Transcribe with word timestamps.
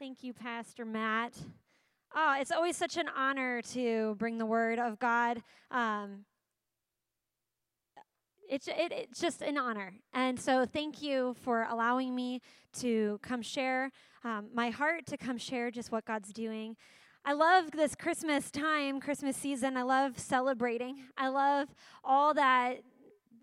Thank 0.00 0.24
you, 0.24 0.32
Pastor 0.32 0.86
Matt. 0.86 1.34
Oh, 2.16 2.34
it's 2.40 2.50
always 2.50 2.74
such 2.74 2.96
an 2.96 3.10
honor 3.14 3.60
to 3.74 4.14
bring 4.18 4.38
the 4.38 4.46
word 4.46 4.78
of 4.78 4.98
God. 4.98 5.42
Um, 5.70 6.24
it's, 8.48 8.66
it, 8.66 8.92
it's 8.92 9.20
just 9.20 9.42
an 9.42 9.58
honor. 9.58 9.92
And 10.14 10.40
so, 10.40 10.64
thank 10.64 11.02
you 11.02 11.36
for 11.42 11.66
allowing 11.68 12.14
me 12.14 12.40
to 12.78 13.20
come 13.20 13.42
share 13.42 13.90
um, 14.24 14.48
my 14.54 14.70
heart, 14.70 15.04
to 15.04 15.18
come 15.18 15.36
share 15.36 15.70
just 15.70 15.92
what 15.92 16.06
God's 16.06 16.32
doing. 16.32 16.76
I 17.22 17.34
love 17.34 17.72
this 17.72 17.94
Christmas 17.94 18.50
time, 18.50 19.00
Christmas 19.00 19.36
season. 19.36 19.76
I 19.76 19.82
love 19.82 20.18
celebrating. 20.18 21.02
I 21.18 21.28
love 21.28 21.68
all 22.02 22.32
that 22.32 22.78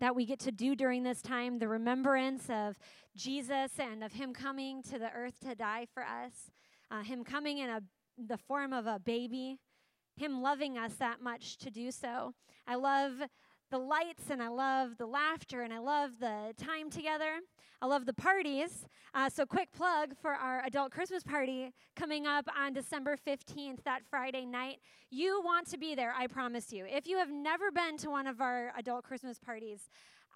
that 0.00 0.14
we 0.14 0.24
get 0.24 0.38
to 0.40 0.52
do 0.52 0.74
during 0.74 1.02
this 1.02 1.22
time, 1.22 1.58
the 1.58 1.68
remembrance 1.68 2.48
of 2.50 2.78
Jesus 3.16 3.72
and 3.78 4.04
of 4.04 4.12
Him 4.12 4.32
coming 4.32 4.82
to 4.84 4.98
the 4.98 5.10
earth 5.12 5.40
to 5.40 5.54
die 5.54 5.86
for 5.92 6.02
us, 6.02 6.50
uh, 6.90 7.02
Him 7.02 7.24
coming 7.24 7.58
in 7.58 7.68
a, 7.68 7.82
the 8.16 8.38
form 8.38 8.72
of 8.72 8.86
a 8.86 8.98
baby, 8.98 9.58
Him 10.16 10.42
loving 10.42 10.78
us 10.78 10.94
that 10.94 11.20
much 11.20 11.58
to 11.58 11.70
do 11.70 11.90
so. 11.90 12.34
I 12.66 12.76
love 12.76 13.12
the 13.70 13.78
lights 13.78 14.30
and 14.30 14.42
I 14.42 14.48
love 14.48 14.96
the 14.98 15.06
laughter 15.06 15.62
and 15.62 15.72
I 15.72 15.78
love 15.78 16.12
the 16.20 16.54
time 16.56 16.90
together. 16.90 17.40
I 17.80 17.86
love 17.86 18.06
the 18.06 18.12
parties. 18.12 18.86
Uh, 19.14 19.28
so, 19.30 19.46
quick 19.46 19.70
plug 19.72 20.14
for 20.20 20.32
our 20.32 20.64
adult 20.64 20.90
Christmas 20.90 21.22
party 21.22 21.72
coming 21.94 22.26
up 22.26 22.46
on 22.56 22.72
December 22.72 23.16
15th, 23.16 23.84
that 23.84 24.00
Friday 24.10 24.44
night. 24.44 24.78
You 25.10 25.40
want 25.44 25.68
to 25.70 25.78
be 25.78 25.94
there, 25.94 26.12
I 26.16 26.26
promise 26.26 26.72
you. 26.72 26.86
If 26.88 27.06
you 27.06 27.18
have 27.18 27.30
never 27.30 27.70
been 27.70 27.96
to 27.98 28.10
one 28.10 28.26
of 28.26 28.40
our 28.40 28.72
adult 28.76 29.04
Christmas 29.04 29.38
parties, 29.38 29.90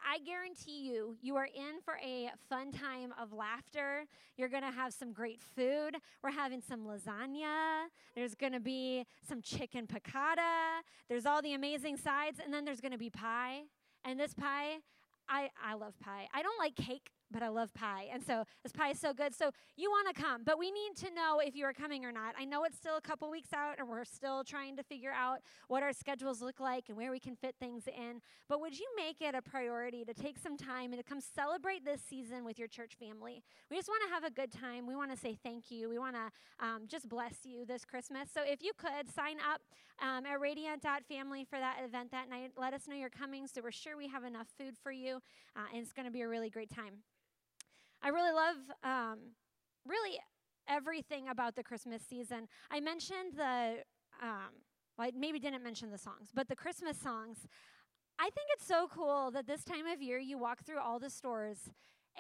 I 0.05 0.19
guarantee 0.19 0.89
you, 0.89 1.17
you 1.23 1.37
are 1.37 1.47
in 1.47 1.81
for 1.85 1.95
a 2.05 2.31
fun 2.49 2.73
time 2.73 3.15
of 3.21 3.33
laughter. 3.33 4.05
You're 4.37 4.49
going 4.49 4.63
to 4.63 4.71
have 4.71 4.93
some 4.93 5.13
great 5.13 5.41
food. 5.41 5.97
We're 6.23 6.31
having 6.31 6.61
some 6.61 6.87
lasagna. 6.87 7.87
There's 8.15 8.35
going 8.35 8.53
to 8.53 8.61
be 8.61 9.07
some 9.27 9.41
chicken 9.43 9.87
piccata. 9.87 10.81
There's 11.09 11.27
all 11.27 11.43
the 11.43 11.55
amazing 11.55 11.97
sides. 11.97 12.39
And 12.43 12.53
then 12.53 12.65
there's 12.65 12.81
going 12.81 12.93
to 12.93 12.99
be 12.99 13.11
pie. 13.11 13.63
And 14.05 14.19
this 14.19 14.35
pie, 14.35 14.79
I, 15.29 15.51
I 15.63 15.75
love 15.75 15.99
pie. 16.01 16.29
I 16.35 16.43
don't 16.43 16.59
like 16.59 16.75
cake 16.75 17.11
but 17.33 17.43
I 17.43 17.49
love 17.49 17.73
pie. 17.75 18.09
And 18.13 18.23
so 18.23 18.45
this 18.63 18.73
pie 18.73 18.91
is 18.91 19.01
so 19.01 19.13
good. 19.13 19.35
So 19.35 19.51
you 19.77 19.91
want 19.91 20.15
to 20.15 20.23
come, 20.23 20.43
but 20.45 20.59
we 20.59 20.71
need 20.71 20.97
to 20.99 21.15
know 21.15 21.41
if 21.45 21.57
you 21.57 21.65
are 21.65 21.73
coming 21.73 22.05
or 22.05 22.13
not. 22.13 22.35
I 22.39 22.45
know 22.45 22.65
it's 22.65 22.77
still 22.77 22.97
a 22.97 23.01
couple 23.01 23.31
weeks 23.31 23.53
out 23.53 23.77
and 23.79 23.89
we're 23.89 24.05
still 24.05 24.45
trying 24.45 24.77
to 24.77 24.83
figure 24.83 25.13
out 25.13 25.39
what 25.69 25.83
our 25.83 25.93
schedules 25.93 26.43
look 26.43 26.61
like 26.61 26.85
and 26.89 26.97
where 26.97 27.11
we 27.11 27.19
can 27.19 27.35
fit 27.35 27.57
things 27.59 27.87
in. 27.87 28.21
But 28.49 28.61
would 28.61 28.79
you 28.79 28.87
make 28.97 29.21
it 29.21 29.35
a 29.35 29.43
priority 29.43 30.05
to 30.05 30.15
take 30.15 30.39
some 30.39 30.57
time 30.57 30.93
and 30.93 31.03
to 31.03 31.03
come 31.03 31.21
celebrate 31.21 31.85
this 31.85 32.01
season 32.03 32.45
with 32.45 32.59
your 32.59 32.69
church 32.69 32.95
family? 32.99 33.43
We 33.71 33.77
just 33.77 33.89
want 33.89 34.03
to 34.07 34.15
have 34.15 34.25
a 34.25 34.31
good 34.31 34.53
time. 34.53 34.87
We 34.87 34.95
want 34.95 35.11
to 35.11 35.17
say 35.17 35.39
thank 35.43 35.71
you. 35.71 35.89
We 35.89 35.99
want 35.99 36.17
to 36.17 36.65
um, 36.65 36.83
just 36.87 37.09
bless 37.09 37.45
you 37.45 37.65
this 37.65 37.85
Christmas. 37.85 38.29
So 38.33 38.43
if 38.45 38.63
you 38.63 38.73
could 38.77 39.09
sign 39.15 39.37
up 39.39 39.61
um, 40.01 40.27
at 40.27 40.41
radiant.family 40.41 41.45
for 41.45 41.59
that 41.59 41.79
event 41.85 42.11
that 42.11 42.29
night, 42.29 42.53
let 42.57 42.75
us 42.75 42.87
know 42.87 42.95
you're 42.95 43.11
coming 43.11 43.47
so 43.47 43.61
we're 43.63 43.71
sure 43.71 43.97
we 43.97 44.09
have 44.09 44.25
enough 44.25 44.49
food 44.59 44.77
for 44.83 44.93
you. 44.93 45.21
Uh, 45.57 45.61
and 45.73 45.83
it's 45.83 45.93
going 45.93 46.07
to 46.07 46.13
be 46.13 46.23
a 46.23 46.29
really 46.29 46.51
great 46.51 46.71
time. 46.71 47.03
I 48.03 48.09
really 48.09 48.33
love 48.33 48.57
um, 48.83 49.19
really 49.87 50.19
everything 50.69 51.29
about 51.29 51.55
the 51.55 51.63
Christmas 51.63 52.03
season. 52.03 52.49
I 52.71 52.81
mentioned 52.81 53.35
the, 53.37 53.77
um, 54.21 54.51
well, 54.99 55.09
I 55.09 55.13
maybe 55.17 55.39
didn't 55.39 55.63
mention 55.63 55.91
the 55.91 55.99
songs, 55.99 56.31
but 56.35 56.49
the 56.49 56.57
Christmas 56.57 56.99
songs. 56.99 57.47
I 58.19 58.25
think 58.25 58.49
it's 58.55 58.67
so 58.67 58.89
cool 58.89 59.31
that 59.33 59.47
this 59.47 59.65
time 59.65 59.87
of 59.87 60.03
year 60.03 60.19
you 60.19 60.39
walk 60.39 60.65
through 60.65 60.81
all 60.81 60.99
the 60.99 61.11
stores 61.11 61.71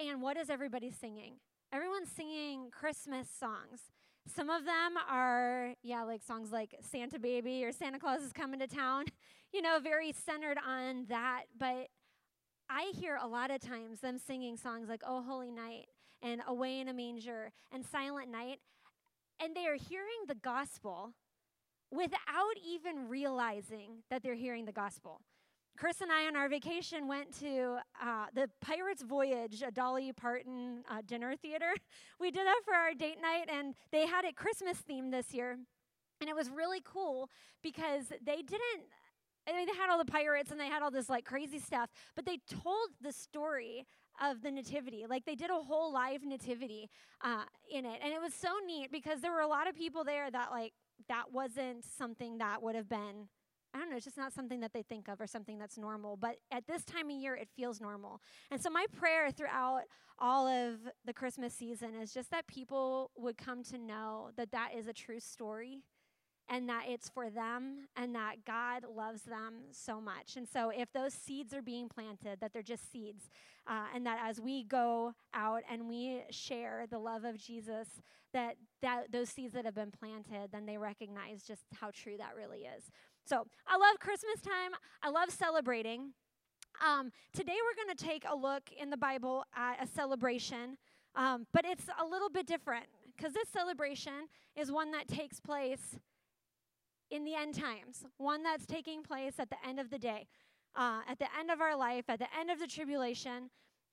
and 0.02 0.22
what 0.22 0.36
is 0.36 0.50
everybody 0.50 0.90
singing? 0.90 1.34
Everyone's 1.72 2.10
singing 2.10 2.70
Christmas 2.70 3.28
songs. 3.28 3.90
Some 4.26 4.50
of 4.50 4.64
them 4.64 4.94
are, 5.10 5.74
yeah, 5.82 6.04
like 6.04 6.22
songs 6.22 6.52
like 6.52 6.76
Santa 6.80 7.18
Baby 7.18 7.64
or 7.64 7.72
Santa 7.72 7.98
Claus 7.98 8.22
is 8.22 8.32
Coming 8.32 8.60
to 8.60 8.66
Town, 8.66 9.06
you 9.52 9.62
know, 9.62 9.78
very 9.80 10.12
centered 10.12 10.58
on 10.64 11.06
that. 11.08 11.44
But 11.58 11.88
I 12.74 12.90
hear 12.98 13.18
a 13.20 13.26
lot 13.26 13.50
of 13.50 13.60
times 13.60 14.00
them 14.00 14.18
singing 14.18 14.56
songs 14.56 14.88
like 14.88 15.02
Oh 15.06 15.20
Holy 15.20 15.50
Night 15.50 15.88
and 16.22 16.40
Away 16.46 16.80
in 16.80 16.88
a 16.88 16.94
Manger 16.94 17.52
and 17.70 17.84
Silent 17.84 18.30
Night, 18.30 18.60
and 19.38 19.54
they 19.54 19.66
are 19.66 19.76
hearing 19.76 20.24
the 20.26 20.36
gospel 20.36 21.12
without 21.90 22.54
even 22.66 23.10
realizing 23.10 23.98
that 24.08 24.22
they're 24.22 24.34
hearing 24.34 24.64
the 24.64 24.72
gospel. 24.72 25.20
Chris 25.76 26.00
and 26.00 26.10
I 26.10 26.26
on 26.26 26.34
our 26.34 26.48
vacation 26.48 27.08
went 27.08 27.38
to 27.40 27.76
uh, 28.02 28.26
the 28.34 28.48
Pirates 28.62 29.02
Voyage, 29.02 29.62
a 29.66 29.70
Dolly 29.70 30.10
Parton 30.14 30.82
uh, 30.90 31.02
dinner 31.06 31.36
theater. 31.36 31.72
We 32.18 32.30
did 32.30 32.46
that 32.46 32.60
for 32.64 32.72
our 32.72 32.94
date 32.94 33.18
night, 33.20 33.50
and 33.52 33.74
they 33.90 34.06
had 34.06 34.24
it 34.24 34.34
Christmas 34.36 34.78
themed 34.88 35.10
this 35.10 35.34
year. 35.34 35.58
And 36.20 36.30
it 36.30 36.36
was 36.36 36.48
really 36.48 36.80
cool 36.84 37.28
because 37.62 38.06
they 38.24 38.36
didn't 38.36 38.84
I 39.48 39.52
mean, 39.52 39.66
they 39.66 39.76
had 39.76 39.90
all 39.90 39.98
the 39.98 40.10
pirates 40.10 40.50
and 40.50 40.60
they 40.60 40.68
had 40.68 40.82
all 40.82 40.90
this 40.90 41.08
like 41.08 41.24
crazy 41.24 41.58
stuff, 41.58 41.90
but 42.14 42.24
they 42.24 42.38
told 42.48 42.90
the 43.00 43.12
story 43.12 43.86
of 44.20 44.42
the 44.42 44.50
nativity. 44.50 45.04
Like 45.08 45.24
they 45.24 45.34
did 45.34 45.50
a 45.50 45.54
whole 45.54 45.92
live 45.92 46.24
nativity 46.24 46.90
uh, 47.22 47.44
in 47.70 47.84
it, 47.84 48.00
and 48.02 48.12
it 48.12 48.20
was 48.20 48.34
so 48.34 48.50
neat 48.66 48.92
because 48.92 49.20
there 49.20 49.32
were 49.32 49.40
a 49.40 49.48
lot 49.48 49.68
of 49.68 49.74
people 49.74 50.04
there 50.04 50.30
that 50.30 50.50
like 50.50 50.72
that 51.08 51.32
wasn't 51.32 51.84
something 51.84 52.38
that 52.38 52.62
would 52.62 52.74
have 52.74 52.88
been. 52.88 53.28
I 53.74 53.78
don't 53.78 53.88
know, 53.88 53.96
it's 53.96 54.04
just 54.04 54.18
not 54.18 54.34
something 54.34 54.60
that 54.60 54.74
they 54.74 54.82
think 54.82 55.08
of 55.08 55.18
or 55.18 55.26
something 55.26 55.58
that's 55.58 55.78
normal. 55.78 56.18
But 56.18 56.36
at 56.50 56.66
this 56.66 56.84
time 56.84 57.08
of 57.08 57.16
year, 57.16 57.34
it 57.34 57.48
feels 57.56 57.80
normal. 57.80 58.20
And 58.50 58.60
so, 58.60 58.68
my 58.68 58.84
prayer 58.92 59.30
throughout 59.30 59.82
all 60.18 60.46
of 60.46 60.74
the 61.06 61.12
Christmas 61.12 61.54
season 61.54 61.94
is 61.94 62.12
just 62.12 62.30
that 62.30 62.46
people 62.46 63.10
would 63.16 63.38
come 63.38 63.62
to 63.64 63.78
know 63.78 64.30
that 64.36 64.52
that 64.52 64.70
is 64.76 64.86
a 64.88 64.92
true 64.92 65.20
story 65.20 65.82
and 66.52 66.68
that 66.68 66.84
it's 66.86 67.08
for 67.08 67.30
them 67.30 67.88
and 67.96 68.14
that 68.14 68.44
God 68.46 68.84
loves 68.94 69.22
them 69.22 69.54
so 69.70 70.02
much. 70.02 70.36
And 70.36 70.46
so, 70.46 70.70
if 70.70 70.92
those 70.92 71.14
seeds 71.14 71.54
are 71.54 71.62
being 71.62 71.88
planted, 71.88 72.40
that 72.40 72.52
they're 72.52 72.62
just 72.62 72.92
seeds, 72.92 73.30
uh, 73.66 73.86
and 73.94 74.04
that 74.04 74.18
as 74.22 74.38
we 74.38 74.62
go 74.62 75.14
out 75.32 75.62
and 75.70 75.88
we 75.88 76.20
share 76.30 76.84
the 76.90 76.98
love 76.98 77.24
of 77.24 77.38
Jesus, 77.38 77.88
that, 78.34 78.56
that 78.82 79.10
those 79.10 79.30
seeds 79.30 79.54
that 79.54 79.64
have 79.64 79.74
been 79.74 79.90
planted, 79.90 80.52
then 80.52 80.66
they 80.66 80.76
recognize 80.76 81.42
just 81.42 81.62
how 81.80 81.90
true 81.90 82.18
that 82.18 82.34
really 82.36 82.66
is. 82.76 82.84
So, 83.24 83.46
I 83.66 83.78
love 83.78 83.98
Christmas 83.98 84.42
time, 84.42 84.72
I 85.02 85.08
love 85.08 85.30
celebrating. 85.30 86.12
Um, 86.86 87.12
today, 87.32 87.56
we're 87.64 87.82
going 87.82 87.96
to 87.96 88.04
take 88.04 88.24
a 88.30 88.36
look 88.36 88.64
in 88.78 88.90
the 88.90 88.98
Bible 88.98 89.44
at 89.56 89.82
a 89.82 89.86
celebration, 89.86 90.76
um, 91.16 91.46
but 91.54 91.64
it's 91.64 91.86
a 91.98 92.04
little 92.04 92.28
bit 92.28 92.46
different 92.46 92.84
because 93.16 93.32
this 93.32 93.48
celebration 93.48 94.28
is 94.54 94.70
one 94.70 94.90
that 94.90 95.08
takes 95.08 95.40
place 95.40 95.98
in 97.12 97.24
the 97.24 97.34
end 97.34 97.54
times, 97.54 98.04
one 98.16 98.42
that's 98.42 98.66
taking 98.66 99.02
place 99.02 99.34
at 99.38 99.50
the 99.50 99.56
end 99.66 99.78
of 99.78 99.90
the 99.90 99.98
day, 99.98 100.26
uh, 100.74 101.00
at 101.08 101.18
the 101.18 101.28
end 101.38 101.50
of 101.50 101.60
our 101.60 101.76
life, 101.76 102.04
at 102.08 102.18
the 102.18 102.26
end 102.38 102.50
of 102.50 102.58
the 102.58 102.66
tribulation. 102.66 103.50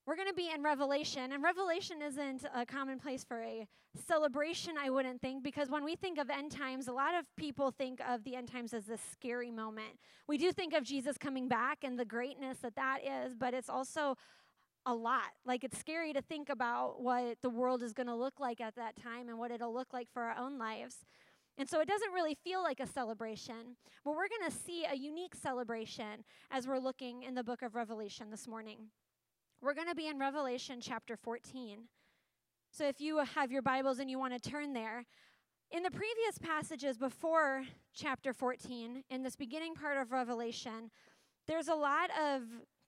We're 0.08 0.16
going 0.16 0.30
to 0.30 0.34
be 0.34 0.50
in 0.50 0.64
Revelation, 0.64 1.34
and 1.34 1.44
Revelation 1.44 2.02
isn't 2.02 2.44
a 2.56 2.66
common 2.66 2.98
place 2.98 3.24
for 3.24 3.44
a 3.44 3.68
celebration, 4.08 4.74
I 4.80 4.90
wouldn't 4.90 5.22
think, 5.22 5.44
because 5.44 5.70
when 5.70 5.84
we 5.84 5.96
think 5.96 6.18
of 6.18 6.30
end 6.32 6.52
times, 6.52 6.88
a 6.88 6.94
lot 6.94 7.14
of 7.14 7.26
people 7.36 7.70
think 7.70 8.02
of 8.08 8.24
the 8.24 8.36
end 8.36 8.48
times 8.48 8.74
as 8.74 8.86
this 8.86 9.02
scary 9.12 9.52
moment. 9.52 10.00
We 10.28 10.38
do 10.40 10.52
think 10.52 10.74
of 10.74 10.84
Jesus 10.84 11.18
coming 11.18 11.48
back 11.48 11.84
and 11.84 12.00
the 12.00 12.06
greatness 12.06 12.58
that 12.60 12.76
that 12.76 13.00
is, 13.04 13.36
but 13.36 13.54
it's 13.54 13.70
also 13.70 14.16
a 14.86 14.94
lot. 14.94 15.32
Like 15.46 15.64
it's 15.64 15.78
scary 15.78 16.14
to 16.14 16.22
think 16.22 16.50
about 16.50 17.02
what 17.02 17.38
the 17.44 17.50
world 17.50 17.84
is 17.84 17.94
going 17.94 18.08
to 18.08 18.16
look 18.16 18.40
like 18.40 18.62
at 18.62 18.76
that 18.76 18.96
time 18.96 19.30
and 19.30 19.38
what 19.38 19.52
it'll 19.52 19.74
look 19.74 19.94
like 19.94 20.08
for 20.12 20.24
our 20.24 20.38
own 20.38 20.58
lives. 20.58 20.96
And 21.60 21.68
so 21.68 21.82
it 21.82 21.90
doesn't 21.90 22.14
really 22.14 22.38
feel 22.42 22.64
like 22.64 22.80
a 22.80 22.88
celebration, 22.88 23.76
but 24.06 24.12
we're 24.12 24.30
going 24.30 24.50
to 24.50 24.58
see 24.58 24.86
a 24.90 24.96
unique 24.96 25.36
celebration 25.36 26.24
as 26.52 26.66
we're 26.66 26.80
looking 26.80 27.24
in 27.24 27.36
the 27.36 27.44
book 27.44 27.62
of 27.62 27.76
Revelation 27.76 28.32
this 28.32 28.48
morning. 28.48 28.78
We're 29.62 29.74
going 29.74 29.90
to 29.90 29.96
be 29.96 30.08
in 30.08 30.18
Revelation 30.18 30.80
chapter 30.82 31.18
14. 31.18 31.80
So 32.72 32.88
if 32.88 33.02
you 33.02 33.18
have 33.36 33.52
your 33.52 33.62
Bibles 33.62 34.00
and 34.00 34.10
you 34.10 34.18
want 34.18 34.42
to 34.42 34.50
turn 34.50 34.72
there, 34.72 35.04
in 35.70 35.84
the 35.84 35.92
previous 35.92 36.38
passages 36.42 36.98
before 36.98 37.66
chapter 37.94 38.32
14, 38.32 39.04
in 39.10 39.22
this 39.22 39.36
beginning 39.36 39.76
part 39.76 39.98
of 39.98 40.14
Revelation, 40.14 40.90
there's 41.46 41.68
a 41.68 41.76
lot 41.76 42.10
of 42.12 42.44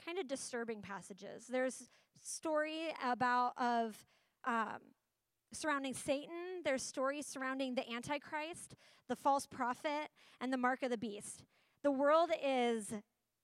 kind 0.06 0.18
of 0.18 0.30
disturbing 0.30 0.82
passages. 0.82 1.46
There's 1.48 1.90
story 2.22 2.94
about 3.06 3.52
of 3.58 3.98
um, 4.46 4.80
surrounding 5.54 5.94
Satan, 5.94 6.62
there's 6.64 6.84
stories 6.84 7.26
surrounding 7.26 7.76
the 7.76 7.90
Antichrist, 7.92 8.76
the 9.08 9.16
false 9.16 9.46
prophet, 9.46 10.10
and 10.40 10.52
the 10.52 10.58
mark 10.58 10.84
of 10.84 10.90
the 10.90 10.98
beast. 10.98 11.44
The 11.84 11.92
world 11.92 12.30
is 12.44 12.94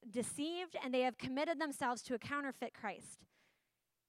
deceived 0.09 0.75
and 0.83 0.94
they 0.94 1.01
have 1.01 1.18
committed 1.18 1.59
themselves 1.59 2.01
to 2.04 2.13
a 2.13 2.19
counterfeit 2.19 2.74
Christ. 2.74 3.25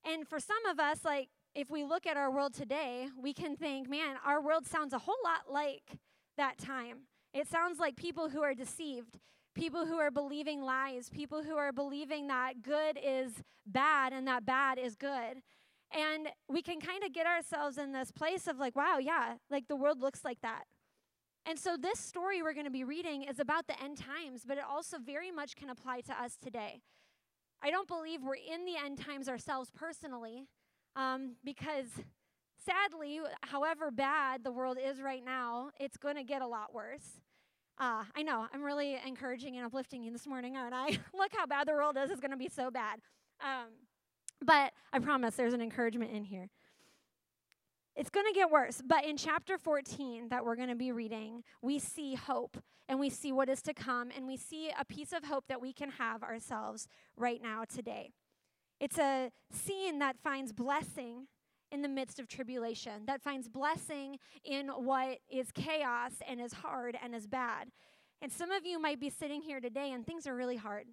And 0.05 0.29
for 0.29 0.39
some 0.39 0.65
of 0.71 0.79
us, 0.79 1.05
like, 1.05 1.29
if 1.55 1.71
we 1.71 1.85
look 1.85 2.06
at 2.06 2.17
our 2.17 2.31
world 2.31 2.55
today, 2.55 3.09
we 3.21 3.33
can 3.33 3.56
think, 3.56 3.89
man, 3.89 4.17
our 4.25 4.41
world 4.41 4.67
sounds 4.67 4.93
a 4.93 4.99
whole 4.99 5.17
lot 5.25 5.53
like 5.53 5.99
that 6.37 6.59
time. 6.59 6.99
It 7.35 7.49
sounds 7.49 7.79
like 7.79 7.97
people 7.97 8.29
who 8.29 8.43
are 8.43 8.55
deceived, 8.55 9.19
people 9.55 9.87
who 9.87 9.99
are 9.99 10.11
believing 10.11 10.62
lies, 10.62 11.09
people 11.11 11.43
who 11.43 11.56
are 11.56 11.73
believing 11.73 12.29
that 12.29 12.62
good 12.62 12.99
is 13.03 13.43
bad 13.67 14.12
and 14.12 14.27
that 14.29 14.47
bad 14.47 14.79
is 14.79 14.95
good. 14.95 15.43
And 15.94 16.29
we 16.49 16.62
can 16.62 16.81
kind 16.81 17.02
of 17.02 17.12
get 17.14 17.26
ourselves 17.26 17.79
in 17.79 17.93
this 17.93 18.11
place 18.11 18.46
of 18.46 18.58
like, 18.58 18.76
wow, 18.76 18.99
yeah, 18.99 19.35
like 19.50 19.69
the 19.69 19.76
world 19.76 20.00
looks 20.00 20.25
like 20.25 20.40
that. 20.43 20.64
And 21.46 21.58
so, 21.58 21.76
this 21.81 21.99
story 21.99 22.43
we're 22.43 22.52
going 22.52 22.67
to 22.67 22.70
be 22.70 22.85
reading 22.85 23.23
is 23.23 23.38
about 23.38 23.67
the 23.67 23.82
end 23.82 23.96
times, 23.96 24.43
but 24.46 24.58
it 24.58 24.64
also 24.69 24.99
very 24.99 25.31
much 25.31 25.56
can 25.56 25.70
apply 25.70 26.02
to 26.02 26.12
us 26.12 26.37
today. 26.37 26.82
I 27.62 27.70
don't 27.70 27.88
believe 27.88 28.23
we're 28.23 28.35
in 28.35 28.67
the 28.67 28.76
end 28.76 28.99
times 28.99 29.29
ourselves 29.29 29.70
personally, 29.75 30.44
um, 30.94 31.37
because 31.43 31.87
sadly, 32.64 33.20
however 33.43 33.90
bad 33.90 34.44
the 34.44 34.52
world 34.52 34.79
is 34.82 35.00
right 35.00 35.25
now, 35.25 35.70
it's 35.81 35.96
going 35.96 36.17
to 36.17 36.23
get 36.23 36.43
a 36.43 36.46
lot 36.46 36.75
worse. 36.75 37.20
Uh, 37.79 38.05
I 38.14 38.23
know, 38.23 38.46
I'm 38.52 38.62
really 38.62 38.99
encouraging 39.06 39.56
and 39.56 39.64
uplifting 39.64 40.02
you 40.02 40.12
this 40.12 40.26
morning, 40.26 40.56
aren't 40.56 40.75
I? 40.75 40.87
Look 41.14 41.32
how 41.35 41.46
bad 41.46 41.69
the 41.69 41.73
world 41.73 41.96
is, 41.96 42.11
it's 42.11 42.20
going 42.20 42.32
to 42.32 42.37
be 42.37 42.49
so 42.49 42.70
bad. 42.70 43.00
Um, 43.40 43.69
but 44.44 44.73
I 44.93 44.99
promise 44.99 45.35
there's 45.35 45.55
an 45.55 45.62
encouragement 45.62 46.12
in 46.12 46.25
here. 46.25 46.49
It's 47.96 48.11
going 48.11 48.26
to 48.26 48.32
get 48.32 48.50
worse. 48.50 48.81
But 48.85 49.05
in 49.05 49.17
chapter 49.17 49.58
14 49.58 50.29
that 50.29 50.44
we're 50.44 50.55
going 50.55 50.69
to 50.69 50.76
be 50.76 50.93
reading, 50.93 51.43
we 51.61 51.81
see 51.81 52.14
hope 52.14 52.56
and 52.88 53.00
we 53.00 53.11
see 53.11 53.32
what 53.32 53.49
is 53.49 53.61
to 53.62 53.75
come 53.75 54.11
and 54.17 54.26
we 54.26 54.37
see 54.37 54.70
a 54.79 54.85
piece 54.85 55.12
of 55.12 55.25
hope 55.25 55.44
that 55.49 55.61
we 55.61 55.73
can 55.73 55.90
have 55.90 56.23
ourselves 56.23 56.87
right 57.17 57.43
now 57.43 57.64
today. 57.64 58.12
It's 58.81 58.99
a 58.99 59.32
scene 59.50 59.99
that 59.99 60.17
finds 60.23 60.52
blessing 60.52 61.26
in 61.73 61.82
the 61.82 61.88
midst 61.88 62.19
of 62.19 62.29
tribulation, 62.29 63.05
that 63.06 63.20
finds 63.20 63.49
blessing 63.49 64.19
in 64.44 64.69
what 64.69 65.19
is 65.29 65.50
chaos 65.52 66.12
and 66.26 66.40
is 66.40 66.52
hard 66.52 66.96
and 67.02 67.14
is 67.14 67.26
bad. 67.26 67.69
And 68.23 68.32
some 68.32 68.50
of 68.50 68.64
you 68.64 68.81
might 68.81 69.00
be 69.00 69.11
sitting 69.11 69.43
here 69.43 69.61
today 69.61 69.93
and 69.93 70.06
things 70.06 70.26
are 70.26 70.35
really 70.35 70.56
hard. 70.56 70.87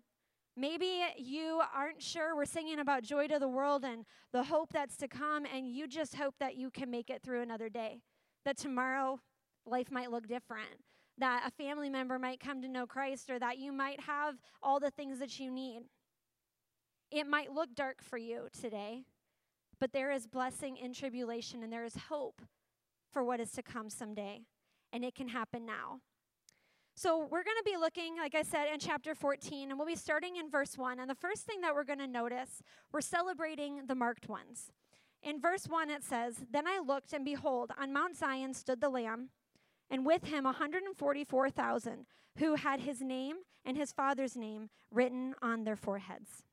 Maybe 0.58 1.04
you 1.18 1.62
aren't 1.76 2.02
sure. 2.02 2.36
We're 2.36 2.46
singing 2.46 2.80
about 2.80 3.04
joy 3.04 3.28
to 3.28 3.40
the 3.40 3.48
world 3.48 3.84
and 3.84 4.06
the 4.32 4.44
hope 4.44 4.72
that's 4.72 4.96
to 4.98 5.08
come, 5.08 5.46
and 5.46 5.68
you 5.68 5.88
just 5.88 6.16
hope 6.16 6.36
that 6.40 6.56
you 6.56 6.70
can 6.70 6.90
make 6.90 7.10
it 7.10 7.22
through 7.22 7.42
another 7.42 7.68
day. 7.68 8.00
That 8.46 8.58
tomorrow 8.58 9.20
life 9.66 9.92
might 9.92 10.12
look 10.12 10.28
different, 10.28 10.70
that 11.18 11.44
a 11.46 11.52
family 11.52 11.90
member 11.90 12.18
might 12.20 12.40
come 12.40 12.62
to 12.62 12.70
know 12.70 12.86
Christ, 12.86 13.30
or 13.30 13.38
that 13.40 13.58
you 13.58 13.74
might 13.74 14.00
have 14.02 14.36
all 14.64 14.80
the 14.80 14.92
things 14.92 15.20
that 15.20 15.40
you 15.40 15.52
need. 15.52 15.82
It 17.12 17.28
might 17.28 17.52
look 17.52 17.76
dark 17.76 18.02
for 18.02 18.18
you 18.18 18.48
today, 18.58 19.04
but 19.80 19.92
there 19.92 20.12
is 20.12 20.26
blessing 20.26 20.78
in 20.78 20.94
tribulation, 20.94 21.64
and 21.64 21.74
there 21.74 21.86
is 21.86 21.98
hope 22.10 22.42
for 23.12 23.24
what 23.24 23.40
is 23.42 23.52
to 23.52 23.62
come 23.62 23.90
someday, 23.90 24.42
and 24.94 25.04
it 25.04 25.16
can 25.16 25.28
happen 25.28 25.66
now. 25.66 26.00
So, 26.98 27.28
we're 27.30 27.44
going 27.44 27.58
to 27.58 27.70
be 27.70 27.76
looking, 27.76 28.16
like 28.16 28.36
I 28.36 28.42
said, 28.42 28.68
in 28.72 28.80
chapter 28.80 29.14
14, 29.14 29.70
and 29.70 29.78
we'll 29.78 29.86
be 29.86 29.98
starting 29.98 30.38
in 30.38 30.50
verse 30.50 30.78
1. 30.78 30.98
And 30.98 31.10
the 31.10 31.16
first 31.16 31.44
thing 31.44 31.60
that 31.60 31.76
we're 31.76 31.84
going 31.84 32.00
to 32.00 32.08
notice, 32.08 32.64
we're 32.94 33.02
celebrating 33.02 33.82
the 33.88 33.96
marked 33.96 34.30
ones. 34.30 34.72
In 35.22 35.42
verse 35.42 35.66
1, 35.68 35.90
it 35.90 36.06
says, 36.06 36.46
Then 36.50 36.66
I 36.66 36.80
looked, 36.80 37.12
and 37.12 37.26
behold, 37.26 37.72
on 37.78 37.92
Mount 37.92 38.16
Zion 38.16 38.54
stood 38.54 38.80
the 38.80 38.88
Lamb, 38.88 39.28
and 39.90 40.06
with 40.06 40.24
him 40.24 40.46
144,000 40.46 42.06
who 42.38 42.56
had 42.56 42.80
his 42.80 43.02
name 43.02 43.38
and 43.66 43.76
his 43.76 43.92
father's 43.92 44.38
name 44.38 44.70
written 44.90 45.36
on 45.42 45.66
their 45.66 45.76
foreheads. 45.76 46.44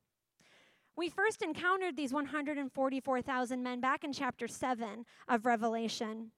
We 0.96 1.08
first 1.08 1.42
encountered 1.42 1.96
these 1.96 2.12
144,000 2.12 3.62
men 3.62 3.80
back 3.80 4.02
in 4.02 4.12
chapter 4.12 4.48
7 4.48 5.04
of 5.28 5.46
Revelation 5.46 6.32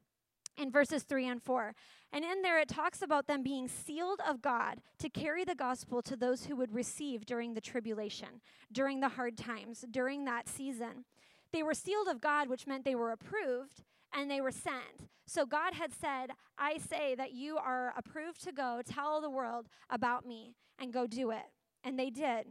in 0.56 0.70
verses 0.70 1.02
3 1.02 1.28
and 1.28 1.42
4. 1.42 1.74
And 2.12 2.24
in 2.24 2.42
there, 2.42 2.60
it 2.60 2.68
talks 2.68 3.02
about 3.02 3.26
them 3.26 3.42
being 3.42 3.68
sealed 3.68 4.20
of 4.26 4.40
God 4.40 4.80
to 4.98 5.08
carry 5.08 5.44
the 5.44 5.54
gospel 5.54 6.00
to 6.02 6.16
those 6.16 6.46
who 6.46 6.56
would 6.56 6.74
receive 6.74 7.26
during 7.26 7.54
the 7.54 7.60
tribulation, 7.60 8.40
during 8.72 9.00
the 9.00 9.08
hard 9.08 9.36
times, 9.36 9.84
during 9.90 10.24
that 10.24 10.48
season. 10.48 11.04
They 11.52 11.62
were 11.62 11.74
sealed 11.74 12.08
of 12.08 12.20
God, 12.20 12.48
which 12.48 12.66
meant 12.66 12.84
they 12.84 12.94
were 12.94 13.12
approved 13.12 13.82
and 14.12 14.30
they 14.30 14.40
were 14.40 14.50
sent. 14.50 15.08
So 15.26 15.46
God 15.46 15.74
had 15.74 15.92
said, 15.92 16.30
I 16.58 16.78
say 16.78 17.14
that 17.14 17.32
you 17.32 17.56
are 17.56 17.92
approved 17.96 18.44
to 18.44 18.52
go 18.52 18.80
tell 18.84 19.20
the 19.20 19.30
world 19.30 19.66
about 19.90 20.26
me 20.26 20.54
and 20.78 20.92
go 20.92 21.06
do 21.06 21.30
it. 21.30 21.46
And 21.82 21.98
they 21.98 22.10
did. 22.10 22.46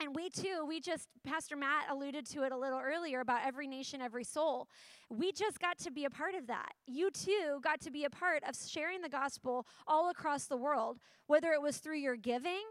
And 0.00 0.16
we 0.16 0.30
too, 0.30 0.64
we 0.66 0.80
just, 0.80 1.08
Pastor 1.24 1.56
Matt 1.56 1.84
alluded 1.90 2.26
to 2.30 2.42
it 2.42 2.52
a 2.52 2.56
little 2.56 2.80
earlier 2.80 3.20
about 3.20 3.46
every 3.46 3.68
nation, 3.68 4.00
every 4.00 4.24
soul. 4.24 4.68
We 5.08 5.32
just 5.32 5.60
got 5.60 5.78
to 5.78 5.90
be 5.92 6.04
a 6.04 6.10
part 6.10 6.34
of 6.34 6.48
that. 6.48 6.70
You 6.86 7.10
too 7.10 7.60
got 7.62 7.80
to 7.82 7.90
be 7.90 8.04
a 8.04 8.10
part 8.10 8.42
of 8.48 8.56
sharing 8.56 9.00
the 9.00 9.08
gospel 9.08 9.66
all 9.86 10.10
across 10.10 10.46
the 10.46 10.56
world, 10.56 10.98
whether 11.26 11.52
it 11.52 11.62
was 11.62 11.78
through 11.78 11.98
your 11.98 12.16
giving, 12.16 12.64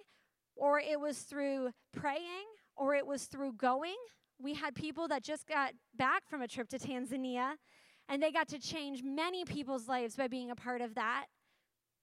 or 0.55 0.79
it 0.79 0.99
was 0.99 1.19
through 1.19 1.71
praying, 1.93 2.47
or 2.75 2.95
it 2.95 3.07
was 3.07 3.25
through 3.25 3.53
going. 3.53 3.95
We 4.39 4.53
had 4.55 4.75
people 4.75 5.07
that 5.07 5.23
just 5.23 5.47
got 5.47 5.73
back 5.95 6.23
from 6.27 6.41
a 6.41 6.47
trip 6.47 6.67
to 6.69 6.79
Tanzania, 6.79 7.53
and 8.09 8.21
they 8.21 8.31
got 8.31 8.49
to 8.49 8.59
change 8.59 9.03
many 9.03 9.45
people's 9.45 9.87
lives 9.87 10.15
by 10.15 10.27
being 10.27 10.51
a 10.51 10.55
part 10.55 10.81
of 10.81 10.95
that. 10.95 11.27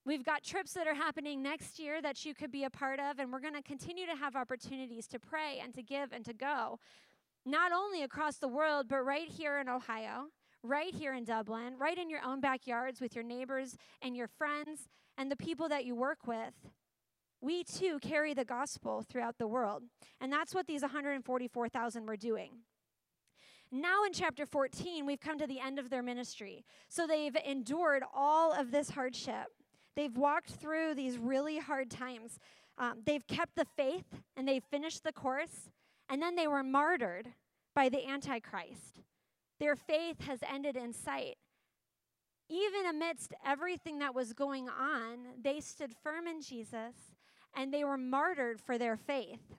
We've 0.05 0.23
got 0.23 0.43
trips 0.43 0.73
that 0.73 0.87
are 0.87 0.93
happening 0.93 1.43
next 1.43 1.77
year 1.77 2.01
that 2.01 2.25
you 2.25 2.33
could 2.33 2.51
be 2.51 2.63
a 2.63 2.69
part 2.69 2.99
of, 2.99 3.19
and 3.19 3.31
we're 3.31 3.41
going 3.41 3.53
to 3.53 3.61
continue 3.61 4.05
to 4.05 4.15
have 4.15 4.35
opportunities 4.35 5.07
to 5.07 5.19
pray 5.19 5.59
and 5.61 5.73
to 5.75 5.83
give 5.83 6.11
and 6.13 6.25
to 6.25 6.33
go, 6.33 6.79
not 7.45 7.71
only 7.71 8.03
across 8.03 8.37
the 8.37 8.47
world, 8.47 8.87
but 8.89 9.03
right 9.03 9.27
here 9.27 9.59
in 9.59 9.67
Ohio, 9.69 10.27
right 10.63 10.93
here 10.93 11.13
in 11.13 11.25
Dublin, 11.25 11.75
right 11.77 11.97
in 11.97 12.09
your 12.09 12.23
own 12.25 12.39
backyards 12.39 13.01
with 13.01 13.15
your 13.15 13.23
neighbors 13.23 13.77
and 14.01 14.15
your 14.15 14.27
friends 14.27 14.89
and 15.17 15.29
the 15.29 15.35
people 15.35 15.69
that 15.69 15.85
you 15.85 15.95
work 15.95 16.25
with. 16.25 16.53
We 17.41 17.63
too 17.63 17.99
carry 18.01 18.33
the 18.33 18.45
gospel 18.45 19.03
throughout 19.07 19.37
the 19.37 19.47
world. 19.47 19.83
And 20.19 20.31
that's 20.31 20.53
what 20.53 20.67
these 20.67 20.81
144,000 20.81 22.05
were 22.05 22.17
doing. 22.17 22.51
Now, 23.71 24.03
in 24.03 24.13
chapter 24.13 24.45
14, 24.45 25.05
we've 25.05 25.21
come 25.21 25.37
to 25.37 25.47
the 25.47 25.59
end 25.59 25.77
of 25.77 25.89
their 25.89 26.01
ministry. 26.01 26.65
So 26.89 27.05
they've 27.05 27.35
endured 27.45 28.03
all 28.13 28.51
of 28.51 28.71
this 28.71 28.89
hardship. 28.89 29.47
They've 29.99 30.15
walked 30.15 30.51
through 30.51 30.95
these 30.95 31.17
really 31.17 31.57
hard 31.57 31.91
times. 31.91 32.39
Um, 32.77 33.01
they've 33.05 33.27
kept 33.27 33.57
the 33.57 33.65
faith 33.75 34.05
and 34.37 34.47
they've 34.47 34.63
finished 34.63 35.03
the 35.03 35.11
course, 35.11 35.69
and 36.07 36.21
then 36.21 36.37
they 36.37 36.47
were 36.47 36.63
martyred 36.63 37.33
by 37.75 37.89
the 37.89 38.07
Antichrist. 38.07 39.01
Their 39.59 39.75
faith 39.75 40.21
has 40.21 40.39
ended 40.49 40.77
in 40.77 40.93
sight. 40.93 41.35
Even 42.47 42.85
amidst 42.89 43.33
everything 43.45 43.99
that 43.99 44.15
was 44.15 44.31
going 44.31 44.69
on, 44.69 45.17
they 45.43 45.59
stood 45.59 45.91
firm 46.01 46.27
in 46.27 46.41
Jesus 46.41 46.95
and 47.53 47.73
they 47.73 47.83
were 47.83 47.97
martyred 47.97 48.61
for 48.61 48.77
their 48.77 48.95
faith. 48.95 49.57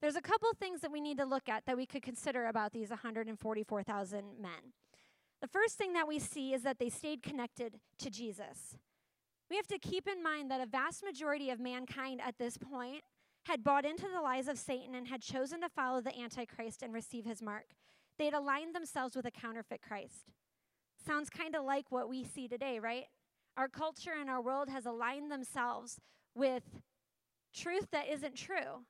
There's 0.00 0.16
a 0.16 0.20
couple 0.20 0.48
things 0.58 0.80
that 0.80 0.90
we 0.90 1.00
need 1.00 1.18
to 1.18 1.24
look 1.24 1.48
at 1.48 1.64
that 1.66 1.76
we 1.76 1.86
could 1.86 2.02
consider 2.02 2.46
about 2.46 2.72
these 2.72 2.90
144,000 2.90 4.24
men. 4.40 4.72
The 5.44 5.48
first 5.48 5.76
thing 5.76 5.92
that 5.92 6.08
we 6.08 6.18
see 6.20 6.54
is 6.54 6.62
that 6.62 6.78
they 6.78 6.88
stayed 6.88 7.22
connected 7.22 7.78
to 7.98 8.08
Jesus. 8.08 8.78
We 9.50 9.56
have 9.56 9.66
to 9.66 9.78
keep 9.78 10.08
in 10.08 10.22
mind 10.22 10.50
that 10.50 10.62
a 10.62 10.64
vast 10.64 11.04
majority 11.04 11.50
of 11.50 11.60
mankind 11.60 12.22
at 12.26 12.38
this 12.38 12.56
point 12.56 13.02
had 13.44 13.62
bought 13.62 13.84
into 13.84 14.08
the 14.08 14.22
lies 14.22 14.48
of 14.48 14.58
Satan 14.58 14.94
and 14.94 15.06
had 15.06 15.20
chosen 15.20 15.60
to 15.60 15.68
follow 15.68 16.00
the 16.00 16.18
Antichrist 16.18 16.82
and 16.82 16.94
receive 16.94 17.26
his 17.26 17.42
mark. 17.42 17.66
They 18.18 18.24
had 18.24 18.32
aligned 18.32 18.74
themselves 18.74 19.14
with 19.14 19.26
a 19.26 19.30
counterfeit 19.30 19.82
Christ. 19.86 20.32
Sounds 21.06 21.28
kind 21.28 21.54
of 21.54 21.62
like 21.62 21.92
what 21.92 22.08
we 22.08 22.24
see 22.24 22.48
today, 22.48 22.78
right? 22.78 23.04
Our 23.58 23.68
culture 23.68 24.14
and 24.18 24.30
our 24.30 24.40
world 24.40 24.70
has 24.70 24.86
aligned 24.86 25.30
themselves 25.30 26.00
with 26.34 26.62
truth 27.54 27.88
that 27.92 28.08
isn't 28.08 28.36
true. 28.36 28.86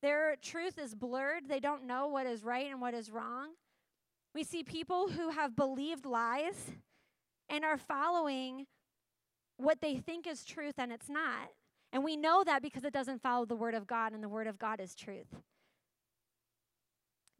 Their 0.00 0.36
truth 0.40 0.78
is 0.78 0.94
blurred. 0.94 1.48
They 1.50 1.60
don't 1.60 1.86
know 1.86 2.06
what 2.06 2.26
is 2.26 2.42
right 2.42 2.70
and 2.70 2.80
what 2.80 2.94
is 2.94 3.10
wrong. 3.10 3.48
We 4.34 4.44
see 4.44 4.62
people 4.62 5.08
who 5.08 5.30
have 5.30 5.56
believed 5.56 6.04
lies 6.04 6.72
and 7.48 7.64
are 7.64 7.78
following 7.78 8.66
what 9.56 9.80
they 9.80 9.96
think 9.96 10.26
is 10.26 10.44
truth 10.44 10.74
and 10.78 10.92
it's 10.92 11.08
not. 11.08 11.50
And 11.92 12.04
we 12.04 12.16
know 12.16 12.44
that 12.44 12.62
because 12.62 12.84
it 12.84 12.92
doesn't 12.92 13.22
follow 13.22 13.46
the 13.46 13.56
Word 13.56 13.74
of 13.74 13.86
God, 13.86 14.12
and 14.12 14.22
the 14.22 14.28
Word 14.28 14.46
of 14.46 14.58
God 14.58 14.78
is 14.80 14.94
truth. 14.94 15.34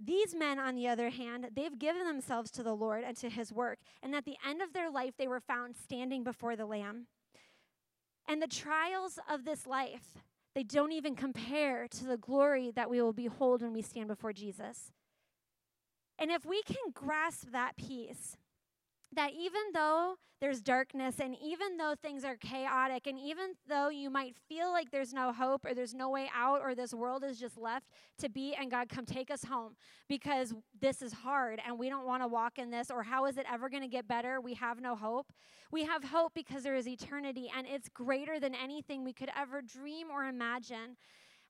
These 0.02 0.34
men, 0.34 0.58
on 0.58 0.74
the 0.74 0.88
other 0.88 1.10
hand, 1.10 1.50
they've 1.54 1.78
given 1.78 2.06
themselves 2.06 2.50
to 2.52 2.62
the 2.62 2.74
Lord 2.74 3.04
and 3.04 3.16
to 3.18 3.28
His 3.28 3.52
work. 3.52 3.78
And 4.02 4.14
at 4.14 4.24
the 4.24 4.36
end 4.46 4.62
of 4.62 4.72
their 4.72 4.90
life, 4.90 5.14
they 5.18 5.28
were 5.28 5.40
found 5.40 5.76
standing 5.76 6.24
before 6.24 6.56
the 6.56 6.66
Lamb. 6.66 7.08
And 8.26 8.40
the 8.40 8.46
trials 8.46 9.18
of 9.28 9.44
this 9.44 9.66
life, 9.66 10.18
they 10.54 10.62
don't 10.62 10.92
even 10.92 11.14
compare 11.14 11.88
to 11.88 12.04
the 12.04 12.16
glory 12.16 12.70
that 12.74 12.88
we 12.88 13.02
will 13.02 13.12
behold 13.12 13.60
when 13.60 13.72
we 13.72 13.82
stand 13.82 14.08
before 14.08 14.32
Jesus. 14.32 14.92
And 16.18 16.30
if 16.30 16.44
we 16.44 16.62
can 16.62 16.92
grasp 16.92 17.52
that 17.52 17.76
peace, 17.76 18.36
that 19.12 19.32
even 19.32 19.62
though 19.72 20.16
there's 20.40 20.60
darkness 20.60 21.16
and 21.18 21.36
even 21.42 21.78
though 21.78 21.94
things 22.00 22.24
are 22.24 22.36
chaotic 22.36 23.06
and 23.06 23.18
even 23.18 23.54
though 23.68 23.88
you 23.88 24.08
might 24.08 24.36
feel 24.48 24.70
like 24.70 24.90
there's 24.90 25.12
no 25.12 25.32
hope 25.32 25.64
or 25.64 25.74
there's 25.74 25.94
no 25.94 26.10
way 26.10 26.30
out 26.34 26.60
or 26.60 26.74
this 26.74 26.94
world 26.94 27.24
is 27.24 27.40
just 27.40 27.58
left 27.58 27.86
to 28.18 28.28
be 28.28 28.54
and 28.54 28.70
God 28.70 28.88
come 28.88 29.04
take 29.04 29.30
us 29.30 29.44
home 29.44 29.74
because 30.08 30.54
this 30.80 31.02
is 31.02 31.12
hard 31.12 31.60
and 31.66 31.78
we 31.78 31.88
don't 31.88 32.06
want 32.06 32.22
to 32.22 32.28
walk 32.28 32.58
in 32.58 32.70
this 32.70 32.90
or 32.90 33.02
how 33.02 33.26
is 33.26 33.36
it 33.36 33.46
ever 33.50 33.68
going 33.68 33.82
to 33.82 33.88
get 33.88 34.06
better? 34.06 34.40
We 34.40 34.54
have 34.54 34.80
no 34.80 34.94
hope. 34.94 35.32
We 35.72 35.84
have 35.84 36.04
hope 36.04 36.32
because 36.34 36.62
there 36.62 36.76
is 36.76 36.86
eternity 36.86 37.50
and 37.56 37.66
it's 37.66 37.88
greater 37.88 38.38
than 38.38 38.54
anything 38.54 39.04
we 39.04 39.12
could 39.12 39.30
ever 39.36 39.60
dream 39.60 40.08
or 40.10 40.24
imagine. 40.24 40.96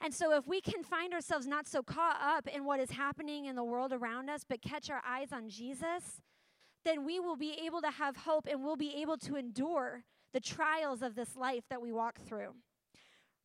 And 0.00 0.14
so, 0.14 0.32
if 0.36 0.46
we 0.46 0.60
can 0.60 0.84
find 0.84 1.12
ourselves 1.12 1.46
not 1.46 1.66
so 1.66 1.82
caught 1.82 2.20
up 2.22 2.46
in 2.46 2.64
what 2.64 2.78
is 2.78 2.92
happening 2.92 3.46
in 3.46 3.56
the 3.56 3.64
world 3.64 3.92
around 3.92 4.30
us, 4.30 4.44
but 4.48 4.62
catch 4.62 4.90
our 4.90 5.02
eyes 5.06 5.32
on 5.32 5.48
Jesus, 5.48 6.22
then 6.84 7.04
we 7.04 7.18
will 7.18 7.36
be 7.36 7.58
able 7.64 7.80
to 7.82 7.90
have 7.90 8.16
hope 8.16 8.46
and 8.48 8.62
we'll 8.62 8.76
be 8.76 8.94
able 9.02 9.18
to 9.18 9.36
endure 9.36 10.04
the 10.32 10.40
trials 10.40 11.02
of 11.02 11.14
this 11.14 11.36
life 11.36 11.64
that 11.68 11.82
we 11.82 11.92
walk 11.92 12.20
through. 12.20 12.54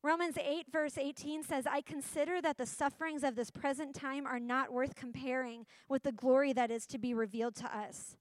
Romans 0.02 0.36
8, 0.36 0.66
verse 0.70 0.98
18 0.98 1.42
says, 1.42 1.66
I 1.66 1.80
consider 1.80 2.42
that 2.42 2.58
the 2.58 2.66
sufferings 2.66 3.24
of 3.24 3.36
this 3.36 3.50
present 3.50 3.94
time 3.94 4.26
are 4.26 4.38
not 4.38 4.70
worth 4.70 4.94
comparing 4.94 5.64
with 5.88 6.02
the 6.02 6.12
glory 6.12 6.52
that 6.52 6.70
is 6.70 6.86
to 6.88 6.98
be 6.98 7.14
revealed 7.14 7.56
to 7.56 7.76
us. 7.76 8.16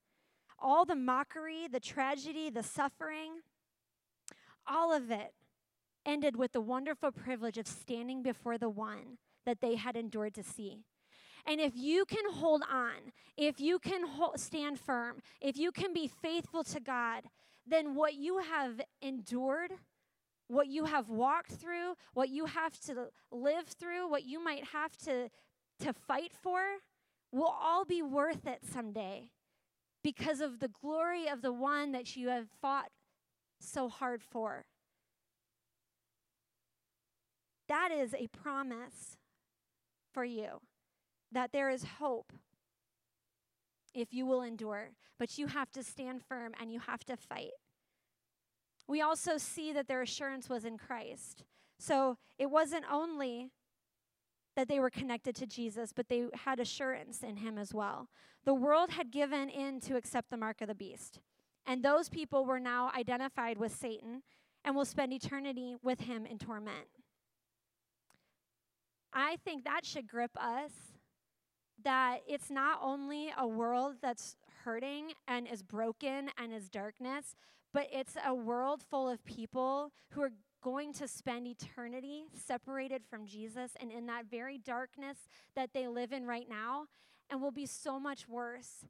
All 0.57 0.85
the 0.85 0.95
mockery, 0.95 1.67
the 1.69 1.81
tragedy, 1.81 2.49
the 2.49 2.63
suffering, 2.63 3.41
all 4.65 4.93
of 4.93 5.11
it 5.11 5.33
ended 6.05 6.36
with 6.36 6.51
the 6.51 6.62
wonderful 6.62 7.12
privilege 7.12 7.57
of 7.57 7.67
standing 7.67 8.22
before 8.24 8.57
the 8.57 8.69
one 8.69 9.17
that 9.45 9.62
they 9.62 9.75
had 9.75 9.95
endured 9.95 10.33
to 10.36 10.43
see. 10.43 10.79
And 11.45 11.60
if 11.60 11.74
you 11.75 12.05
can 12.05 12.31
hold 12.31 12.63
on, 12.72 13.12
if 13.36 13.60
you 13.60 13.79
can 13.79 14.07
hold, 14.07 14.39
stand 14.39 14.79
firm, 14.79 15.22
if 15.41 15.57
you 15.57 15.72
can 15.72 15.93
be 15.93 16.07
faithful 16.07 16.63
to 16.65 16.79
God, 16.79 17.24
then 17.67 17.95
what 17.95 18.13
you 18.15 18.39
have 18.39 18.79
endured, 19.01 19.74
what 20.48 20.67
you 20.67 20.86
have 20.86 21.10
walked 21.10 21.51
through, 21.51 21.95
what 22.13 22.29
you 22.29 22.45
have 22.45 22.79
to 22.81 23.07
live 23.31 23.67
through, 23.67 24.10
what 24.10 24.24
you 24.24 24.43
might 24.43 24.65
have 24.67 24.95
to, 24.98 25.29
to 25.79 25.93
fight 25.93 26.31
for, 26.41 26.62
will 27.31 27.53
all 27.62 27.83
be 27.83 28.01
worth 28.01 28.45
it 28.48 28.60
someday 28.63 29.29
because 30.03 30.39
of 30.39 30.60
the 30.60 30.67
glory 30.67 31.27
of 31.27 31.41
the 31.41 31.53
one 31.53 31.91
that 31.91 32.15
you 32.15 32.29
have 32.29 32.48
fought 32.62 32.89
so 33.60 33.89
hard 33.89 34.22
for. 34.22 34.65
That 37.74 37.89
is 37.92 38.13
a 38.13 38.27
promise 38.27 39.18
for 40.13 40.24
you 40.24 40.62
that 41.32 41.51
there 41.51 41.72
is 41.72 41.84
hope 41.98 42.32
if 43.96 44.13
you 44.13 44.27
will 44.27 44.44
endure, 44.44 44.92
but 45.18 45.39
you 45.39 45.48
have 45.48 45.72
to 45.72 45.82
stand 45.82 46.22
firm 46.22 46.53
and 46.62 46.72
you 46.72 46.80
have 46.82 47.03
to 47.06 47.18
fight. 47.18 47.53
We 48.88 49.01
also 49.01 49.39
see 49.39 49.74
that 49.74 49.88
their 49.88 50.03
assurance 50.03 50.50
was 50.50 50.65
in 50.65 50.77
Christ. 50.77 51.46
So 51.80 52.20
it 52.38 52.51
wasn't 52.51 52.86
only 52.92 53.50
that 54.56 54.68
they 54.68 54.80
were 54.80 54.92
connected 54.92 55.36
to 55.38 55.48
Jesus, 55.48 55.94
but 55.94 56.10
they 56.10 56.27
had 56.46 56.60
assurance 56.60 57.24
in 57.24 57.38
him 57.38 57.58
as 57.58 57.74
well. 57.74 58.08
The 58.46 58.53
world 58.53 58.92
had 58.92 59.10
given 59.10 59.50
in 59.50 59.80
to 59.80 59.96
accept 59.96 60.30
the 60.30 60.38
mark 60.38 60.62
of 60.62 60.68
the 60.68 60.75
beast. 60.75 61.22
And 61.65 61.82
those 61.82 62.08
people 62.08 62.46
were 62.46 62.60
now 62.60 62.92
identified 62.96 63.58
with 63.58 63.74
Satan 63.74 64.22
and 64.63 64.75
will 64.75 64.86
spend 64.86 65.12
eternity 65.12 65.75
with 65.82 66.01
him 66.01 66.27
in 66.27 66.38
torment. 66.38 67.02
I 69.13 69.38
think 69.46 69.63
that 69.63 69.86
should 69.86 70.08
grip 70.08 70.32
us 70.38 70.72
that 71.84 72.20
it's 72.27 72.50
not 72.50 72.79
only 72.82 73.34
a 73.38 73.48
world 73.48 73.96
that's 74.01 74.38
hurting 74.63 75.12
and 75.27 75.48
is 75.48 75.62
broken 75.62 76.29
and 76.38 76.53
is 76.53 76.70
darkness, 76.70 77.36
but 77.74 77.88
it's 77.91 78.15
a 78.25 78.34
world 78.34 78.82
full 78.89 79.10
of 79.10 79.24
people 79.25 79.91
who 80.12 80.22
are 80.22 80.32
going 80.63 80.93
to 80.93 81.08
spend 81.08 81.46
eternity 81.46 82.24
separated 82.34 83.03
from 83.10 83.25
Jesus 83.25 83.72
and 83.79 83.91
in 83.91 84.05
that 84.05 84.25
very 84.32 84.58
darkness 84.58 85.17
that 85.55 85.72
they 85.74 85.88
live 85.88 86.13
in 86.13 86.25
right 86.25 86.48
now 86.50 86.86
and 87.29 87.41
will 87.41 87.51
be 87.51 87.65
so 87.65 88.00
much 88.00 88.27
worse. 88.27 88.86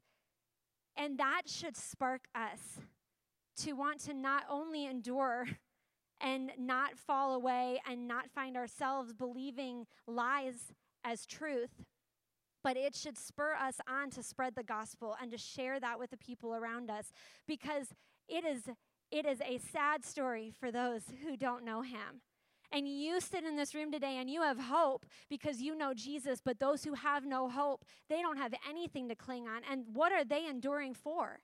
And 0.96 1.18
that 1.18 1.42
should 1.46 1.76
spark 1.76 2.26
us 2.34 2.78
to 3.58 3.72
want 3.72 4.00
to 4.00 4.14
not 4.14 4.44
only 4.48 4.86
endure 4.86 5.48
and 6.20 6.50
not 6.58 6.98
fall 6.98 7.34
away 7.34 7.80
and 7.88 8.08
not 8.08 8.30
find 8.30 8.56
ourselves 8.56 9.12
believing 9.12 9.86
lies 10.06 10.72
as 11.04 11.26
truth, 11.26 11.84
but 12.62 12.76
it 12.76 12.94
should 12.94 13.18
spur 13.18 13.54
us 13.54 13.76
on 13.88 14.10
to 14.10 14.22
spread 14.22 14.54
the 14.54 14.62
gospel 14.62 15.16
and 15.20 15.30
to 15.30 15.38
share 15.38 15.78
that 15.80 15.98
with 15.98 16.10
the 16.10 16.16
people 16.16 16.54
around 16.54 16.90
us 16.90 17.12
because 17.46 17.88
it 18.28 18.44
is 18.44 18.62
it 19.10 19.26
is 19.26 19.40
a 19.42 19.58
sad 19.58 20.04
story 20.04 20.52
for 20.58 20.72
those 20.72 21.02
who 21.22 21.36
don't 21.36 21.64
know 21.64 21.82
him. 21.82 22.22
And 22.72 22.88
you 22.88 23.20
sit 23.20 23.44
in 23.44 23.56
this 23.56 23.72
room 23.72 23.92
today 23.92 24.16
and 24.18 24.28
you 24.28 24.42
have 24.42 24.58
hope 24.58 25.06
because 25.30 25.60
you 25.60 25.76
know 25.76 25.94
Jesus, 25.94 26.40
but 26.44 26.58
those 26.58 26.82
who 26.82 26.94
have 26.94 27.24
no 27.24 27.48
hope, 27.48 27.84
they 28.08 28.20
don't 28.20 28.38
have 28.38 28.52
anything 28.68 29.08
to 29.08 29.14
cling 29.14 29.46
on. 29.46 29.62
And 29.70 29.84
what 29.92 30.10
are 30.10 30.24
they 30.24 30.46
enduring 30.46 30.94
for? 30.94 31.38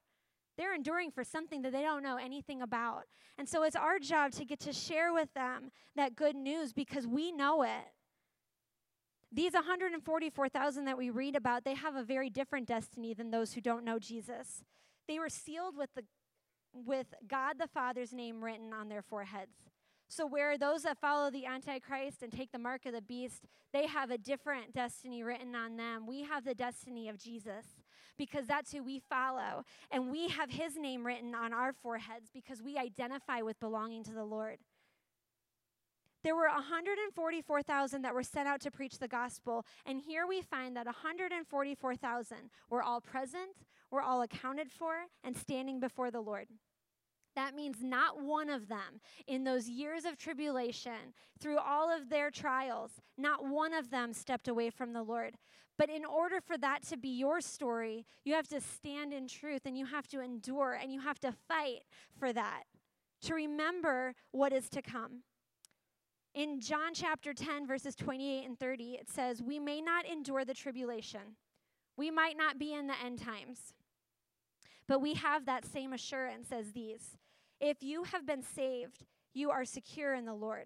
They're 0.61 0.75
enduring 0.75 1.11
for 1.11 1.25
something 1.25 1.63
that 1.63 1.73
they 1.73 1.81
don't 1.81 2.03
know 2.03 2.19
anything 2.19 2.61
about. 2.61 3.05
And 3.39 3.49
so 3.49 3.63
it's 3.63 3.77
our 3.77 3.99
job 3.99 4.33
to 4.33 4.45
get 4.45 4.61
to 4.61 4.75
share 4.75 5.11
with 5.11 5.33
them 5.33 5.71
that 5.97 6.15
good 6.15 6.37
news 6.37 6.75
because 6.75 7.07
we 7.07 7.33
know 7.33 7.63
it. 7.63 7.89
These 9.33 9.55
144,000 9.55 10.85
that 10.85 10.99
we 10.99 11.09
read 11.09 11.35
about, 11.35 11.65
they 11.65 11.73
have 11.73 11.95
a 11.95 12.03
very 12.03 12.29
different 12.29 12.69
destiny 12.69 13.15
than 13.15 13.31
those 13.31 13.55
who 13.55 13.63
don't 13.63 13.87
know 13.87 13.99
Jesus. 13.99 14.63
They 15.09 15.19
were 15.19 15.31
sealed 15.31 15.79
with 15.79 15.95
the 15.95 16.05
with 16.75 17.07
God 17.27 17.57
the 17.59 17.67
Father's 17.67 18.13
name 18.13 18.45
written 18.45 18.75
on 18.75 18.91
their 18.91 19.03
foreheads. 19.03 19.57
So, 20.09 20.27
where 20.27 20.59
those 20.59 20.83
that 20.83 21.01
follow 21.01 21.31
the 21.31 21.47
Antichrist 21.47 22.23
and 22.23 22.31
take 22.31 22.53
the 22.53 22.59
mark 22.59 22.85
of 22.85 22.93
the 22.93 23.01
beast, 23.01 23.47
they 23.73 23.87
have 23.87 24.11
a 24.11 24.19
different 24.19 24.75
destiny 24.75 25.23
written 25.23 25.55
on 25.55 25.79
them. 25.79 26.07
We 26.07 26.23
have 26.25 26.45
the 26.45 26.55
destiny 26.55 27.09
of 27.09 27.17
Jesus 27.17 27.65
because 28.19 28.47
that's 28.47 28.73
who 28.73 28.83
we 28.83 28.99
follow. 28.99 29.65
And 29.91 30.11
we 30.11 30.29
have 30.29 30.51
his 30.51 30.77
name 30.77 31.07
written 31.07 31.35
on 31.35 31.53
our 31.53 31.73
foreheads 31.73 32.31
because 32.33 32.63
we 32.63 32.77
identify 32.77 33.43
with 33.43 33.59
belonging 33.61 34.05
to 34.05 34.13
the 34.13 34.25
Lord. 34.25 34.59
There 36.23 36.37
were 36.37 36.49
144,000 36.49 38.03
that 38.03 38.15
were 38.15 38.23
sent 38.23 38.47
out 38.47 38.61
to 38.61 38.71
preach 38.71 38.99
the 38.99 39.09
gospel, 39.09 39.65
and 39.87 40.01
here 40.01 40.27
we 40.27 40.43
find 40.43 40.77
that 40.77 40.85
144,000 40.85 42.37
were 42.69 42.83
all 42.83 43.01
present, 43.01 43.65
were 43.91 44.03
all 44.03 44.21
accounted 44.21 44.71
for, 44.71 45.07
and 45.25 45.35
standing 45.35 45.81
before 45.81 46.11
the 46.11 46.21
Lord. 46.21 46.49
That 47.37 47.55
means 47.55 47.83
not 47.83 48.23
one 48.23 48.51
of 48.51 48.69
them 48.69 49.01
in 49.27 49.45
those 49.45 49.69
years 49.69 50.05
of 50.05 50.19
tribulation, 50.19 51.15
through 51.39 51.59
all 51.59 51.91
of 51.91 52.09
their 52.09 52.31
trials, 52.31 52.91
not 53.17 53.45
one 53.47 53.73
of 53.73 53.91
them 53.91 54.13
stepped 54.13 54.49
away 54.49 54.71
from 54.71 54.93
the 54.93 55.03
Lord. 55.03 55.37
But 55.79 55.89
in 55.89 56.05
order 56.05 56.41
for 56.41 56.59
that 56.59 56.83
to 56.89 56.97
be 56.97 57.09
your 57.09 57.41
story, 57.41 58.05
you 58.25 58.35
have 58.35 58.49
to 58.49 58.61
stand 58.61 59.15
in 59.15 59.27
truth 59.27 59.63
and 59.65 59.79
you 59.79 59.87
have 59.87 60.07
to 60.09 60.21
endure 60.21 60.79
and 60.81 60.93
you 60.93 61.01
have 61.01 61.19
to 61.21 61.33
fight 61.49 61.85
for 62.19 62.33
that, 62.33 62.65
to 63.23 63.35
remember 63.35 64.15
what 64.33 64.53
is 64.53 64.69
to 64.71 64.83
come. 64.83 65.23
In 66.35 66.61
John 66.61 66.95
chapter 66.95 67.33
10, 67.33 67.67
verses 67.67 67.97
28 67.97 68.45
and 68.47 68.59
30, 68.59 68.99
it 69.01 69.09
says, 69.09 69.43
We 69.43 69.59
may 69.59 69.81
not 69.81 70.07
endure 70.07 70.45
the 70.45 70.55
tribulation. 70.55 71.37
We 71.97 72.11
might 72.11 72.37
not 72.37 72.59
be 72.59 72.75
in 72.75 72.87
the 72.87 72.95
end 73.03 73.19
times. 73.19 73.73
But 74.91 75.01
we 75.01 75.15
have 75.15 75.47
that 75.47 75.65
same 75.65 75.93
assurance 75.93 76.49
as 76.51 76.73
these. 76.73 77.17
If 77.61 77.81
you 77.81 78.03
have 78.03 78.27
been 78.27 78.43
saved, 78.43 79.05
you 79.33 79.49
are 79.53 79.65
secure 79.65 80.15
in 80.15 80.25
the 80.25 80.35
Lord. 80.35 80.65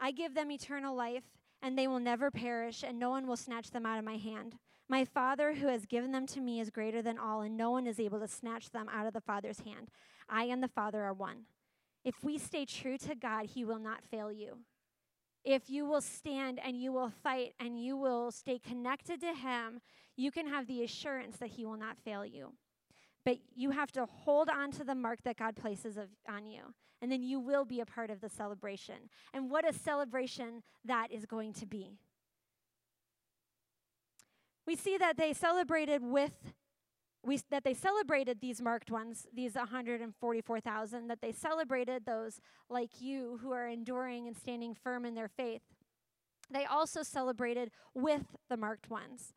I 0.00 0.10
give 0.10 0.34
them 0.34 0.50
eternal 0.50 0.96
life, 0.96 1.22
and 1.62 1.78
they 1.78 1.86
will 1.86 2.00
never 2.00 2.32
perish, 2.32 2.82
and 2.82 2.98
no 2.98 3.10
one 3.10 3.28
will 3.28 3.36
snatch 3.36 3.70
them 3.70 3.86
out 3.86 4.00
of 4.00 4.04
my 4.04 4.16
hand. 4.16 4.56
My 4.88 5.04
Father, 5.04 5.54
who 5.54 5.68
has 5.68 5.86
given 5.86 6.10
them 6.10 6.26
to 6.26 6.40
me, 6.40 6.58
is 6.58 6.68
greater 6.68 7.00
than 7.00 7.16
all, 7.16 7.42
and 7.42 7.56
no 7.56 7.70
one 7.70 7.86
is 7.86 8.00
able 8.00 8.18
to 8.18 8.26
snatch 8.26 8.70
them 8.70 8.88
out 8.92 9.06
of 9.06 9.12
the 9.12 9.20
Father's 9.20 9.60
hand. 9.60 9.88
I 10.28 10.46
and 10.46 10.60
the 10.60 10.66
Father 10.66 11.04
are 11.04 11.14
one. 11.14 11.44
If 12.04 12.24
we 12.24 12.38
stay 12.38 12.64
true 12.64 12.98
to 12.98 13.14
God, 13.14 13.46
He 13.46 13.64
will 13.64 13.78
not 13.78 14.02
fail 14.02 14.32
you 14.32 14.58
if 15.44 15.68
you 15.68 15.84
will 15.84 16.00
stand 16.00 16.58
and 16.64 16.80
you 16.80 16.90
will 16.90 17.10
fight 17.10 17.52
and 17.60 17.78
you 17.78 17.96
will 17.96 18.30
stay 18.30 18.58
connected 18.58 19.20
to 19.20 19.34
Him, 19.34 19.80
you 20.16 20.30
can 20.30 20.46
have 20.46 20.66
the 20.66 20.82
assurance 20.82 21.36
that 21.36 21.50
He 21.50 21.66
will 21.66 21.76
not 21.76 21.98
fail 21.98 22.24
you. 22.24 22.54
But 23.24 23.38
you 23.54 23.70
have 23.70 23.90
to 23.92 24.06
hold 24.06 24.48
on 24.48 24.70
to 24.72 24.84
the 24.84 24.94
mark 24.94 25.20
that 25.24 25.36
God 25.36 25.56
places 25.56 25.96
of, 25.96 26.08
on 26.28 26.46
you, 26.46 26.74
and 27.00 27.10
then 27.10 27.22
you 27.22 27.40
will 27.40 27.64
be 27.64 27.80
a 27.80 27.86
part 27.86 28.10
of 28.10 28.20
the 28.20 28.28
celebration. 28.28 29.08
And 29.32 29.50
what 29.50 29.68
a 29.68 29.72
celebration 29.72 30.62
that 30.84 31.10
is 31.10 31.24
going 31.24 31.54
to 31.54 31.66
be. 31.66 31.98
We 34.66 34.76
see 34.76 34.96
that 34.98 35.16
they 35.16 35.32
celebrated 35.32 36.02
with 36.02 36.32
we, 37.26 37.40
that 37.50 37.64
they 37.64 37.74
celebrated 37.74 38.40
these 38.40 38.60
marked 38.60 38.90
ones, 38.90 39.26
these 39.32 39.54
144,000, 39.54 41.08
that 41.08 41.20
they 41.22 41.32
celebrated 41.32 42.04
those 42.04 42.40
like 42.68 43.00
you 43.00 43.38
who 43.42 43.50
are 43.50 43.66
enduring 43.66 44.26
and 44.26 44.36
standing 44.36 44.74
firm 44.74 45.04
in 45.04 45.14
their 45.14 45.28
faith. 45.28 45.62
They 46.50 46.66
also 46.66 47.02
celebrated 47.02 47.70
with 47.94 48.36
the 48.50 48.56
marked 48.56 48.90
ones. 48.90 49.32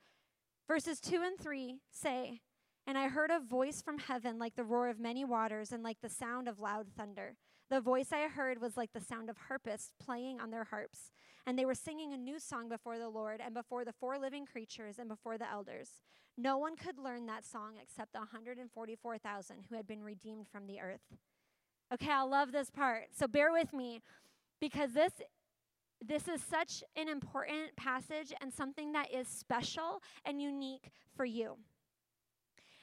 Verses 0.68 1.00
2 1.00 1.22
and 1.24 1.40
3 1.40 1.80
say, 1.90 2.42
And 2.88 2.98
I 2.98 3.10
heard 3.10 3.32
a 3.32 3.42
voice 3.42 3.82
from 3.82 3.98
heaven 3.98 4.40
like 4.40 4.56
the 4.56 4.64
roar 4.64 4.88
of 4.88 4.98
many 4.98 5.26
waters 5.26 5.74
and 5.74 5.84
like 5.84 6.00
the 6.02 6.10
sound 6.10 6.48
of 6.48 6.62
loud 6.62 6.88
thunder. 6.96 7.36
The 7.70 7.82
voice 7.82 8.14
I 8.14 8.30
heard 8.30 8.62
was 8.62 8.78
like 8.78 8.94
the 8.94 9.02
sound 9.02 9.30
of 9.30 9.36
harpists 9.50 9.92
playing 10.00 10.40
on 10.40 10.52
their 10.52 10.64
harps. 10.64 11.12
And 11.46 11.60
they 11.60 11.66
were 11.66 11.76
singing 11.76 12.14
a 12.14 12.18
new 12.18 12.40
song 12.40 12.70
before 12.70 12.98
the 12.98 13.10
Lord 13.10 13.42
and 13.44 13.54
before 13.54 13.84
the 13.84 13.92
four 13.92 14.18
living 14.18 14.46
creatures 14.46 15.00
and 15.00 15.10
before 15.10 15.38
the 15.38 15.50
elders. 15.50 16.00
No 16.38 16.58
one 16.58 16.78
could 16.78 16.98
learn 16.98 17.26
that 17.26 17.46
song 17.46 17.74
except 17.82 18.14
the 18.14 18.20
144,000 18.20 19.58
who 19.70 19.76
had 19.76 19.86
been 19.86 20.04
redeemed 20.04 20.48
from 20.48 20.66
the 20.66 20.80
earth. 20.80 21.02
Okay, 21.94 22.12
I 22.12 22.22
love 22.22 22.54
this 22.54 22.70
part. 22.70 23.08
So 23.18 23.28
bear 23.28 23.52
with 23.52 23.74
me 23.74 24.02
because 24.62 24.94
this 24.94 25.12
this 26.00 26.28
is 26.28 26.42
such 26.44 26.84
an 26.96 27.10
important 27.10 27.76
passage 27.76 28.32
and 28.40 28.54
something 28.54 28.92
that 28.92 29.12
is 29.12 29.28
special 29.28 30.04
and 30.26 30.40
unique 30.40 30.92
for 31.16 31.26
you. 31.26 31.58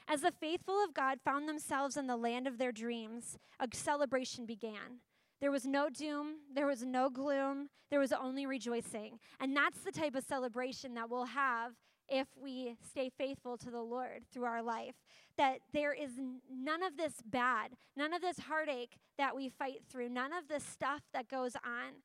As 0.07 0.21
the 0.21 0.33
faithful 0.33 0.83
of 0.85 0.95
God 0.95 1.19
found 1.25 1.49
themselves 1.49 1.97
in 1.97 2.07
the 2.07 2.17
land 2.17 2.47
of 2.47 2.59
their 2.59 2.73
dreams, 2.73 3.39
a 3.59 3.69
celebration 3.73 4.45
began. 4.45 5.01
There 5.41 5.51
was 5.51 5.67
no 5.67 5.89
doom, 5.89 6.37
there 6.55 6.67
was 6.67 6.83
no 6.83 7.11
gloom, 7.11 7.69
there 7.91 8.01
was 8.01 8.13
only 8.13 8.47
rejoicing. 8.47 9.19
And 9.41 9.57
that's 9.57 9.81
the 9.81 9.93
type 9.93 10.15
of 10.15 10.25
celebration 10.25 10.95
that 10.95 11.11
we'll 11.11 11.27
have 11.27 11.73
if 12.09 12.29
we 12.41 12.77
stay 12.87 13.11
faithful 13.17 13.57
to 13.59 13.71
the 13.71 13.81
Lord 13.81 14.25
through 14.33 14.45
our 14.45 14.63
life. 14.63 14.95
That 15.37 15.59
there 15.73 15.93
is 15.93 16.13
none 16.51 16.83
of 16.83 16.97
this 16.97 17.15
bad, 17.25 17.73
none 17.97 18.13
of 18.13 18.21
this 18.21 18.39
heartache 18.41 18.99
that 19.19 19.35
we 19.35 19.49
fight 19.49 19.83
through, 19.89 20.11
none 20.11 20.33
of 20.33 20.49
this 20.49 20.65
stuff 20.65 21.01
that 21.13 21.29
goes 21.29 21.57
on 21.57 22.03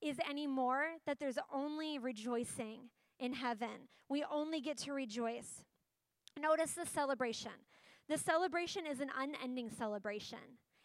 is 0.00 0.18
anymore, 0.28 0.86
that 1.06 1.18
there's 1.18 1.38
only 1.52 1.98
rejoicing 1.98 2.90
in 3.18 3.32
heaven. 3.32 3.88
We 4.08 4.24
only 4.24 4.60
get 4.60 4.78
to 4.78 4.92
rejoice. 4.92 5.64
Notice 6.40 6.72
the 6.72 6.86
celebration. 6.86 7.52
The 8.08 8.18
celebration 8.18 8.86
is 8.86 9.00
an 9.00 9.10
unending 9.18 9.70
celebration. 9.70 10.38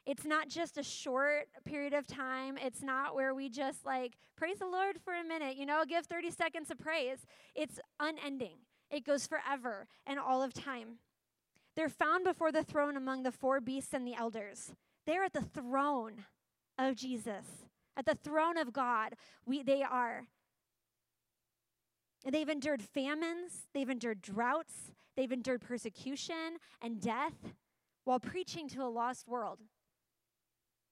It's 0.05 0.25
not 0.25 0.49
just 0.49 0.77
a 0.77 0.83
short 0.83 1.47
period 1.65 1.93
of 1.93 2.07
time. 2.07 2.57
It's 2.57 2.81
not 2.81 3.13
where 3.13 3.35
we 3.35 3.49
just 3.49 3.85
like 3.85 4.13
praise 4.35 4.59
the 4.59 4.65
Lord 4.65 4.97
for 5.03 5.13
a 5.13 5.23
minute, 5.23 5.57
you 5.57 5.65
know, 5.65 5.83
give 5.87 6.05
30 6.05 6.31
seconds 6.31 6.71
of 6.71 6.79
praise. 6.79 7.19
It's 7.53 7.79
unending, 7.99 8.57
it 8.89 9.05
goes 9.05 9.27
forever 9.27 9.87
and 10.07 10.19
all 10.19 10.41
of 10.41 10.53
time. 10.53 10.99
They're 11.75 11.89
found 11.89 12.23
before 12.23 12.51
the 12.51 12.63
throne 12.63 12.97
among 12.97 13.23
the 13.23 13.31
four 13.31 13.61
beasts 13.61 13.93
and 13.93 14.05
the 14.05 14.15
elders. 14.15 14.71
They're 15.05 15.23
at 15.23 15.33
the 15.33 15.41
throne 15.41 16.25
of 16.77 16.95
Jesus, 16.95 17.45
at 17.95 18.05
the 18.05 18.15
throne 18.15 18.57
of 18.57 18.73
God. 18.73 19.13
We, 19.45 19.63
they 19.63 19.83
are. 19.83 20.25
They've 22.29 22.49
endured 22.49 22.81
famines, 22.81 23.67
they've 23.73 23.89
endured 23.89 24.21
droughts, 24.21 24.91
they've 25.21 25.31
endured 25.31 25.61
persecution 25.61 26.57
and 26.81 26.99
death 26.99 27.53
while 28.05 28.19
preaching 28.19 28.67
to 28.67 28.81
a 28.81 28.89
lost 28.89 29.27
world. 29.27 29.59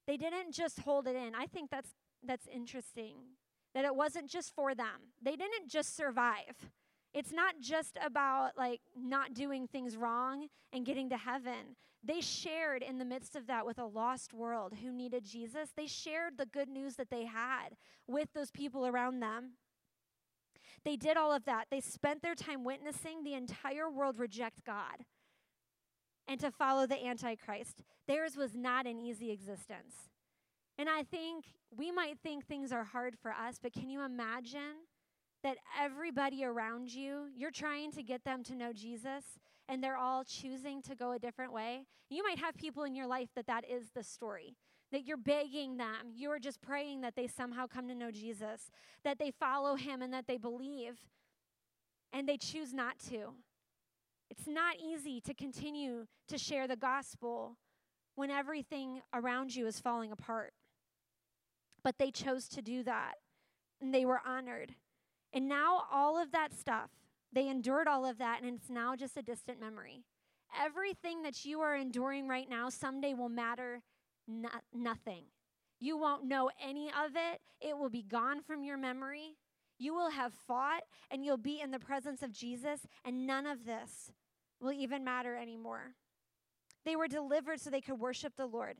They 0.05 0.17
didn't 0.17 0.51
just 0.51 0.81
hold 0.81 1.07
it 1.07 1.15
in. 1.15 1.33
I 1.33 1.47
think 1.47 1.71
that's 1.71 1.89
that's 2.23 2.47
interesting. 2.47 3.15
That 3.73 3.85
it 3.85 3.95
wasn't 3.95 4.29
just 4.29 4.53
for 4.53 4.75
them. 4.75 5.13
They 5.19 5.35
didn't 5.35 5.67
just 5.67 5.95
survive. 5.95 6.69
It's 7.11 7.31
not 7.31 7.55
just 7.59 7.97
about 8.05 8.51
like 8.55 8.81
not 8.95 9.33
doing 9.33 9.67
things 9.67 9.97
wrong 9.97 10.47
and 10.71 10.85
getting 10.85 11.09
to 11.09 11.17
heaven. 11.17 11.75
They 12.03 12.21
shared 12.21 12.83
in 12.83 12.99
the 12.99 13.05
midst 13.05 13.35
of 13.35 13.47
that 13.47 13.65
with 13.65 13.79
a 13.79 13.85
lost 13.85 14.31
world 14.31 14.73
who 14.83 14.91
needed 14.91 15.25
Jesus. 15.25 15.69
They 15.75 15.87
shared 15.87 16.37
the 16.37 16.45
good 16.45 16.69
news 16.69 16.95
that 16.97 17.09
they 17.09 17.25
had 17.25 17.69
with 18.07 18.31
those 18.33 18.51
people 18.51 18.85
around 18.85 19.21
them. 19.21 19.53
They 20.85 20.95
did 20.95 21.17
all 21.17 21.33
of 21.33 21.45
that. 21.45 21.65
They 21.69 21.81
spent 21.81 22.21
their 22.21 22.35
time 22.35 22.63
witnessing 22.63 23.23
the 23.23 23.33
entire 23.33 23.89
world 23.89 24.19
reject 24.19 24.63
God 24.65 25.05
and 26.27 26.39
to 26.39 26.51
follow 26.51 26.85
the 26.85 27.03
Antichrist. 27.05 27.83
Theirs 28.07 28.37
was 28.37 28.55
not 28.55 28.85
an 28.85 28.99
easy 28.99 29.31
existence. 29.31 29.95
And 30.77 30.87
I 30.87 31.03
think 31.03 31.45
we 31.75 31.91
might 31.91 32.19
think 32.19 32.45
things 32.45 32.71
are 32.71 32.83
hard 32.83 33.15
for 33.21 33.31
us, 33.31 33.59
but 33.61 33.73
can 33.73 33.89
you 33.89 34.03
imagine 34.03 34.85
that 35.43 35.57
everybody 35.79 36.45
around 36.45 36.93
you, 36.93 37.27
you're 37.35 37.51
trying 37.51 37.91
to 37.93 38.03
get 38.03 38.23
them 38.23 38.43
to 38.43 38.55
know 38.55 38.71
Jesus 38.73 39.23
and 39.67 39.83
they're 39.83 39.97
all 39.97 40.23
choosing 40.23 40.81
to 40.83 40.95
go 40.95 41.11
a 41.11 41.19
different 41.19 41.51
way? 41.51 41.85
You 42.09 42.23
might 42.23 42.39
have 42.39 42.55
people 42.55 42.83
in 42.83 42.95
your 42.95 43.07
life 43.07 43.29
that 43.35 43.47
that 43.47 43.65
is 43.69 43.89
the 43.93 44.03
story. 44.03 44.55
That 44.91 45.05
you're 45.05 45.17
begging 45.17 45.77
them, 45.77 46.11
you're 46.15 46.39
just 46.39 46.61
praying 46.61 47.01
that 47.01 47.15
they 47.15 47.27
somehow 47.27 47.67
come 47.67 47.87
to 47.87 47.95
know 47.95 48.09
Jesus, 48.09 48.71
that 49.03 49.19
they 49.19 49.31
follow 49.31 49.75
him 49.75 50.01
and 50.01 50.11
that 50.13 50.25
they 50.27 50.37
believe, 50.37 50.97
and 52.11 52.27
they 52.27 52.37
choose 52.37 52.73
not 52.73 52.97
to. 53.09 53.33
It's 54.29 54.47
not 54.47 54.77
easy 54.79 55.21
to 55.21 55.33
continue 55.33 56.07
to 56.27 56.37
share 56.37 56.67
the 56.67 56.75
gospel 56.75 57.57
when 58.15 58.29
everything 58.29 59.01
around 59.13 59.55
you 59.55 59.65
is 59.67 59.79
falling 59.79 60.11
apart. 60.11 60.53
But 61.83 61.97
they 61.97 62.11
chose 62.11 62.47
to 62.49 62.61
do 62.61 62.83
that, 62.83 63.13
and 63.81 63.93
they 63.93 64.05
were 64.05 64.21
honored. 64.25 64.75
And 65.33 65.47
now, 65.47 65.83
all 65.91 66.21
of 66.21 66.31
that 66.31 66.53
stuff, 66.53 66.89
they 67.31 67.47
endured 67.47 67.87
all 67.87 68.05
of 68.05 68.17
that, 68.17 68.41
and 68.41 68.55
it's 68.55 68.69
now 68.69 68.95
just 68.95 69.17
a 69.17 69.21
distant 69.21 69.59
memory. 69.59 70.03
Everything 70.59 71.21
that 71.21 71.45
you 71.45 71.61
are 71.61 71.75
enduring 71.75 72.27
right 72.27 72.49
now 72.49 72.69
someday 72.69 73.13
will 73.13 73.29
matter 73.29 73.81
no- 74.29 74.49
nothing. 74.73 75.23
You 75.79 75.97
won't 75.97 76.25
know 76.25 76.49
any 76.63 76.87
of 76.89 77.15
it, 77.15 77.41
it 77.61 77.77
will 77.77 77.89
be 77.89 78.03
gone 78.03 78.41
from 78.41 78.63
your 78.63 78.77
memory. 78.77 79.35
You 79.77 79.93
will 79.93 80.11
have 80.11 80.33
fought 80.33 80.83
and 81.09 81.23
you'll 81.23 81.37
be 81.37 81.61
in 81.61 81.71
the 81.71 81.79
presence 81.79 82.21
of 82.21 82.33
Jesus, 82.33 82.81
and 83.05 83.25
none 83.25 83.45
of 83.45 83.65
this 83.65 84.11
will 84.59 84.73
even 84.73 85.03
matter 85.03 85.37
anymore. 85.37 85.95
They 86.85 86.95
were 86.95 87.07
delivered 87.07 87.61
so 87.61 87.69
they 87.69 87.81
could 87.81 87.99
worship 87.99 88.33
the 88.35 88.45
Lord 88.45 88.77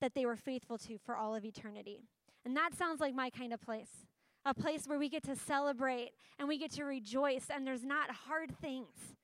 that 0.00 0.14
they 0.14 0.24
were 0.24 0.36
faithful 0.36 0.78
to 0.78 0.98
for 0.98 1.14
all 1.16 1.34
of 1.34 1.44
eternity. 1.44 2.00
And 2.44 2.56
that 2.56 2.74
sounds 2.74 3.00
like 3.00 3.14
my 3.14 3.30
kind 3.30 3.52
of 3.52 3.60
place 3.60 4.06
a 4.46 4.54
place 4.54 4.86
where 4.86 4.98
we 4.98 5.10
get 5.10 5.22
to 5.24 5.36
celebrate 5.36 6.12
and 6.38 6.48
we 6.48 6.56
get 6.56 6.70
to 6.72 6.84
rejoice, 6.84 7.46
and 7.54 7.66
there's 7.66 7.84
not 7.84 8.10
hard 8.10 8.50
things. 8.58 9.16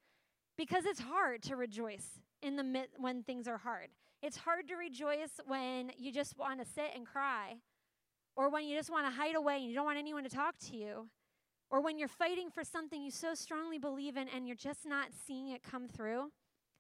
Because 0.59 0.85
it's 0.85 1.01
hard 1.01 1.43
to 1.45 1.57
rejoice 1.57 2.21
in 2.43 2.57
the 2.57 2.63
mid- 2.63 2.91
when 2.99 3.23
things 3.23 3.49
are 3.49 3.59
hard. 3.59 3.89
It's 4.27 4.39
hard 4.39 4.67
to 4.71 4.75
rejoice 4.75 5.39
when 5.47 5.93
you 5.97 6.11
just 6.11 6.37
want 6.37 6.59
to 6.59 6.67
sit 6.67 6.91
and 6.97 7.07
cry, 7.07 7.59
or 8.35 8.51
when 8.51 8.65
you 8.65 8.77
just 8.77 8.91
want 8.91 9.07
to 9.07 9.13
hide 9.13 9.37
away 9.37 9.59
and 9.59 9.67
you 9.67 9.73
don't 9.73 9.85
want 9.85 10.01
anyone 10.01 10.25
to 10.25 10.29
talk 10.29 10.59
to 10.67 10.77
you, 10.77 11.07
or 11.71 11.81
when 11.81 11.97
you're 11.97 12.09
fighting 12.09 12.51
for 12.51 12.65
something 12.65 13.01
you 13.01 13.13
so 13.13 13.35
strongly 13.35 13.79
believe 13.79 14.17
in 14.17 14.27
and 14.29 14.49
you're 14.49 14.57
just 14.57 14.85
not 14.85 15.11
seeing 15.25 15.51
it 15.51 15.63
come 15.63 15.87
through, 15.87 16.33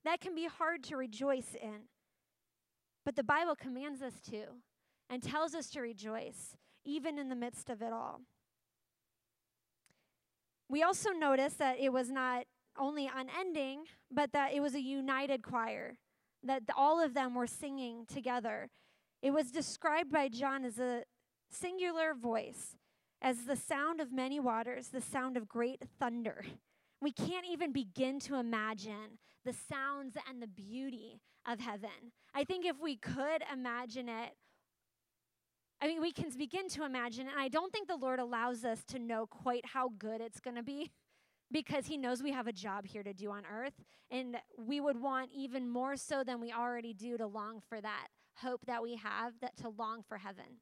that 0.05 0.21
can 0.21 0.35
be 0.35 0.47
hard 0.47 0.83
to 0.83 0.97
rejoice 0.97 1.55
in. 1.63 1.83
But 3.05 3.15
the 3.15 3.23
Bible 3.23 3.55
commands 3.55 4.03
us 4.03 4.21
to 4.29 4.47
and 5.09 5.23
tells 5.23 5.55
us 5.55 5.71
to 5.71 5.81
rejoice, 5.81 6.57
even 6.85 7.17
in 7.17 7.29
the 7.29 7.37
midst 7.37 7.71
of 7.71 7.81
it 7.81 7.93
all. 7.93 8.23
We 10.69 10.83
also 10.83 11.11
notice 11.11 11.55
that 11.55 11.79
it 11.79 11.93
was 11.93 12.11
not 12.11 12.47
only 12.77 13.09
unending, 13.09 13.85
but 14.11 14.33
that 14.33 14.53
it 14.53 14.61
was 14.61 14.75
a 14.75 14.83
united 14.83 15.45
choir, 15.45 15.99
that 16.47 16.63
all 16.77 17.01
of 17.03 17.15
them 17.15 17.35
were 17.35 17.47
singing 17.47 18.07
together. 18.07 18.69
It 19.23 19.33
was 19.33 19.51
described 19.51 20.13
by 20.13 20.29
John 20.29 20.65
as 20.65 20.79
a 20.79 21.05
singular 21.51 22.15
voice 22.15 22.77
as 23.23 23.45
the 23.45 23.57
sound 23.57 24.01
of 24.01 24.13
many 24.13 24.39
waters, 24.39 24.89
the 24.89 25.01
sound 25.01 25.37
of 25.37 25.49
great 25.49 25.83
thunder. 25.99 26.45
We 27.01 27.13
can't 27.13 27.47
even 27.51 27.73
begin 27.73 28.21
to 28.21 28.37
imagine 28.37 29.19
the 29.45 29.55
sounds 29.69 30.17
and 30.29 30.43
the 30.43 30.47
beauty 30.47 31.21
of 31.47 31.61
heaven. 31.61 32.13
I 32.35 32.45
think 32.45 32.67
if 32.67 32.81
we 32.81 32.97
could 32.97 33.43
imagine 33.53 34.09
it, 34.09 34.35
I 35.81 35.87
mean, 35.89 36.01
we 36.01 36.13
can 36.13 36.31
begin 36.37 36.69
to 36.71 36.85
imagine, 36.85 37.29
and 37.29 37.39
I 37.39 37.49
don't 37.49 37.71
think 37.71 37.87
the 37.87 37.97
Lord 37.97 38.19
allows 38.19 38.65
us 38.65 38.83
to 38.89 38.99
know 38.99 39.27
quite 39.27 39.65
how 39.67 39.91
good 39.99 40.21
it's 40.21 40.41
going 40.41 40.57
to 40.57 40.63
be 40.63 40.91
because 41.51 41.87
He 41.87 41.97
knows 41.97 42.23
we 42.23 42.33
have 42.33 42.47
a 42.47 42.53
job 42.53 42.87
here 42.87 43.03
to 43.03 43.13
do 43.13 43.31
on 43.31 43.43
earth. 43.51 43.75
And 44.11 44.37
we 44.57 44.81
would 44.81 45.01
want 45.01 45.31
even 45.35 45.69
more 45.69 45.97
so 45.97 46.23
than 46.23 46.41
we 46.41 46.53
already 46.53 46.95
do 46.95 47.17
to 47.17 47.27
long 47.27 47.61
for 47.69 47.81
that 47.81 48.09
hope 48.37 48.67
that 48.67 48.83
we 48.83 48.97
have, 48.97 49.33
that 49.41 49.57
to 49.57 49.71
long 49.71 50.03
for 50.07 50.19
heaven 50.19 50.61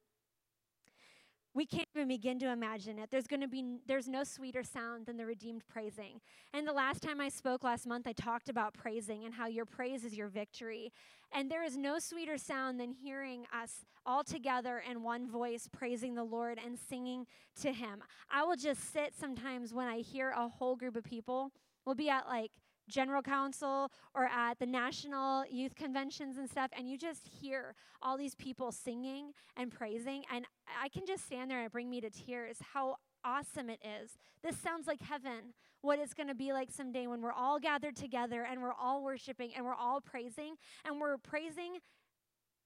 we 1.55 1.65
can't 1.65 1.87
even 1.95 2.09
begin 2.09 2.37
to 2.39 2.51
imagine 2.51 2.99
it. 2.99 3.09
There's 3.09 3.27
going 3.27 3.41
to 3.41 3.47
be 3.47 3.77
there's 3.87 4.09
no 4.09 4.25
sweeter 4.25 4.61
sound 4.61 5.05
than 5.05 5.15
the 5.15 5.25
redeemed 5.25 5.63
praising. 5.67 6.19
And 6.53 6.67
the 6.67 6.73
last 6.73 7.01
time 7.01 7.21
i 7.21 7.29
spoke 7.29 7.63
last 7.63 7.87
month 7.87 8.05
i 8.05 8.11
talked 8.11 8.49
about 8.49 8.73
praising 8.73 9.23
and 9.23 9.33
how 9.33 9.47
your 9.47 9.65
praise 9.65 10.03
is 10.03 10.13
your 10.13 10.27
victory. 10.27 10.91
And 11.33 11.49
there 11.49 11.63
is 11.63 11.77
no 11.77 11.97
sweeter 11.97 12.37
sound 12.37 12.79
than 12.79 12.91
hearing 12.91 13.45
us 13.53 13.85
all 14.05 14.23
together 14.23 14.83
in 14.87 15.01
one 15.01 15.27
voice 15.27 15.67
praising 15.71 16.13
the 16.13 16.23
lord 16.23 16.59
and 16.63 16.77
singing 16.77 17.25
to 17.61 17.71
him. 17.71 18.03
I 18.29 18.43
will 18.43 18.57
just 18.57 18.91
sit 18.91 19.13
sometimes 19.17 19.73
when 19.73 19.87
i 19.87 19.99
hear 19.99 20.31
a 20.31 20.49
whole 20.49 20.75
group 20.75 20.97
of 20.97 21.05
people 21.05 21.51
we'll 21.85 21.95
be 21.95 22.09
at 22.09 22.27
like 22.27 22.51
general 22.87 23.21
council 23.21 23.91
or 24.13 24.25
at 24.25 24.59
the 24.59 24.65
national 24.65 25.45
youth 25.49 25.75
conventions 25.75 26.37
and 26.37 26.49
stuff, 26.49 26.71
and 26.77 26.89
you 26.89 26.97
just 26.97 27.27
hear 27.41 27.75
all 28.01 28.17
these 28.17 28.35
people 28.35 28.71
singing 28.71 29.31
and 29.57 29.71
praising, 29.71 30.23
and 30.33 30.45
I 30.81 30.89
can 30.89 31.05
just 31.05 31.25
stand 31.25 31.49
there 31.49 31.61
and 31.61 31.71
bring 31.71 31.89
me 31.89 32.01
to 32.01 32.09
tears 32.09 32.57
how 32.73 32.97
awesome 33.23 33.69
it 33.69 33.79
is. 33.83 34.11
This 34.43 34.57
sounds 34.57 34.87
like 34.87 35.01
heaven, 35.01 35.53
what 35.81 35.99
it's 35.99 36.13
going 36.13 36.27
to 36.27 36.35
be 36.35 36.53
like 36.53 36.69
someday 36.71 37.07
when 37.07 37.21
we're 37.21 37.31
all 37.31 37.59
gathered 37.59 37.95
together 37.95 38.45
and 38.49 38.61
we're 38.61 38.73
all 38.73 39.03
worshiping 39.03 39.51
and 39.55 39.65
we're 39.65 39.73
all 39.73 40.01
praising, 40.01 40.55
and 40.85 41.01
we're 41.01 41.17
praising 41.17 41.79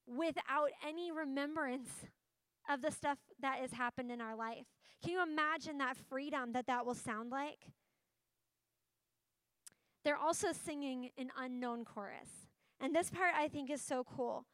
without 0.05 0.69
any 0.88 1.12
remembrance 1.12 1.89
of 2.69 2.82
the 2.82 2.91
stuff 2.91 3.17
that 3.41 3.60
has 3.60 3.71
happened 3.71 4.12
in 4.12 4.21
our 4.21 4.36
life. 4.36 4.65
Can 5.01 5.13
you 5.13 5.23
imagine 5.23 5.77
that 5.77 5.97
freedom 6.10 6.51
that 6.53 6.67
that 6.67 6.86
will 6.86 6.95
sound 6.95 7.32
like? 7.32 7.71
They're 10.03 10.17
also 10.17 10.49
singing 10.51 11.09
an 11.17 11.31
unknown 11.38 11.85
chorus. 11.85 12.47
And 12.79 12.95
this 12.95 13.09
part 13.09 13.33
I 13.35 13.47
think 13.47 13.69
is 13.69 13.81
so 13.81 14.03
cool. 14.03 14.45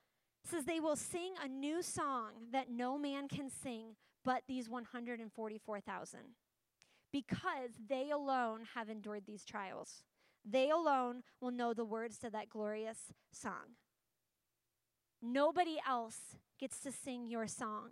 It 0.43 0.51
says 0.51 0.65
they 0.65 0.79
will 0.79 0.95
sing 0.95 1.33
a 1.43 1.47
new 1.47 1.81
song 1.81 2.31
that 2.51 2.69
no 2.69 2.97
man 2.97 3.27
can 3.27 3.49
sing, 3.49 3.95
but 4.23 4.43
these 4.47 4.69
144,000 4.69 6.19
because 7.15 7.69
they 7.87 8.11
alone 8.11 8.63
have 8.75 8.89
endured 8.89 9.23
these 9.25 9.45
trials. 9.45 10.03
They 10.43 10.69
alone 10.69 11.23
will 11.39 11.51
know 11.51 11.73
the 11.73 11.85
words 11.85 12.17
to 12.19 12.29
that 12.31 12.49
glorious 12.49 13.13
song. 13.31 13.77
Nobody 15.21 15.77
else 15.87 16.35
gets 16.59 16.79
to 16.81 16.91
sing 16.91 17.25
your 17.25 17.47
song. 17.47 17.91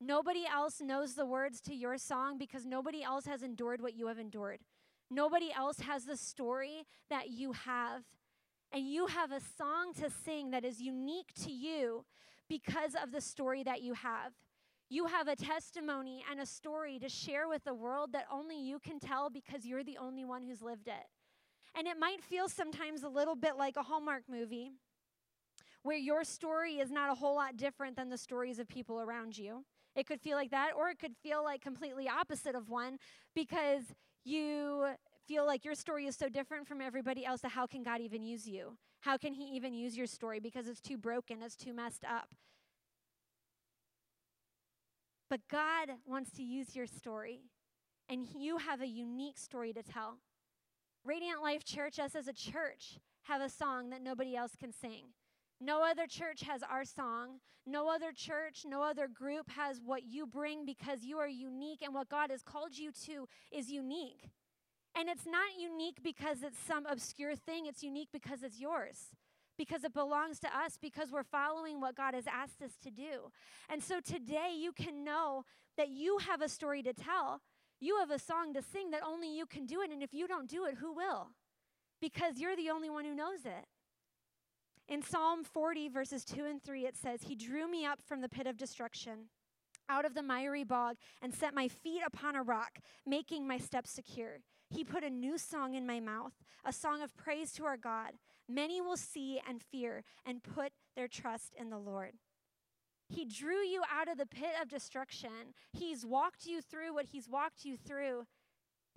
Nobody 0.00 0.44
else 0.46 0.80
knows 0.80 1.14
the 1.14 1.26
words 1.26 1.60
to 1.62 1.74
your 1.74 1.98
song 1.98 2.38
because 2.38 2.64
nobody 2.64 3.02
else 3.02 3.26
has 3.26 3.42
endured 3.42 3.80
what 3.80 3.94
you 3.94 4.06
have 4.06 4.20
endured. 4.20 4.60
Nobody 5.14 5.52
else 5.56 5.80
has 5.80 6.04
the 6.04 6.16
story 6.16 6.86
that 7.08 7.30
you 7.30 7.52
have. 7.52 8.02
And 8.72 8.88
you 8.88 9.06
have 9.06 9.30
a 9.30 9.40
song 9.56 9.92
to 10.00 10.10
sing 10.10 10.50
that 10.50 10.64
is 10.64 10.80
unique 10.80 11.32
to 11.44 11.52
you 11.52 12.04
because 12.48 12.96
of 13.00 13.12
the 13.12 13.20
story 13.20 13.62
that 13.62 13.82
you 13.82 13.94
have. 13.94 14.32
You 14.90 15.06
have 15.06 15.28
a 15.28 15.36
testimony 15.36 16.24
and 16.30 16.40
a 16.40 16.46
story 16.46 16.98
to 16.98 17.08
share 17.08 17.48
with 17.48 17.62
the 17.64 17.74
world 17.74 18.10
that 18.12 18.26
only 18.32 18.60
you 18.60 18.80
can 18.80 18.98
tell 18.98 19.30
because 19.30 19.64
you're 19.64 19.84
the 19.84 19.98
only 19.98 20.24
one 20.24 20.42
who's 20.42 20.60
lived 20.60 20.88
it. 20.88 21.06
And 21.76 21.86
it 21.86 21.98
might 21.98 22.22
feel 22.22 22.48
sometimes 22.48 23.04
a 23.04 23.08
little 23.08 23.36
bit 23.36 23.56
like 23.56 23.76
a 23.76 23.82
Hallmark 23.82 24.24
movie 24.28 24.72
where 25.82 25.96
your 25.96 26.24
story 26.24 26.78
is 26.78 26.90
not 26.90 27.10
a 27.10 27.14
whole 27.14 27.36
lot 27.36 27.56
different 27.56 27.94
than 27.96 28.08
the 28.08 28.18
stories 28.18 28.58
of 28.58 28.66
people 28.66 29.00
around 29.00 29.38
you. 29.38 29.64
It 29.94 30.06
could 30.06 30.20
feel 30.20 30.36
like 30.36 30.50
that, 30.50 30.72
or 30.76 30.88
it 30.88 30.98
could 30.98 31.14
feel 31.22 31.44
like 31.44 31.60
completely 31.60 32.08
opposite 32.08 32.56
of 32.56 32.68
one 32.68 32.98
because 33.34 33.82
you 34.24 34.86
feel 35.26 35.46
like 35.46 35.64
your 35.64 35.74
story 35.74 36.06
is 36.06 36.16
so 36.16 36.28
different 36.28 36.66
from 36.66 36.80
everybody 36.80 37.24
else 37.24 37.40
that 37.42 37.52
how 37.52 37.66
can 37.66 37.82
God 37.82 38.00
even 38.00 38.22
use 38.22 38.46
you? 38.46 38.76
How 39.00 39.16
can 39.16 39.34
He 39.34 39.44
even 39.56 39.74
use 39.74 39.96
your 39.96 40.06
story 40.06 40.40
because 40.40 40.66
it's 40.66 40.80
too 40.80 40.96
broken, 40.96 41.42
it's 41.42 41.56
too 41.56 41.72
messed 41.72 42.04
up? 42.04 42.28
But 45.30 45.40
God 45.50 45.90
wants 46.06 46.30
to 46.32 46.42
use 46.42 46.76
your 46.76 46.86
story, 46.86 47.40
and 48.08 48.28
you 48.36 48.58
have 48.58 48.80
a 48.80 48.86
unique 48.86 49.38
story 49.38 49.72
to 49.72 49.82
tell. 49.82 50.18
Radiant 51.04 51.42
Life 51.42 51.64
Church, 51.64 51.98
us 51.98 52.14
as 52.14 52.28
a 52.28 52.32
church, 52.32 52.98
have 53.22 53.40
a 53.40 53.48
song 53.48 53.90
that 53.90 54.02
nobody 54.02 54.36
else 54.36 54.52
can 54.58 54.72
sing. 54.72 55.06
No 55.64 55.82
other 55.82 56.06
church 56.06 56.42
has 56.42 56.62
our 56.62 56.84
song. 56.84 57.40
No 57.66 57.88
other 57.88 58.12
church, 58.12 58.64
no 58.66 58.82
other 58.82 59.08
group 59.08 59.48
has 59.48 59.80
what 59.82 60.02
you 60.04 60.26
bring 60.26 60.66
because 60.66 61.02
you 61.02 61.16
are 61.16 61.28
unique 61.28 61.80
and 61.82 61.94
what 61.94 62.10
God 62.10 62.30
has 62.30 62.42
called 62.42 62.76
you 62.76 62.92
to 63.06 63.26
is 63.50 63.70
unique. 63.70 64.28
And 64.94 65.08
it's 65.08 65.24
not 65.24 65.58
unique 65.58 66.02
because 66.02 66.42
it's 66.42 66.58
some 66.58 66.84
obscure 66.84 67.34
thing, 67.34 67.64
it's 67.64 67.82
unique 67.82 68.10
because 68.12 68.42
it's 68.42 68.60
yours 68.60 69.14
because 69.56 69.84
it 69.84 69.94
belongs 69.94 70.40
to 70.40 70.48
us, 70.48 70.76
because 70.82 71.12
we're 71.12 71.22
following 71.22 71.80
what 71.80 71.96
God 71.96 72.12
has 72.12 72.26
asked 72.26 72.60
us 72.60 72.72
to 72.82 72.90
do. 72.90 73.30
And 73.70 73.82
so 73.82 74.00
today 74.00 74.52
you 74.56 74.72
can 74.72 75.04
know 75.04 75.44
that 75.76 75.90
you 75.90 76.18
have 76.18 76.42
a 76.42 76.48
story 76.48 76.82
to 76.82 76.92
tell. 76.92 77.40
You 77.80 77.98
have 77.98 78.10
a 78.10 78.18
song 78.18 78.52
to 78.54 78.62
sing 78.62 78.90
that 78.90 79.02
only 79.06 79.34
you 79.34 79.46
can 79.46 79.64
do 79.64 79.80
it. 79.80 79.90
And 79.90 80.02
if 80.02 80.12
you 80.12 80.26
don't 80.26 80.48
do 80.48 80.64
it, 80.64 80.76
who 80.78 80.92
will? 80.92 81.28
Because 82.00 82.38
you're 82.38 82.56
the 82.56 82.70
only 82.70 82.90
one 82.90 83.04
who 83.04 83.14
knows 83.14 83.44
it. 83.44 83.66
In 84.88 85.02
Psalm 85.02 85.44
40, 85.44 85.88
verses 85.88 86.24
2 86.24 86.44
and 86.44 86.62
3, 86.62 86.86
it 86.86 86.96
says, 86.96 87.22
He 87.22 87.34
drew 87.34 87.70
me 87.70 87.86
up 87.86 88.00
from 88.06 88.20
the 88.20 88.28
pit 88.28 88.46
of 88.46 88.58
destruction, 88.58 89.30
out 89.88 90.04
of 90.04 90.14
the 90.14 90.22
miry 90.22 90.64
bog, 90.64 90.96
and 91.22 91.34
set 91.34 91.54
my 91.54 91.68
feet 91.68 92.02
upon 92.06 92.36
a 92.36 92.42
rock, 92.42 92.80
making 93.06 93.46
my 93.46 93.56
steps 93.56 93.90
secure. 93.90 94.40
He 94.68 94.84
put 94.84 95.02
a 95.02 95.10
new 95.10 95.38
song 95.38 95.74
in 95.74 95.86
my 95.86 96.00
mouth, 96.00 96.32
a 96.64 96.72
song 96.72 97.00
of 97.00 97.16
praise 97.16 97.52
to 97.52 97.64
our 97.64 97.76
God. 97.76 98.12
Many 98.48 98.80
will 98.80 98.96
see 98.96 99.40
and 99.48 99.62
fear 99.62 100.04
and 100.26 100.42
put 100.42 100.72
their 100.96 101.08
trust 101.08 101.54
in 101.58 101.70
the 101.70 101.78
Lord. 101.78 102.12
He 103.08 103.24
drew 103.24 103.62
you 103.62 103.82
out 103.90 104.08
of 104.08 104.18
the 104.18 104.26
pit 104.26 104.52
of 104.60 104.68
destruction. 104.68 105.54
He's 105.72 106.04
walked 106.04 106.46
you 106.46 106.60
through 106.60 106.94
what 106.94 107.06
He's 107.12 107.28
walked 107.28 107.64
you 107.64 107.76
through 107.76 108.26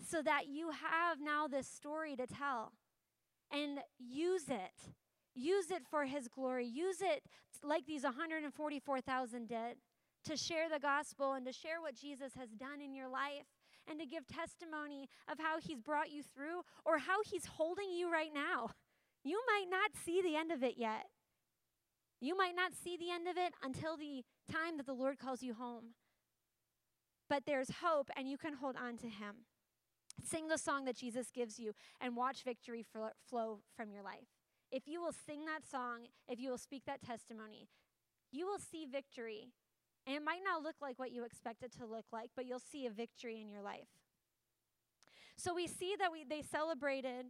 so 0.06 0.22
that 0.22 0.48
you 0.48 0.72
have 0.72 1.20
now 1.22 1.48
this 1.48 1.68
story 1.68 2.16
to 2.16 2.28
tell. 2.28 2.74
And 3.52 3.80
use 3.98 4.50
it. 4.50 4.92
Use 5.38 5.70
it 5.70 5.84
for 5.88 6.06
His 6.06 6.28
glory. 6.28 6.66
Use 6.66 7.00
it 7.00 7.22
like 7.64 7.86
these 7.86 8.04
144,000 8.04 9.48
did 9.48 9.78
to 10.26 10.36
share 10.36 10.68
the 10.68 10.80
gospel 10.80 11.34
and 11.34 11.46
to 11.46 11.54
share 11.54 11.80
what 11.80 11.96
Jesus 11.96 12.34
has 12.36 12.50
done 12.50 12.82
in 12.84 12.96
your 12.96 13.08
life 13.08 13.46
and 13.88 14.00
to 14.00 14.06
give 14.06 14.28
testimony 14.28 15.08
of 15.32 15.38
how 15.38 15.60
He's 15.60 15.80
brought 15.80 16.10
you 16.12 16.24
through 16.24 16.62
or 16.84 16.98
how 16.98 17.22
He's 17.24 17.46
holding 17.46 17.92
you 17.92 18.12
right 18.12 18.34
now. 18.34 18.72
You 19.24 19.40
might 19.48 19.68
not 19.70 19.92
see 20.04 20.22
the 20.24 20.36
end 20.36 20.52
of 20.52 20.64
it 20.64 20.76
yet. 20.76 21.06
You 22.20 22.36
might 22.36 22.56
not 22.56 22.72
see 22.74 22.98
the 22.98 23.12
end 23.12 23.28
of 23.28 23.38
it 23.38 23.54
until 23.64 23.96
the 23.96 24.24
time 24.52 24.78
that 24.78 24.88
the 24.88 24.94
Lord 24.94 25.20
calls 25.20 25.44
you 25.44 25.54
home. 25.54 25.94
But 27.30 27.44
there's 27.46 27.70
hope, 27.84 28.10
and 28.18 28.28
you 28.28 28.38
can 28.38 28.54
hold 28.56 28.76
on 28.76 28.98
to 28.98 29.08
Him. 29.08 29.46
Sing 30.24 30.48
the 30.48 30.58
song 30.58 30.86
that 30.86 30.96
Jesus 30.96 31.30
gives 31.30 31.60
you 31.60 31.74
and 32.02 32.16
watch 32.16 32.44
victory 32.44 32.84
flow 32.84 33.60
from 33.76 33.92
your 33.92 34.02
life. 34.02 34.37
If 34.72 34.88
you 34.88 35.02
will 35.02 35.14
sing 35.26 35.46
that 35.46 35.66
song, 35.70 36.08
if 36.28 36.40
you 36.40 36.50
will 36.50 36.58
speak 36.58 36.84
that 36.86 37.02
testimony, 37.02 37.70
you 38.32 38.46
will 38.46 38.60
see 38.60 38.86
victory. 38.86 39.50
And 40.06 40.16
it 40.16 40.24
might 40.24 40.42
not 40.44 40.64
look 40.64 40.76
like 40.82 41.00
what 41.00 41.12
you 41.12 41.24
expect 41.24 41.64
it 41.64 41.72
to 41.80 41.86
look 41.86 42.06
like, 42.12 42.32
but 42.36 42.46
you'll 42.46 42.60
see 42.60 42.86
a 42.86 42.90
victory 42.90 43.42
in 43.42 43.50
your 43.50 43.62
life. 43.62 43.88
So 45.36 45.54
we 45.54 45.68
see 45.68 45.96
that 46.00 46.12
we, 46.12 46.24
they 46.24 46.42
celebrated 46.42 47.28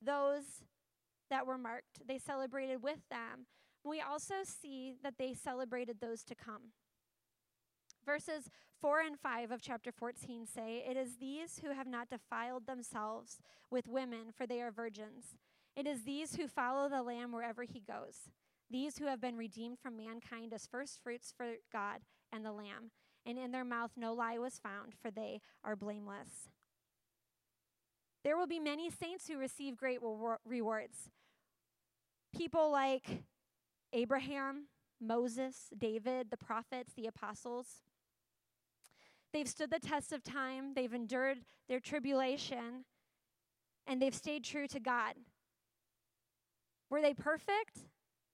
those 0.00 0.62
that 1.30 1.46
were 1.46 1.58
marked. 1.58 2.06
They 2.06 2.18
celebrated 2.18 2.82
with 2.82 3.08
them. 3.10 3.46
We 3.84 4.00
also 4.00 4.34
see 4.44 4.94
that 5.02 5.14
they 5.18 5.34
celebrated 5.34 5.98
those 6.00 6.22
to 6.24 6.34
come. 6.34 6.72
Verses 8.04 8.48
4 8.80 9.00
and 9.00 9.18
5 9.18 9.50
of 9.50 9.62
chapter 9.62 9.92
14 9.92 10.46
say, 10.46 10.84
It 10.88 10.96
is 10.96 11.16
these 11.16 11.60
who 11.62 11.72
have 11.72 11.86
not 11.86 12.10
defiled 12.10 12.66
themselves 12.66 13.38
with 13.70 13.86
women, 13.86 14.32
for 14.36 14.46
they 14.46 14.60
are 14.60 14.70
virgins. 14.70 15.36
It 15.76 15.86
is 15.86 16.04
these 16.04 16.36
who 16.36 16.48
follow 16.48 16.88
the 16.88 17.02
Lamb 17.02 17.32
wherever 17.32 17.62
he 17.62 17.80
goes. 17.80 18.28
These 18.70 18.98
who 18.98 19.06
have 19.06 19.20
been 19.20 19.36
redeemed 19.36 19.78
from 19.78 19.96
mankind 19.96 20.52
as 20.52 20.66
first 20.66 21.02
fruits 21.02 21.32
for 21.36 21.46
God 21.72 22.00
and 22.32 22.44
the 22.44 22.52
Lamb. 22.52 22.90
And 23.24 23.38
in 23.38 23.52
their 23.52 23.64
mouth 23.64 23.92
no 23.96 24.12
lie 24.12 24.38
was 24.38 24.58
found, 24.58 24.94
for 25.00 25.10
they 25.10 25.40
are 25.62 25.76
blameless. 25.76 26.48
There 28.24 28.36
will 28.36 28.46
be 28.46 28.60
many 28.60 28.90
saints 28.90 29.28
who 29.28 29.36
receive 29.36 29.76
great 29.76 29.98
rewards. 30.44 31.10
People 32.36 32.70
like 32.70 33.24
Abraham, 33.92 34.68
Moses, 35.00 35.68
David, 35.76 36.30
the 36.30 36.36
prophets, 36.36 36.92
the 36.94 37.06
apostles. 37.06 37.66
They've 39.32 39.48
stood 39.48 39.70
the 39.70 39.80
test 39.80 40.12
of 40.12 40.22
time, 40.22 40.74
they've 40.74 40.92
endured 40.92 41.38
their 41.68 41.80
tribulation, 41.80 42.84
and 43.86 44.00
they've 44.00 44.14
stayed 44.14 44.44
true 44.44 44.68
to 44.68 44.80
God. 44.80 45.14
Were 46.92 47.00
they 47.00 47.14
perfect? 47.14 47.86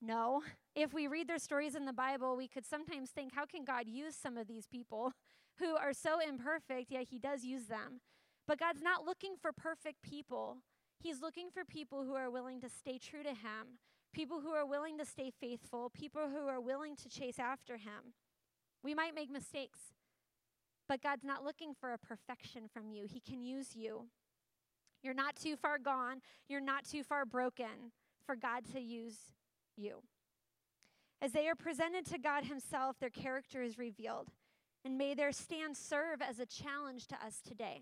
No. 0.03 0.43
If 0.75 0.93
we 0.93 1.07
read 1.07 1.29
their 1.29 1.39
stories 1.39 1.77
in 1.77 1.85
the 1.85 1.93
Bible, 1.93 2.37
we 2.37 2.49
could 2.49 2.67
sometimes 2.67 3.09
think, 3.11 3.33
how 3.33 3.47
can 3.47 3.65
God 3.65 3.87
use 3.87 4.17
some 4.17 4.37
of 4.37 4.49
these 4.49 4.67
people 4.67 5.13
who 5.61 5.77
are 5.77 5.93
so 5.93 6.19
imperfect, 6.19 6.91
yet 6.91 7.07
He 7.09 7.21
does 7.21 7.45
use 7.45 7.67
them? 7.67 8.01
But 8.49 8.59
God's 8.59 8.83
not 8.83 9.05
looking 9.05 9.35
for 9.41 9.53
perfect 9.53 10.03
people. 10.03 10.57
He's 10.99 11.23
looking 11.23 11.51
for 11.55 11.65
people 11.65 12.03
who 12.03 12.17
are 12.17 12.33
willing 12.33 12.61
to 12.63 12.69
stay 12.69 12.99
true 12.99 13.23
to 13.23 13.29
Him, 13.29 13.79
people 14.13 14.41
who 14.41 14.51
are 14.51 14.67
willing 14.67 14.99
to 14.99 15.07
stay 15.07 15.31
faithful, 15.31 15.89
people 15.91 16.23
who 16.29 16.49
are 16.49 16.61
willing 16.61 16.97
to 16.97 17.09
chase 17.09 17.39
after 17.39 17.77
Him. 17.77 18.15
We 18.83 18.93
might 18.93 19.15
make 19.15 19.31
mistakes, 19.31 19.79
but 20.89 21.01
God's 21.01 21.25
not 21.25 21.45
looking 21.45 21.75
for 21.81 21.93
a 21.93 21.99
perfection 21.99 22.63
from 22.67 22.91
you. 22.91 23.07
He 23.09 23.21
can 23.21 23.41
use 23.41 23.77
you. 23.77 24.07
You're 25.05 25.15
not 25.15 25.37
too 25.37 25.55
far 25.55 25.79
gone, 25.79 26.23
you're 26.49 26.61
not 26.61 26.85
too 26.85 27.05
far 27.05 27.25
broken 27.25 27.93
for 28.29 28.37
God 28.37 28.65
to 28.75 28.81
use 28.81 29.17
you. 29.75 30.03
As 31.23 31.33
they 31.33 31.49
are 31.49 31.55
presented 31.55 32.05
to 32.07 32.19
God 32.19 32.45
Himself, 32.45 32.97
their 33.01 33.09
character 33.09 33.63
is 33.63 33.79
revealed. 33.79 34.29
And 34.85 34.99
may 34.99 35.15
their 35.15 35.33
stand 35.33 35.79
serve 35.79 36.21
as 36.21 36.39
a 36.39 36.45
challenge 36.45 37.07
to 37.07 37.15
us 37.15 37.41
today. 37.41 37.81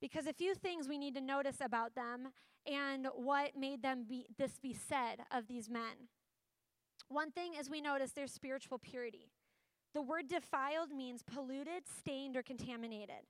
Because 0.00 0.26
a 0.26 0.32
few 0.32 0.56
things 0.56 0.88
we 0.88 0.98
need 0.98 1.14
to 1.14 1.20
notice 1.20 1.58
about 1.60 1.94
them 1.94 2.32
and 2.66 3.06
what 3.14 3.56
made 3.56 3.82
them 3.82 4.04
be 4.06 4.26
this 4.36 4.58
be 4.60 4.74
said 4.74 5.20
of 5.30 5.46
these 5.46 5.70
men. 5.70 6.08
One 7.08 7.30
thing 7.30 7.52
is 7.58 7.70
we 7.70 7.80
notice 7.80 8.10
their 8.10 8.26
spiritual 8.26 8.78
purity. 8.78 9.30
The 9.94 10.02
word 10.02 10.26
defiled 10.26 10.90
means 10.90 11.22
polluted, 11.22 11.84
stained, 11.86 12.36
or 12.36 12.42
contaminated. 12.42 13.28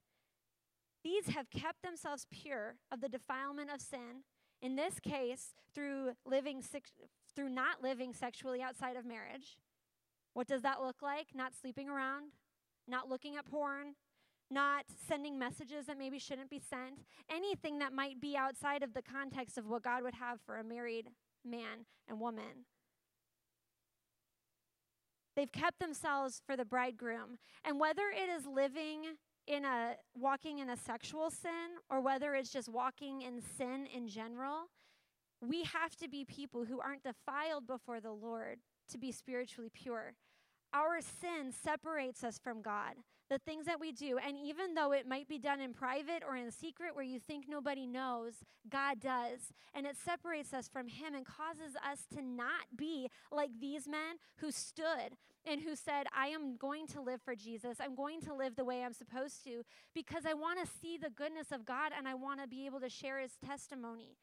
These 1.04 1.26
have 1.28 1.50
kept 1.50 1.82
themselves 1.82 2.26
pure 2.30 2.76
of 2.90 3.02
the 3.02 3.10
defilement 3.10 3.70
of 3.70 3.82
sin, 3.82 4.24
in 4.62 4.76
this 4.76 4.98
case, 5.00 5.54
through 5.74 6.12
living 6.24 6.62
through 7.34 7.48
not 7.48 7.82
living 7.82 8.14
sexually 8.14 8.62
outside 8.62 8.96
of 8.96 9.04
marriage. 9.04 9.58
What 10.32 10.46
does 10.46 10.62
that 10.62 10.80
look 10.80 11.02
like? 11.02 11.28
Not 11.34 11.52
sleeping 11.54 11.88
around, 11.88 12.32
not 12.86 13.08
looking 13.08 13.36
at 13.36 13.46
porn, 13.46 13.94
not 14.50 14.84
sending 15.08 15.38
messages 15.38 15.86
that 15.86 15.98
maybe 15.98 16.18
shouldn't 16.18 16.50
be 16.50 16.60
sent, 16.60 17.00
anything 17.30 17.78
that 17.78 17.92
might 17.92 18.20
be 18.20 18.36
outside 18.36 18.82
of 18.82 18.94
the 18.94 19.02
context 19.02 19.58
of 19.58 19.66
what 19.66 19.82
God 19.82 20.02
would 20.02 20.14
have 20.14 20.40
for 20.44 20.56
a 20.56 20.64
married 20.64 21.08
man 21.44 21.86
and 22.08 22.20
woman. 22.20 22.66
They've 25.36 25.50
kept 25.50 25.80
themselves 25.80 26.40
for 26.46 26.56
the 26.56 26.64
bridegroom. 26.64 27.38
And 27.64 27.80
whether 27.80 28.10
it 28.10 28.28
is 28.28 28.46
living 28.46 29.16
in 29.46 29.64
a 29.64 29.96
walking 30.14 30.58
in 30.58 30.70
a 30.70 30.76
sexual 30.76 31.30
sin 31.30 31.78
or 31.90 32.00
whether 32.00 32.34
it's 32.34 32.50
just 32.50 32.68
walking 32.68 33.22
in 33.22 33.40
sin 33.40 33.86
in 33.94 34.08
general, 34.08 34.68
we 35.40 35.64
have 35.64 35.94
to 35.96 36.08
be 36.08 36.24
people 36.24 36.64
who 36.64 36.80
aren't 36.80 37.02
defiled 37.02 37.66
before 37.66 38.00
the 38.00 38.12
Lord 38.12 38.58
to 38.90 38.98
be 38.98 39.12
spiritually 39.12 39.70
pure. 39.72 40.14
Our 40.72 41.00
sin 41.00 41.52
separates 41.52 42.24
us 42.24 42.38
from 42.42 42.62
God. 42.62 42.94
The 43.30 43.38
things 43.38 43.64
that 43.66 43.80
we 43.80 43.90
do, 43.90 44.18
and 44.18 44.36
even 44.36 44.74
though 44.74 44.92
it 44.92 45.08
might 45.08 45.28
be 45.28 45.38
done 45.38 45.60
in 45.60 45.72
private 45.72 46.22
or 46.28 46.36
in 46.36 46.50
secret 46.50 46.94
where 46.94 47.04
you 47.04 47.18
think 47.18 47.46
nobody 47.48 47.86
knows, 47.86 48.34
God 48.68 49.00
does. 49.00 49.52
And 49.74 49.86
it 49.86 49.96
separates 49.96 50.52
us 50.52 50.68
from 50.68 50.88
Him 50.88 51.14
and 51.14 51.24
causes 51.24 51.74
us 51.76 52.00
to 52.14 52.22
not 52.22 52.76
be 52.76 53.08
like 53.32 53.50
these 53.58 53.88
men 53.88 54.16
who 54.36 54.50
stood 54.50 55.16
and 55.46 55.62
who 55.62 55.74
said, 55.74 56.06
I 56.14 56.28
am 56.28 56.56
going 56.56 56.86
to 56.88 57.00
live 57.00 57.22
for 57.22 57.34
Jesus. 57.34 57.78
I'm 57.80 57.94
going 57.94 58.20
to 58.22 58.34
live 58.34 58.56
the 58.56 58.64
way 58.64 58.84
I'm 58.84 58.92
supposed 58.92 59.42
to 59.44 59.62
because 59.94 60.24
I 60.26 60.34
want 60.34 60.64
to 60.64 60.70
see 60.80 60.98
the 60.98 61.10
goodness 61.10 61.50
of 61.50 61.64
God 61.64 61.92
and 61.96 62.06
I 62.06 62.14
want 62.14 62.42
to 62.42 62.46
be 62.46 62.66
able 62.66 62.80
to 62.80 62.90
share 62.90 63.20
His 63.20 63.32
testimony. 63.44 64.16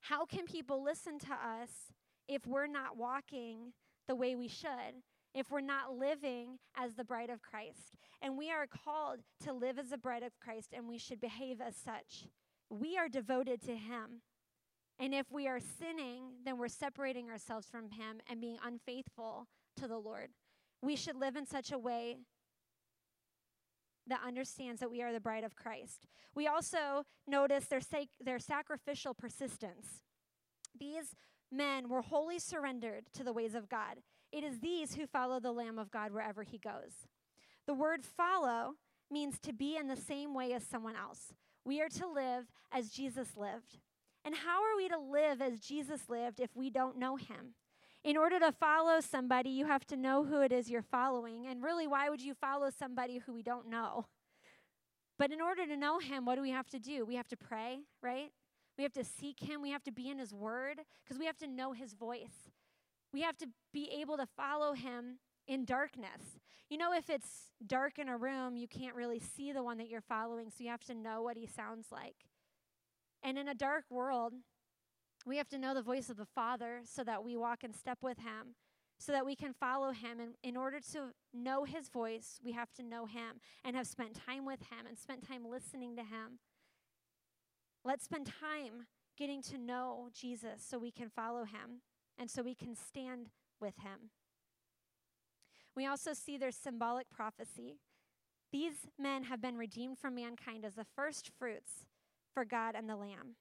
How 0.00 0.24
can 0.24 0.46
people 0.46 0.82
listen 0.82 1.18
to 1.20 1.32
us 1.32 1.92
if 2.28 2.46
we're 2.46 2.66
not 2.66 2.96
walking 2.96 3.72
the 4.06 4.14
way 4.14 4.34
we 4.34 4.48
should, 4.48 5.02
if 5.34 5.50
we're 5.50 5.60
not 5.60 5.96
living 5.96 6.58
as 6.76 6.94
the 6.94 7.04
bride 7.04 7.30
of 7.30 7.42
Christ. 7.42 7.96
And 8.22 8.36
we 8.36 8.50
are 8.50 8.66
called 8.66 9.20
to 9.44 9.52
live 9.52 9.78
as 9.78 9.90
the 9.90 9.98
bride 9.98 10.22
of 10.22 10.38
Christ, 10.40 10.70
and 10.72 10.88
we 10.88 10.98
should 10.98 11.20
behave 11.20 11.60
as 11.60 11.76
such. 11.76 12.26
We 12.70 12.96
are 12.98 13.08
devoted 13.08 13.62
to 13.62 13.76
Him. 13.76 14.22
And 14.98 15.14
if 15.14 15.30
we 15.30 15.46
are 15.46 15.60
sinning, 15.60 16.24
then 16.44 16.58
we're 16.58 16.68
separating 16.68 17.30
ourselves 17.30 17.68
from 17.70 17.90
Him 17.90 18.20
and 18.28 18.40
being 18.40 18.58
unfaithful 18.64 19.46
to 19.76 19.86
the 19.86 19.98
Lord. 19.98 20.30
We 20.82 20.96
should 20.96 21.16
live 21.16 21.36
in 21.36 21.46
such 21.46 21.70
a 21.72 21.78
way 21.78 22.18
that 24.08 24.20
understands 24.26 24.80
that 24.80 24.90
we 24.90 25.02
are 25.02 25.12
the 25.12 25.20
bride 25.20 25.44
of 25.44 25.54
Christ. 25.54 26.06
We 26.34 26.46
also 26.46 27.04
notice 27.26 27.66
their, 27.66 27.80
sac- 27.80 28.08
their 28.20 28.38
sacrificial 28.38 29.14
persistence. 29.14 30.02
These 30.78 31.14
men 31.52 31.88
were 31.88 32.02
wholly 32.02 32.38
surrendered 32.38 33.04
to 33.14 33.24
the 33.24 33.32
ways 33.32 33.54
of 33.54 33.68
God. 33.68 33.98
It 34.32 34.44
is 34.44 34.60
these 34.60 34.94
who 34.94 35.06
follow 35.06 35.40
the 35.40 35.52
Lamb 35.52 35.78
of 35.78 35.90
God 35.90 36.12
wherever 36.12 36.42
he 36.42 36.58
goes. 36.58 37.06
The 37.66 37.74
word 37.74 38.04
follow 38.04 38.74
means 39.10 39.38
to 39.40 39.52
be 39.52 39.76
in 39.76 39.88
the 39.88 39.96
same 39.96 40.34
way 40.34 40.52
as 40.52 40.64
someone 40.64 40.96
else. 40.96 41.32
We 41.64 41.80
are 41.80 41.88
to 41.88 42.06
live 42.06 42.46
as 42.72 42.90
Jesus 42.90 43.36
lived. 43.36 43.78
And 44.24 44.34
how 44.34 44.62
are 44.62 44.76
we 44.76 44.88
to 44.88 44.98
live 44.98 45.40
as 45.40 45.60
Jesus 45.60 46.08
lived 46.08 46.40
if 46.40 46.54
we 46.54 46.70
don't 46.70 46.98
know 46.98 47.16
him? 47.16 47.54
In 48.04 48.16
order 48.16 48.38
to 48.38 48.52
follow 48.52 49.00
somebody, 49.00 49.50
you 49.50 49.66
have 49.66 49.86
to 49.86 49.96
know 49.96 50.24
who 50.24 50.40
it 50.40 50.52
is 50.52 50.70
you're 50.70 50.82
following. 50.82 51.46
And 51.46 51.62
really, 51.62 51.86
why 51.86 52.08
would 52.10 52.20
you 52.20 52.34
follow 52.34 52.70
somebody 52.70 53.18
who 53.18 53.32
we 53.32 53.42
don't 53.42 53.68
know? 53.68 54.06
But 55.18 55.32
in 55.32 55.40
order 55.40 55.66
to 55.66 55.76
know 55.76 55.98
him, 55.98 56.24
what 56.24 56.36
do 56.36 56.42
we 56.42 56.50
have 56.50 56.68
to 56.68 56.78
do? 56.78 57.04
We 57.04 57.16
have 57.16 57.28
to 57.28 57.36
pray, 57.36 57.80
right? 58.02 58.30
We 58.78 58.84
have 58.84 58.92
to 58.92 59.04
seek 59.04 59.40
Him. 59.40 59.60
We 59.60 59.72
have 59.72 59.82
to 59.82 59.92
be 59.92 60.08
in 60.08 60.18
His 60.18 60.32
Word 60.32 60.80
because 61.02 61.18
we 61.18 61.26
have 61.26 61.36
to 61.38 61.48
know 61.48 61.72
His 61.72 61.94
voice. 61.94 62.48
We 63.12 63.22
have 63.22 63.36
to 63.38 63.48
be 63.72 63.90
able 64.00 64.16
to 64.16 64.26
follow 64.26 64.74
Him 64.74 65.18
in 65.46 65.64
darkness. 65.64 66.38
You 66.68 66.76
know, 66.76 66.92
if 66.92 67.08
it's 67.08 67.50
dark 67.66 67.98
in 67.98 68.08
a 68.08 68.16
room, 68.16 68.56
you 68.56 68.68
can't 68.68 68.94
really 68.94 69.20
see 69.20 69.52
the 69.52 69.62
one 69.62 69.78
that 69.78 69.88
you're 69.88 70.00
following, 70.02 70.50
so 70.50 70.64
you 70.64 70.70
have 70.70 70.84
to 70.84 70.94
know 70.94 71.22
what 71.22 71.36
He 71.36 71.46
sounds 71.46 71.86
like. 71.90 72.16
And 73.22 73.38
in 73.38 73.48
a 73.48 73.54
dark 73.54 73.84
world, 73.90 74.34
we 75.26 75.38
have 75.38 75.48
to 75.48 75.58
know 75.58 75.74
the 75.74 75.82
voice 75.82 76.10
of 76.10 76.16
the 76.16 76.26
Father 76.26 76.80
so 76.84 77.02
that 77.04 77.24
we 77.24 77.36
walk 77.36 77.64
in 77.64 77.72
step 77.72 77.98
with 78.02 78.18
Him, 78.18 78.54
so 78.98 79.12
that 79.12 79.26
we 79.26 79.34
can 79.34 79.54
follow 79.54 79.92
Him. 79.92 80.20
And 80.20 80.34
in 80.42 80.56
order 80.56 80.78
to 80.92 81.12
know 81.32 81.64
His 81.64 81.88
voice, 81.88 82.38
we 82.44 82.52
have 82.52 82.72
to 82.74 82.82
know 82.82 83.06
Him 83.06 83.40
and 83.64 83.74
have 83.74 83.86
spent 83.86 84.18
time 84.26 84.44
with 84.44 84.60
Him 84.60 84.86
and 84.86 84.98
spent 84.98 85.26
time 85.26 85.44
listening 85.48 85.96
to 85.96 86.02
Him. 86.02 86.38
Let's 87.84 88.04
spend 88.04 88.26
time 88.26 88.86
getting 89.16 89.42
to 89.42 89.58
know 89.58 90.08
Jesus 90.12 90.62
so 90.64 90.78
we 90.78 90.90
can 90.90 91.08
follow 91.08 91.44
him 91.44 91.80
and 92.18 92.30
so 92.30 92.42
we 92.42 92.54
can 92.54 92.74
stand 92.74 93.28
with 93.60 93.76
him. 93.78 94.10
We 95.74 95.86
also 95.86 96.12
see 96.12 96.36
their 96.36 96.50
symbolic 96.50 97.08
prophecy. 97.10 97.76
These 98.50 98.88
men 98.98 99.24
have 99.24 99.40
been 99.40 99.56
redeemed 99.56 99.98
from 99.98 100.16
mankind 100.16 100.64
as 100.64 100.74
the 100.74 100.86
first 100.96 101.30
fruits 101.38 101.86
for 102.32 102.44
God 102.44 102.74
and 102.74 102.88
the 102.88 102.96
Lamb. 102.96 103.36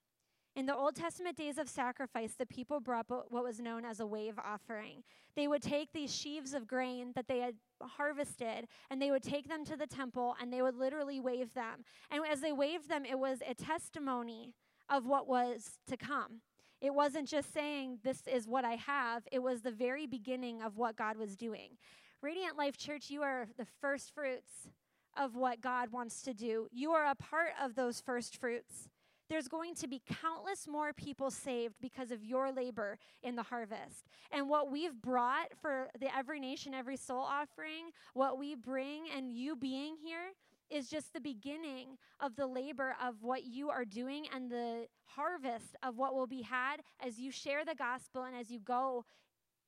In 0.56 0.66
the 0.66 0.76
Old 0.76 0.96
Testament 0.96 1.38
days 1.38 1.60
of 1.60 1.70
sacrifice, 1.70 2.34
the 2.34 2.48
people 2.48 2.80
brought 2.80 3.06
what 3.10 3.44
was 3.44 3.60
known 3.60 3.86
as 3.86 4.00
a 4.00 4.08
wave 4.08 4.40
offering. 4.44 5.04
They 5.36 5.48
would 5.48 5.62
take 5.62 5.94
these 5.94 6.14
sheaves 6.14 6.56
of 6.56 6.68
grain 6.68 7.12
that 7.14 7.28
they 7.28 7.40
had 7.40 7.56
harvested 7.80 8.68
and 8.90 9.00
they 9.00 9.12
would 9.12 9.22
take 9.22 9.48
them 9.48 9.64
to 9.66 9.78
the 9.78 9.86
temple 9.86 10.36
and 10.42 10.52
they 10.52 10.64
would 10.64 10.76
literally 10.76 11.20
wave 11.20 11.54
them. 11.54 11.86
And 12.10 12.24
as 12.28 12.42
they 12.42 12.52
waved 12.52 12.90
them, 12.90 13.06
it 13.06 13.20
was 13.20 13.40
a 13.48 13.54
testimony 13.54 14.56
of 14.90 15.06
what 15.06 15.28
was 15.28 15.78
to 15.88 15.96
come. 15.96 16.42
It 16.82 16.94
wasn't 16.94 17.28
just 17.28 17.54
saying, 17.54 18.00
This 18.04 18.22
is 18.28 18.48
what 18.48 18.66
I 18.66 18.76
have, 18.76 19.24
it 19.32 19.40
was 19.40 19.62
the 19.62 19.72
very 19.72 20.06
beginning 20.06 20.62
of 20.62 20.78
what 20.78 20.96
God 20.96 21.18
was 21.18 21.36
doing. 21.36 21.78
Radiant 22.22 22.58
Life 22.58 22.78
Church, 22.78 23.10
you 23.10 23.22
are 23.22 23.48
the 23.58 23.68
first 23.80 24.14
fruits 24.14 24.70
of 25.16 25.36
what 25.36 25.62
God 25.62 25.92
wants 25.92 26.22
to 26.24 26.34
do. 26.34 26.68
You 26.72 26.92
are 26.92 27.06
a 27.06 27.16
part 27.16 27.52
of 27.62 27.76
those 27.76 28.02
first 28.02 28.38
fruits 28.38 28.90
there's 29.30 29.48
going 29.48 29.76
to 29.76 29.88
be 29.88 30.02
countless 30.22 30.68
more 30.68 30.94
people 30.94 31.30
saved 31.32 31.76
because 31.82 32.12
of 32.12 32.24
your 32.24 32.52
labor 32.52 32.98
in 33.22 33.36
the 33.36 33.44
harvest. 33.44 34.06
And 34.32 34.50
what 34.50 34.72
we've 34.72 35.02
brought 35.02 35.50
for 35.62 35.90
the 36.00 36.16
Every 36.16 36.40
Nation, 36.40 36.74
Every 36.74 36.98
Soul 36.98 37.20
offering, 37.20 37.92
what 38.14 38.38
we 38.38 38.56
bring 38.56 39.04
and 39.16 39.32
you 39.32 39.56
being 39.56 39.96
here 40.04 40.34
is 40.70 40.90
just 40.90 41.14
the 41.14 41.20
beginning 41.20 41.98
of 42.20 42.36
the 42.36 42.48
labor 42.48 42.96
of 43.04 43.22
what 43.22 43.46
you 43.46 43.70
are 43.70 43.86
doing 43.86 44.26
and 44.34 44.50
the 44.50 44.88
harvest 45.06 45.76
of 45.84 45.98
what 45.98 46.14
will 46.14 46.28
be 46.28 46.42
had 46.42 46.78
as 47.06 47.20
you 47.20 47.32
share 47.32 47.64
the 47.66 47.76
gospel 47.76 48.24
and 48.24 48.36
as 48.36 48.50
you 48.50 48.60
go 48.60 49.06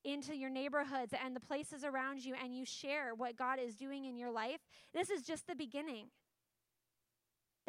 into 0.04 0.36
your 0.36 0.50
neighborhoods 0.50 1.14
and 1.24 1.36
the 1.36 1.40
places 1.40 1.84
around 1.84 2.24
you 2.24 2.34
and 2.42 2.56
you 2.56 2.66
share 2.66 3.14
what 3.16 3.36
God 3.36 3.60
is 3.60 3.76
doing 3.76 4.06
in 4.06 4.18
your 4.18 4.32
life. 4.32 4.60
This 4.94 5.10
is 5.10 5.24
just 5.24 5.48
the 5.48 5.56
beginning 5.56 6.08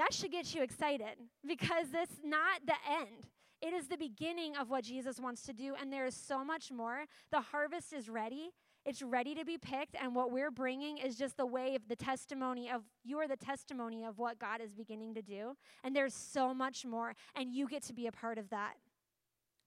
that 0.00 0.14
should 0.14 0.32
get 0.32 0.54
you 0.54 0.62
excited 0.62 1.18
because 1.46 1.88
it's 1.92 2.20
not 2.24 2.60
the 2.64 2.76
end. 2.90 3.26
It 3.60 3.74
is 3.74 3.88
the 3.88 3.98
beginning 3.98 4.56
of 4.56 4.70
what 4.70 4.84
Jesus 4.84 5.20
wants 5.20 5.42
to 5.42 5.52
do, 5.52 5.74
and 5.78 5.92
there 5.92 6.06
is 6.06 6.16
so 6.16 6.42
much 6.42 6.72
more. 6.72 7.04
The 7.30 7.42
harvest 7.42 7.92
is 7.92 8.08
ready. 8.08 8.52
It's 8.86 9.02
ready 9.02 9.34
to 9.34 9.44
be 9.44 9.58
picked, 9.58 9.94
and 10.00 10.14
what 10.14 10.32
we're 10.32 10.50
bringing 10.50 10.98
is 10.98 11.16
just 11.16 11.36
the 11.36 11.46
way 11.46 11.74
of 11.74 11.86
the 11.88 11.96
testimony 11.96 12.70
of 12.70 12.82
you 13.04 13.18
are 13.18 13.28
the 13.28 13.36
testimony 13.36 14.04
of 14.04 14.18
what 14.18 14.38
God 14.38 14.60
is 14.60 14.72
beginning 14.72 15.14
to 15.14 15.22
do. 15.22 15.54
And 15.84 15.94
there's 15.94 16.14
so 16.14 16.54
much 16.54 16.86
more, 16.86 17.14
and 17.34 17.52
you 17.52 17.68
get 17.68 17.82
to 17.84 17.92
be 17.92 18.06
a 18.06 18.12
part 18.12 18.38
of 18.38 18.48
that. 18.50 18.74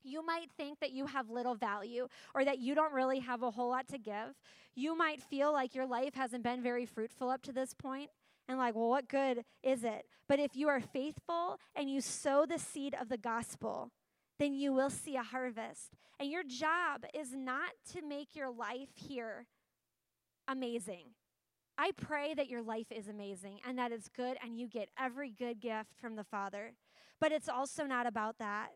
You 0.04 0.26
might 0.26 0.52
think 0.58 0.80
that 0.80 0.91
you 0.91 1.06
have 1.06 1.30
little 1.30 1.56
value 1.56 2.08
or 2.34 2.43
that 2.43 2.60
you 2.60 2.76
don't 2.76 2.93
really 2.93 3.19
have 3.19 3.41
a 3.41 3.52
whole 3.52 3.69
lot 3.69 3.88
to 3.89 3.97
give. 3.97 4.36
You 4.76 4.97
might 4.97 5.21
feel 5.21 5.54
like 5.54 5.76
your 5.76 5.86
life 5.86 6.15
hasn't 6.15 6.43
been 6.43 6.62
very 6.62 6.86
fruitful 6.86 7.30
up 7.30 7.41
to 7.43 7.54
this 7.54 7.73
point 7.73 8.10
and 8.49 8.58
like, 8.58 8.76
well, 8.76 8.89
what 8.89 9.08
good 9.08 9.45
is 9.62 9.84
it? 9.84 10.06
But 10.28 10.39
if 10.39 10.56
you 10.56 10.67
are 10.67 10.82
faithful 10.82 11.60
and 11.76 11.89
you 11.89 12.02
sow 12.02 12.45
the 12.45 12.60
seed 12.60 12.95
of 12.99 13.08
the 13.08 13.17
gospel, 13.17 13.91
then 14.39 14.54
you 14.54 14.74
will 14.74 14.89
see 14.89 15.15
a 15.15 15.24
harvest. 15.24 15.93
And 16.19 16.30
your 16.30 16.43
job 16.43 17.06
is 17.13 17.34
not 17.34 17.72
to 17.93 18.02
make 18.02 18.36
your 18.36 18.52
life 18.52 18.89
here 18.96 19.48
amazing. 20.48 21.08
I 21.78 21.91
pray 21.91 22.34
that 22.36 22.50
your 22.50 22.62
life 22.62 22.91
is 22.91 23.08
amazing 23.08 23.60
and 23.67 23.78
that 23.80 23.91
it's 23.91 24.10
good 24.10 24.38
and 24.43 24.58
you 24.58 24.67
get 24.67 24.89
every 25.00 25.32
good 25.32 25.60
gift 25.60 25.89
from 26.00 26.15
the 26.15 26.24
Father. 26.24 26.74
But 27.19 27.32
it's 27.32 27.50
also 27.50 27.86
not 27.86 28.06
about 28.06 28.38
that. 28.39 28.69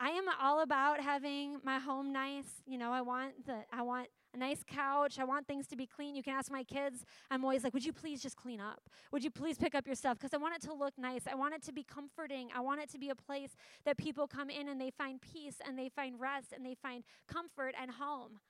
I 0.00 0.10
am 0.10 0.24
all 0.40 0.62
about 0.62 1.00
having 1.00 1.58
my 1.62 1.78
home 1.78 2.12
nice. 2.12 2.62
You 2.66 2.78
know, 2.78 2.90
I 2.90 3.02
want 3.02 3.46
the 3.46 3.64
I 3.72 3.82
want 3.82 4.08
a 4.34 4.38
nice 4.38 4.62
couch. 4.66 5.18
I 5.18 5.24
want 5.24 5.46
things 5.46 5.66
to 5.68 5.76
be 5.76 5.86
clean. 5.86 6.14
You 6.14 6.22
can 6.22 6.34
ask 6.34 6.50
my 6.50 6.64
kids. 6.64 7.04
I'm 7.30 7.44
always 7.44 7.64
like, 7.64 7.74
would 7.74 7.84
you 7.84 7.92
please 7.92 8.22
just 8.22 8.36
clean 8.36 8.60
up? 8.60 8.80
Would 9.12 9.24
you 9.24 9.30
please 9.30 9.58
pick 9.58 9.74
up 9.74 9.86
your 9.86 9.96
stuff? 9.96 10.18
Because 10.18 10.34
I 10.34 10.38
want 10.38 10.54
it 10.54 10.62
to 10.62 10.72
look 10.72 10.94
nice. 10.98 11.22
I 11.30 11.34
want 11.34 11.54
it 11.54 11.62
to 11.64 11.72
be 11.72 11.82
comforting. 11.82 12.48
I 12.54 12.60
want 12.60 12.80
it 12.80 12.90
to 12.92 12.98
be 12.98 13.10
a 13.10 13.14
place 13.14 13.50
that 13.84 13.96
people 13.96 14.26
come 14.26 14.50
in 14.50 14.68
and 14.68 14.80
they 14.80 14.90
find 14.90 15.20
peace 15.20 15.56
and 15.66 15.78
they 15.78 15.88
find 15.88 16.18
rest 16.18 16.52
and 16.54 16.64
they 16.64 16.74
find 16.74 17.04
comfort 17.28 17.74
and 17.80 17.90
home. 17.90 18.40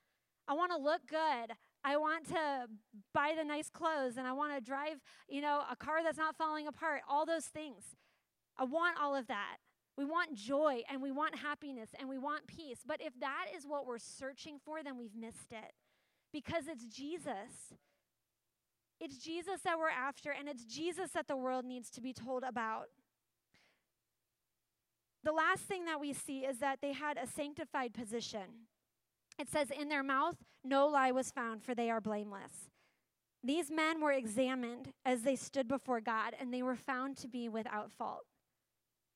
I 0.48 0.54
want 0.54 0.72
to 0.72 0.78
look 0.78 1.02
good. 1.08 1.56
I 1.84 1.96
want 1.96 2.28
to 2.28 2.66
buy 3.14 3.34
the 3.36 3.44
nice 3.44 3.70
clothes 3.70 4.16
and 4.16 4.26
I 4.26 4.32
want 4.32 4.54
to 4.54 4.60
drive, 4.60 5.00
you 5.28 5.40
know, 5.40 5.62
a 5.70 5.76
car 5.76 6.02
that's 6.02 6.18
not 6.18 6.36
falling 6.36 6.66
apart. 6.66 7.02
All 7.08 7.26
those 7.26 7.46
things. 7.46 7.96
I 8.58 8.64
want 8.64 8.98
all 9.00 9.14
of 9.14 9.26
that. 9.28 9.56
We 10.02 10.08
want 10.08 10.34
joy 10.34 10.82
and 10.90 11.00
we 11.00 11.12
want 11.12 11.36
happiness 11.36 11.90
and 11.96 12.08
we 12.08 12.18
want 12.18 12.48
peace. 12.48 12.80
But 12.84 13.00
if 13.00 13.12
that 13.20 13.46
is 13.56 13.68
what 13.68 13.86
we're 13.86 14.00
searching 14.00 14.58
for, 14.64 14.82
then 14.82 14.98
we've 14.98 15.14
missed 15.14 15.52
it 15.52 15.74
because 16.32 16.64
it's 16.66 16.84
Jesus. 16.86 17.72
It's 18.98 19.16
Jesus 19.16 19.60
that 19.62 19.78
we're 19.78 19.90
after, 19.90 20.32
and 20.32 20.48
it's 20.48 20.64
Jesus 20.64 21.12
that 21.12 21.28
the 21.28 21.36
world 21.36 21.64
needs 21.64 21.88
to 21.90 22.00
be 22.00 22.12
told 22.12 22.42
about. 22.42 22.86
The 25.22 25.30
last 25.30 25.62
thing 25.62 25.84
that 25.84 26.00
we 26.00 26.12
see 26.12 26.40
is 26.40 26.58
that 26.58 26.80
they 26.82 26.94
had 26.94 27.16
a 27.16 27.28
sanctified 27.28 27.94
position. 27.94 28.66
it 29.38 29.48
says, 29.48 29.68
In 29.70 29.88
their 29.88 30.02
mouth 30.02 30.34
no 30.64 30.88
lie 30.88 31.12
was 31.12 31.30
found, 31.30 31.62
for 31.62 31.76
they 31.76 31.90
are 31.90 32.00
blameless. 32.00 32.70
These 33.44 33.70
men 33.70 34.00
were 34.00 34.12
examined 34.12 34.94
as 35.04 35.22
they 35.22 35.36
stood 35.36 35.68
before 35.68 36.00
God, 36.00 36.34
and 36.40 36.52
they 36.52 36.62
were 36.64 36.74
found 36.74 37.16
to 37.18 37.28
be 37.28 37.48
without 37.48 37.92
fault. 37.92 38.26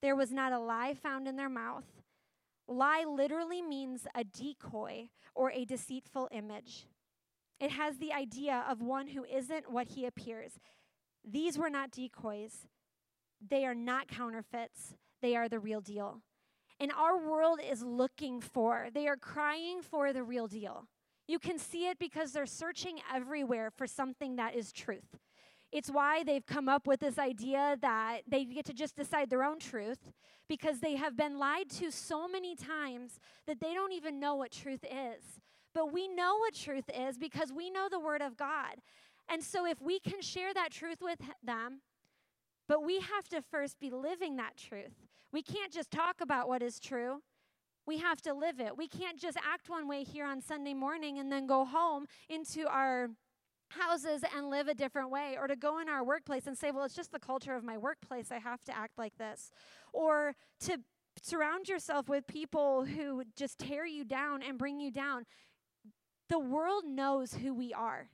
There 0.03 0.17
was 0.17 0.33
not 0.33 0.53
a 0.53 0.59
lie 0.59 0.95
found 0.95 1.27
in 1.27 1.37
their 1.37 1.49
mouth. 1.49 1.85
Lie 2.69 3.05
literally 3.09 3.63
means 3.63 4.07
a 4.15 4.25
decoy 4.25 5.09
or 5.35 5.51
a 5.51 5.65
deceitful 5.65 6.29
image. 6.33 6.87
It 7.61 7.71
has 7.71 7.99
the 7.99 8.13
idea 8.13 8.65
of 8.69 8.83
one 8.83 9.09
who 9.09 9.25
isn't 9.25 9.71
what 9.71 9.89
he 9.89 10.05
appears. 10.05 10.59
These 11.25 11.59
were 11.59 11.71
not 11.71 11.91
decoys, 11.91 12.67
they 13.47 13.65
are 13.65 13.75
not 13.75 14.09
counterfeits, 14.09 14.95
they 15.23 15.37
are 15.37 15.49
the 15.49 15.59
real 15.59 15.81
deal. 15.81 16.21
And 16.79 16.93
our 16.93 17.19
world 17.19 17.61
is 17.67 17.83
looking 17.83 18.41
for, 18.41 18.89
they 18.93 19.09
are 19.09 19.17
crying 19.17 19.81
for 19.81 20.13
the 20.13 20.23
real 20.23 20.47
deal. 20.47 20.87
You 21.27 21.39
can 21.39 21.59
see 21.59 21.89
it 21.89 21.99
because 21.99 22.33
they're 22.33 22.47
searching 22.47 23.01
everywhere 23.13 23.71
for 23.71 23.87
something 23.87 24.37
that 24.37 24.55
is 24.55 24.73
truth. 24.73 25.19
It's 25.77 25.91
why 25.91 26.25
they've 26.25 26.47
come 26.47 26.71
up 26.71 26.87
with 26.87 27.01
this 27.01 27.19
idea 27.19 27.77
that 27.83 28.23
they 28.27 28.47
get 28.47 28.65
to 28.65 28.73
just 28.73 28.97
decide 28.97 29.29
their 29.29 29.45
own 29.45 29.59
truth 29.59 30.11
because 30.49 30.81
they 30.81 30.97
have 30.97 31.19
been 31.19 31.39
lied 31.39 31.69
to 31.73 31.91
so 31.91 32.27
many 32.27 32.57
times 32.57 33.21
that 33.47 33.61
they 33.61 33.75
don't 33.75 33.93
even 33.93 34.19
know 34.19 34.37
what 34.37 34.53
truth 34.53 34.83
is. 34.85 35.23
But 35.75 35.93
we 35.93 36.09
know 36.09 36.39
what 36.39 36.55
truth 36.55 36.89
is 36.99 37.19
because 37.19 37.53
we 37.53 37.69
know 37.69 37.89
the 37.91 38.01
Word 38.01 38.23
of 38.23 38.39
God. 38.39 38.77
And 39.29 39.45
so 39.45 39.67
if 39.67 39.83
we 39.83 40.01
can 40.01 40.23
share 40.23 40.55
that 40.55 40.71
truth 40.71 41.03
with 41.03 41.19
them, 41.45 41.83
but 42.67 42.83
we 42.83 43.01
have 43.01 43.29
to 43.29 43.43
first 43.43 43.79
be 43.79 43.91
living 43.91 44.37
that 44.37 44.57
truth. 44.57 44.95
We 45.31 45.43
can't 45.43 45.75
just 45.75 45.91
talk 45.91 46.23
about 46.23 46.49
what 46.49 46.63
is 46.63 46.81
true. 46.81 47.21
We 47.87 47.99
have 47.99 48.23
to 48.23 48.33
live 48.33 48.61
it. 48.61 48.79
We 48.79 48.89
can't 48.89 49.21
just 49.21 49.37
act 49.37 49.69
one 49.69 49.87
way 49.87 50.05
here 50.05 50.25
on 50.25 50.41
Sunday 50.41 50.73
morning 50.73 51.19
and 51.19 51.31
then 51.31 51.47
go 51.47 51.67
home 51.67 52.07
into 52.31 52.67
our 52.67 53.11
houses 53.69 54.23
and 54.35 54.51
live 54.51 54.69
a 54.69 54.75
different 54.75 55.11
way, 55.11 55.37
or 55.41 55.47
to 55.47 55.57
go 55.57 55.79
in 55.79 55.89
our 55.89 56.05
workplace 56.05 56.47
and 56.47 56.57
say, 56.57 56.71
well, 56.71 56.85
it's 56.85 56.95
just 56.95 57.13
the 57.13 57.19
culture 57.19 57.55
of 57.55 57.65
my 57.65 57.79
workplace. 57.79 58.31
I 58.31 58.39
have 58.39 58.63
to 58.65 58.77
act 58.77 58.99
like 58.99 59.17
this. 59.19 59.51
Or 59.93 60.35
to 60.61 60.79
surround 61.23 61.69
yourself 61.69 62.09
with 62.09 62.27
people 62.27 62.85
who 62.85 63.25
just 63.37 63.59
tear 63.59 63.87
you 63.87 64.05
down 64.05 64.43
and 64.43 64.59
bring 64.59 64.81
you 64.81 64.91
down. 64.91 65.25
The 66.29 66.39
world 66.39 66.85
knows 66.85 67.35
who 67.35 67.55
we 67.55 67.73
are. 67.73 68.09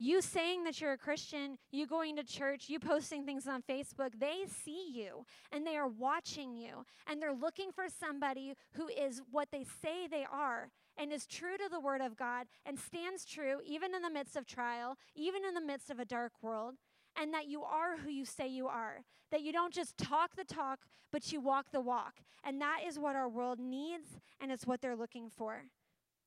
You 0.00 0.20
saying 0.22 0.62
that 0.62 0.80
you're 0.80 0.92
a 0.92 0.98
Christian, 0.98 1.58
you 1.72 1.84
going 1.86 2.14
to 2.16 2.22
church, 2.22 2.68
you 2.68 2.78
posting 2.78 3.24
things 3.24 3.48
on 3.48 3.62
Facebook, 3.62 4.10
they 4.18 4.44
see 4.46 4.92
you 4.92 5.24
and 5.50 5.66
they 5.66 5.76
are 5.76 5.88
watching 5.88 6.54
you 6.54 6.84
and 7.08 7.20
they're 7.20 7.34
looking 7.34 7.72
for 7.72 7.86
somebody 7.88 8.54
who 8.74 8.86
is 8.86 9.20
what 9.32 9.48
they 9.50 9.64
say 9.64 10.06
they 10.08 10.24
are 10.30 10.70
and 10.98 11.12
is 11.12 11.26
true 11.26 11.56
to 11.56 11.68
the 11.70 11.80
Word 11.80 12.00
of 12.00 12.16
God 12.16 12.46
and 12.66 12.78
stands 12.78 13.24
true 13.24 13.60
even 13.64 13.94
in 13.94 14.02
the 14.02 14.10
midst 14.10 14.36
of 14.36 14.46
trial, 14.46 14.96
even 15.14 15.44
in 15.44 15.54
the 15.54 15.60
midst 15.60 15.90
of 15.90 15.98
a 15.98 16.04
dark 16.04 16.32
world, 16.42 16.74
and 17.20 17.32
that 17.32 17.48
you 17.48 17.62
are 17.62 17.98
who 17.98 18.10
you 18.10 18.24
say 18.24 18.48
you 18.48 18.66
are. 18.66 19.04
That 19.30 19.42
you 19.42 19.52
don't 19.52 19.74
just 19.74 19.98
talk 19.98 20.36
the 20.36 20.44
talk, 20.44 20.80
but 21.12 21.32
you 21.32 21.40
walk 21.40 21.66
the 21.70 21.80
walk. 21.80 22.14
And 22.44 22.60
that 22.60 22.80
is 22.86 22.98
what 22.98 23.16
our 23.16 23.28
world 23.28 23.58
needs 23.58 24.18
and 24.40 24.50
it's 24.50 24.66
what 24.66 24.80
they're 24.80 24.96
looking 24.96 25.28
for. 25.28 25.64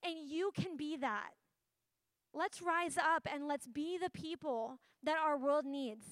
And 0.03 0.15
you 0.27 0.51
can 0.55 0.77
be 0.77 0.97
that. 0.97 1.31
Let's 2.33 2.61
rise 2.61 2.97
up 2.97 3.27
and 3.31 3.47
let's 3.47 3.67
be 3.67 3.97
the 3.97 4.09
people 4.09 4.79
that 5.03 5.17
our 5.17 5.37
world 5.37 5.65
needs. 5.65 6.05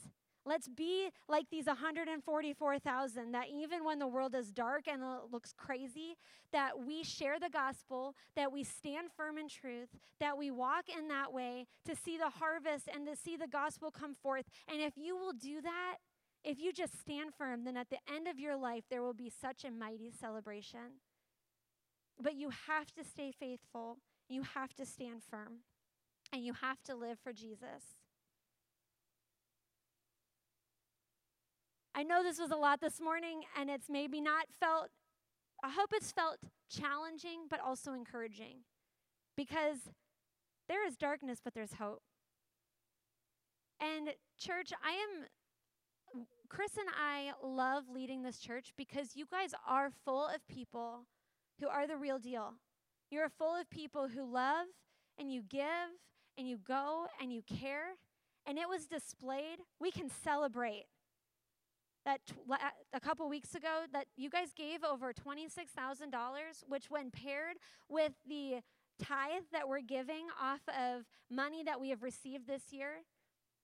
Let's 0.50 0.68
be 0.68 1.10
like 1.28 1.46
these 1.52 1.68
144,000 1.68 3.32
that 3.34 3.50
even 3.54 3.84
when 3.86 4.00
the 4.00 4.08
world 4.08 4.34
is 4.34 4.52
dark 4.52 4.88
and 4.88 5.04
it 5.04 5.32
looks 5.32 5.54
crazy, 5.56 6.16
that 6.52 6.72
we 6.88 7.04
share 7.04 7.40
the 7.40 7.52
gospel, 7.52 8.16
that 8.36 8.52
we 8.52 8.64
stand 8.64 9.10
firm 9.16 9.38
in 9.38 9.48
truth, 9.48 9.90
that 10.20 10.40
we 10.40 10.50
walk 10.50 10.86
in 10.90 11.08
that 11.10 11.32
way 11.32 11.68
to 11.86 11.96
see 11.96 12.18
the 12.18 12.32
harvest 12.32 12.90
and 12.92 13.06
to 13.06 13.16
see 13.16 13.38
the 13.38 13.46
gospel 13.46 13.92
come 13.92 14.16
forth. 14.16 14.46
And 14.68 14.82
if 14.82 14.98
you 14.98 15.16
will 15.16 15.34
do 15.34 15.62
that, 15.62 15.98
if 16.44 16.60
you 16.60 16.74
just 16.74 17.00
stand 17.00 17.36
firm, 17.38 17.64
then 17.64 17.78
at 17.78 17.92
the 17.92 18.00
end 18.12 18.28
of 18.28 18.40
your 18.40 18.58
life, 18.58 18.86
there 18.90 19.04
will 19.04 19.14
be 19.14 19.30
such 19.30 19.64
a 19.64 19.70
mighty 19.70 20.10
celebration. 20.10 20.98
But 22.20 22.34
you 22.34 22.50
have 22.66 22.92
to 22.96 23.04
stay 23.04 23.32
faithful, 23.32 24.00
you 24.28 24.42
have 24.56 24.74
to 24.78 24.86
stand 24.88 25.22
firm 25.22 25.60
and 26.34 26.44
you 26.44 26.54
have 26.54 26.82
to 26.86 26.96
live 26.96 27.20
for 27.24 27.34
Jesus. 27.34 27.99
I 31.96 32.04
know 32.04 32.24
this 32.24 32.40
was 32.40 32.52
a 32.52 32.56
lot 32.56 32.82
this 32.82 33.02
morning, 33.02 33.42
and 33.58 33.70
it's 33.70 33.90
maybe 33.90 34.22
not 34.22 34.46
felt, 34.60 34.90
I 35.64 35.70
hope 35.70 35.90
it's 35.94 36.12
felt 36.12 36.38
challenging, 36.70 37.48
but 37.50 37.60
also 37.60 37.94
encouraging 37.94 38.58
because 39.36 39.78
there 40.68 40.86
is 40.86 40.96
darkness, 40.96 41.40
but 41.44 41.54
there's 41.54 41.74
hope. 41.74 42.04
And, 43.82 44.10
church, 44.38 44.72
I 44.84 44.92
am, 44.92 46.24
Chris 46.48 46.78
and 46.78 46.90
I 46.96 47.32
love 47.44 47.86
leading 47.92 48.22
this 48.22 48.40
church 48.40 48.74
because 48.78 49.16
you 49.16 49.26
guys 49.30 49.54
are 49.68 49.90
full 50.06 50.28
of 50.28 50.48
people 50.48 51.06
who 51.60 51.68
are 51.68 51.88
the 51.88 51.98
real 51.98 52.20
deal. 52.20 52.54
You're 53.10 53.30
full 53.30 53.56
of 53.56 53.70
people 53.70 54.10
who 54.10 54.32
love 54.32 54.68
and 55.18 55.32
you 55.32 55.42
give 55.42 55.90
and 56.38 56.48
you 56.48 56.58
go 56.58 57.08
and 57.20 57.34
you 57.34 57.42
care, 57.42 57.96
and 58.46 58.58
it 58.58 58.70
was 58.70 58.86
displayed, 58.86 59.60
we 59.80 59.92
can 59.92 60.10
celebrate 60.10 60.86
that 62.10 62.74
a 62.94 63.00
couple 63.00 63.30
weeks 63.30 63.54
ago 63.54 63.84
that 63.94 64.06
you 64.16 64.30
guys 64.30 64.52
gave 64.56 64.84
over 64.84 65.14
$26,000, 65.14 66.08
which 66.68 66.90
when 66.90 67.12
paired 67.12 67.58
with 67.88 68.14
the 68.28 68.62
tithe 69.00 69.44
that 69.52 69.68
we're 69.68 69.82
giving 69.82 70.28
off 70.42 70.62
of 70.70 71.04
money 71.30 71.64
that 71.64 71.80
we 71.80 71.90
have 71.90 72.02
received 72.02 72.48
this 72.48 72.72
year 72.72 73.04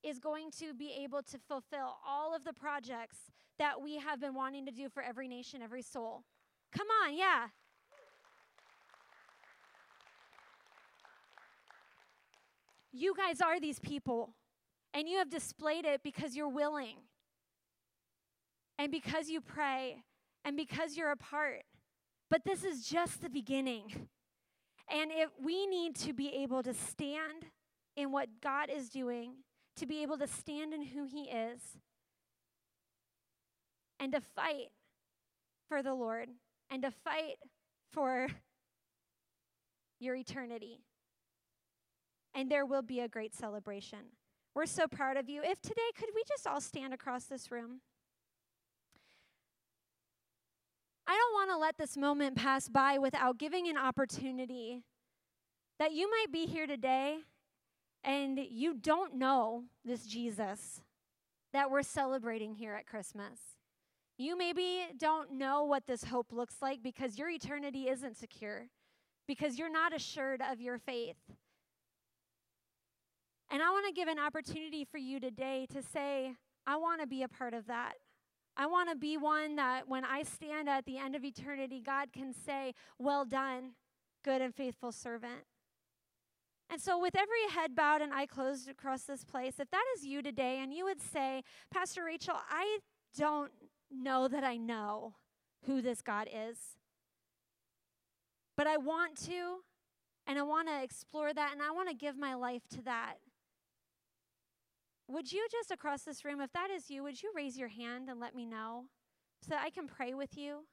is 0.03 0.19
going 0.19 0.51
to 0.59 0.73
be 0.73 0.93
able 1.03 1.23
to 1.23 1.39
fulfill 1.47 1.97
all 2.07 2.35
of 2.35 2.43
the 2.43 2.53
projects 2.53 3.17
that 3.57 3.81
we 3.81 3.97
have 3.97 4.21
been 4.21 4.35
wanting 4.35 4.65
to 4.65 4.71
do 4.71 4.89
for 4.89 5.01
every 5.01 5.27
nation, 5.27 5.61
every 5.61 5.81
soul. 5.81 6.23
Come 6.71 6.87
on, 7.03 7.17
yeah. 7.17 7.47
You 12.91 13.13
guys 13.15 13.41
are 13.41 13.59
these 13.59 13.79
people, 13.79 14.35
and 14.93 15.09
you 15.09 15.17
have 15.17 15.29
displayed 15.29 15.85
it 15.85 16.01
because 16.03 16.35
you're 16.35 16.47
willing, 16.47 16.97
and 18.77 18.91
because 18.91 19.29
you 19.29 19.41
pray, 19.41 20.03
and 20.43 20.55
because 20.55 20.95
you're 20.95 21.11
a 21.11 21.17
part. 21.17 21.63
But 22.29 22.43
this 22.45 22.63
is 22.63 22.85
just 22.85 23.21
the 23.21 23.29
beginning. 23.29 24.07
And 24.91 25.11
if 25.11 25.29
we 25.43 25.65
need 25.65 25.95
to 25.97 26.13
be 26.13 26.29
able 26.43 26.61
to 26.63 26.73
stand 26.73 27.45
in 27.95 28.11
what 28.11 28.41
God 28.41 28.69
is 28.69 28.89
doing, 28.89 29.35
to 29.77 29.85
be 29.85 30.01
able 30.03 30.17
to 30.17 30.27
stand 30.27 30.73
in 30.73 30.83
who 30.83 31.05
He 31.05 31.23
is, 31.23 31.61
and 33.99 34.11
to 34.11 34.21
fight 34.21 34.69
for 35.67 35.81
the 35.81 35.93
Lord, 35.93 36.29
and 36.69 36.83
to 36.83 36.91
fight 36.91 37.37
for 37.91 38.27
your 39.99 40.15
eternity 40.15 40.81
and 42.35 42.51
there 42.51 42.65
will 42.65 42.81
be 42.81 42.99
a 42.99 43.07
great 43.07 43.33
celebration. 43.33 43.99
We're 44.53 44.65
so 44.65 44.87
proud 44.87 45.17
of 45.17 45.29
you. 45.29 45.41
If 45.43 45.61
today, 45.61 45.89
could 45.97 46.09
we 46.13 46.23
just 46.27 46.45
all 46.45 46.61
stand 46.61 46.93
across 46.93 47.23
this 47.23 47.49
room? 47.49 47.79
I 51.07 51.13
don't 51.13 51.33
want 51.33 51.49
to 51.51 51.57
let 51.57 51.77
this 51.77 51.95
moment 51.95 52.35
pass 52.35 52.67
by 52.67 52.97
without 52.97 53.37
giving 53.37 53.67
an 53.67 53.77
opportunity 53.77 54.81
that 55.77 55.91
you 55.93 56.09
might 56.09 56.31
be 56.31 56.45
here 56.45 56.65
today 56.65 57.17
and 58.03 58.39
you 58.49 58.73
don't 58.73 59.15
know 59.15 59.63
this 59.83 60.05
Jesus 60.05 60.81
that 61.53 61.71
we're 61.71 61.83
celebrating 61.83 62.53
here 62.53 62.73
at 62.73 62.87
Christmas. 62.87 63.39
You 64.17 64.37
maybe 64.37 64.87
don't 64.97 65.33
know 65.33 65.63
what 65.63 65.87
this 65.87 66.05
hope 66.05 66.31
looks 66.31 66.55
like 66.61 66.81
because 66.81 67.17
your 67.17 67.29
eternity 67.29 67.89
isn't 67.89 68.17
secure, 68.17 68.67
because 69.27 69.57
you're 69.57 69.71
not 69.71 69.93
assured 69.93 70.41
of 70.41 70.61
your 70.61 70.77
faith. 70.77 71.17
And 73.51 73.61
I 73.61 73.69
want 73.69 73.85
to 73.87 73.93
give 73.93 74.07
an 74.07 74.19
opportunity 74.19 74.85
for 74.85 74.97
you 74.97 75.19
today 75.19 75.67
to 75.73 75.81
say, 75.81 76.33
I 76.65 76.77
want 76.77 77.01
to 77.01 77.07
be 77.07 77.23
a 77.23 77.27
part 77.27 77.53
of 77.53 77.67
that. 77.67 77.93
I 78.57 78.67
want 78.67 78.89
to 78.89 78.95
be 78.95 79.17
one 79.17 79.55
that 79.57 79.87
when 79.87 80.05
I 80.05 80.23
stand 80.23 80.69
at 80.69 80.85
the 80.85 80.97
end 80.97 81.15
of 81.15 81.25
eternity, 81.25 81.81
God 81.85 82.13
can 82.13 82.33
say, 82.33 82.73
Well 82.97 83.25
done, 83.25 83.71
good 84.23 84.41
and 84.41 84.55
faithful 84.55 84.91
servant. 84.91 85.43
And 86.69 86.81
so, 86.81 86.99
with 86.99 87.15
every 87.15 87.53
head 87.53 87.75
bowed 87.75 88.01
and 88.01 88.13
eye 88.13 88.25
closed 88.25 88.69
across 88.69 89.03
this 89.03 89.23
place, 89.23 89.55
if 89.59 89.69
that 89.71 89.83
is 89.95 90.05
you 90.05 90.21
today 90.21 90.59
and 90.61 90.73
you 90.73 90.85
would 90.85 91.01
say, 91.01 91.43
Pastor 91.71 92.05
Rachel, 92.05 92.35
I 92.49 92.79
don't 93.17 93.51
know 93.91 94.27
that 94.27 94.43
I 94.43 94.57
know 94.57 95.15
who 95.65 95.81
this 95.81 96.01
God 96.01 96.27
is, 96.33 96.57
but 98.57 98.67
I 98.67 98.77
want 98.77 99.17
to, 99.25 99.57
and 100.25 100.39
I 100.39 100.43
want 100.43 100.67
to 100.69 100.81
explore 100.81 101.33
that, 101.33 101.51
and 101.53 101.61
I 101.61 101.71
want 101.71 101.89
to 101.89 101.95
give 101.95 102.17
my 102.17 102.33
life 102.33 102.63
to 102.71 102.81
that. 102.83 103.15
Would 105.07 105.31
you 105.31 105.47
just 105.51 105.71
across 105.71 106.01
this 106.01 106.25
room, 106.25 106.41
if 106.41 106.51
that 106.53 106.69
is 106.71 106.89
you, 106.89 107.03
would 107.03 107.21
you 107.21 107.31
raise 107.35 107.57
your 107.57 107.69
hand 107.69 108.09
and 108.09 108.19
let 108.19 108.35
me 108.35 108.45
know 108.45 108.85
so 109.41 109.49
that 109.49 109.63
I 109.63 109.69
can 109.69 109.87
pray 109.87 110.13
with 110.13 110.35
you? 110.37 110.65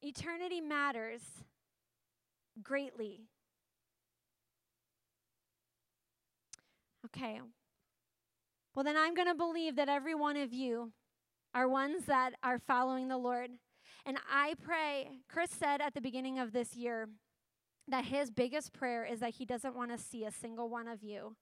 Eternity 0.00 0.60
matters, 0.60 1.22
greatly. 2.62 3.20
Okay. 7.06 7.40
Well, 8.74 8.84
then 8.84 8.96
I'm 8.96 9.14
going 9.14 9.28
to 9.28 9.34
believe 9.34 9.76
that 9.76 9.88
every 9.88 10.14
one 10.14 10.36
of 10.36 10.52
you 10.52 10.92
are 11.54 11.68
ones 11.68 12.04
that 12.06 12.34
are 12.42 12.58
following 12.58 13.08
the 13.08 13.18
Lord. 13.18 13.50
And 14.06 14.18
I 14.30 14.54
pray, 14.62 15.10
Chris 15.28 15.50
said 15.50 15.80
at 15.80 15.94
the 15.94 16.00
beginning 16.00 16.38
of 16.38 16.52
this 16.52 16.74
year 16.74 17.08
that 17.88 18.06
his 18.06 18.30
biggest 18.30 18.72
prayer 18.72 19.04
is 19.04 19.20
that 19.20 19.34
he 19.34 19.44
doesn't 19.44 19.76
want 19.76 19.90
to 19.90 19.98
see 19.98 20.24
a 20.24 20.30
single 20.30 20.68
one 20.68 20.88
of 20.88 21.02
you 21.02 21.36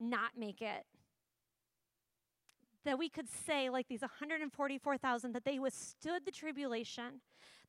not 0.00 0.32
make 0.36 0.60
it. 0.62 0.84
That 2.84 2.98
we 2.98 3.08
could 3.08 3.28
say, 3.28 3.70
like 3.70 3.88
these 3.88 4.02
144,000, 4.02 5.32
that 5.32 5.44
they 5.44 5.58
withstood 5.58 6.26
the 6.26 6.30
tribulation, 6.30 7.20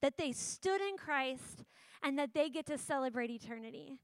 that 0.01 0.17
they 0.17 0.31
stood 0.31 0.81
in 0.81 0.97
Christ, 0.97 1.63
and 2.03 2.19
that 2.19 2.33
they 2.33 2.49
get 2.49 2.65
to 2.67 2.77
celebrate 2.77 3.29
eternity. 3.29 3.99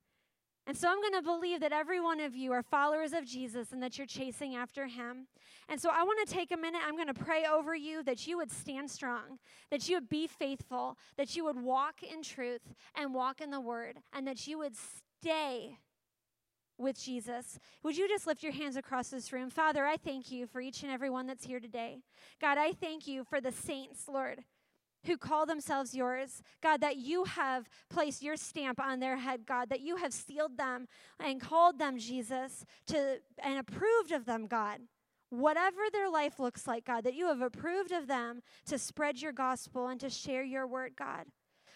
And 0.67 0.77
so 0.77 0.87
I'm 0.87 1.01
going 1.01 1.13
to 1.13 1.21
believe 1.21 1.59
that 1.61 1.73
every 1.73 1.99
one 1.99 2.19
of 2.19 2.35
you 2.35 2.51
are 2.53 2.61
followers 2.61 3.13
of 3.13 3.25
Jesus 3.25 3.71
and 3.71 3.81
that 3.81 3.97
you're 3.97 4.07
chasing 4.07 4.55
after 4.55 4.85
him. 4.85 5.27
And 5.67 5.81
so 5.81 5.89
I 5.91 6.03
want 6.03 6.25
to 6.25 6.33
take 6.33 6.51
a 6.51 6.57
minute. 6.57 6.81
I'm 6.85 6.95
going 6.95 7.07
to 7.07 7.13
pray 7.13 7.45
over 7.51 7.75
you 7.75 8.03
that 8.03 8.27
you 8.27 8.37
would 8.37 8.51
stand 8.51 8.89
strong, 8.89 9.39
that 9.71 9.89
you 9.89 9.95
would 9.95 10.07
be 10.07 10.27
faithful, 10.27 10.97
that 11.17 11.35
you 11.35 11.43
would 11.45 11.61
walk 11.61 12.03
in 12.03 12.21
truth 12.21 12.61
and 12.95 13.13
walk 13.13 13.41
in 13.41 13.49
the 13.49 13.59
word, 13.59 13.97
and 14.13 14.27
that 14.27 14.45
you 14.47 14.59
would 14.59 14.75
stay 14.75 15.77
with 16.77 16.99
Jesus. 16.99 17.59
Would 17.83 17.97
you 17.97 18.07
just 18.07 18.27
lift 18.27 18.43
your 18.43 18.51
hands 18.51 18.75
across 18.75 19.09
this 19.09 19.31
room? 19.31 19.49
Father, 19.49 19.85
I 19.85 19.97
thank 19.97 20.31
you 20.31 20.47
for 20.47 20.61
each 20.61 20.83
and 20.83 20.91
every 20.91 21.09
one 21.09 21.27
that's 21.27 21.45
here 21.45 21.59
today. 21.59 21.99
God, 22.39 22.57
I 22.57 22.71
thank 22.71 23.07
you 23.07 23.23
for 23.23 23.39
the 23.39 23.51
saints, 23.51 24.07
Lord 24.07 24.43
who 25.05 25.17
call 25.17 25.45
themselves 25.45 25.93
yours. 25.93 26.41
God, 26.61 26.81
that 26.81 26.97
you 26.97 27.23
have 27.23 27.67
placed 27.89 28.21
your 28.21 28.35
stamp 28.35 28.79
on 28.79 28.99
their 28.99 29.17
head, 29.17 29.45
God, 29.45 29.69
that 29.69 29.81
you 29.81 29.97
have 29.97 30.13
sealed 30.13 30.57
them 30.57 30.87
and 31.19 31.41
called 31.41 31.79
them, 31.79 31.97
Jesus, 31.97 32.65
to 32.87 33.17
and 33.43 33.59
approved 33.59 34.11
of 34.11 34.25
them, 34.25 34.47
God. 34.47 34.79
Whatever 35.29 35.81
their 35.91 36.09
life 36.09 36.39
looks 36.39 36.67
like, 36.67 36.85
God, 36.85 37.05
that 37.05 37.13
you 37.13 37.27
have 37.27 37.41
approved 37.41 37.91
of 37.91 38.07
them 38.07 38.41
to 38.65 38.77
spread 38.77 39.21
your 39.21 39.31
gospel 39.31 39.87
and 39.87 39.99
to 40.01 40.09
share 40.09 40.43
your 40.43 40.67
word, 40.67 40.93
God. 40.97 41.25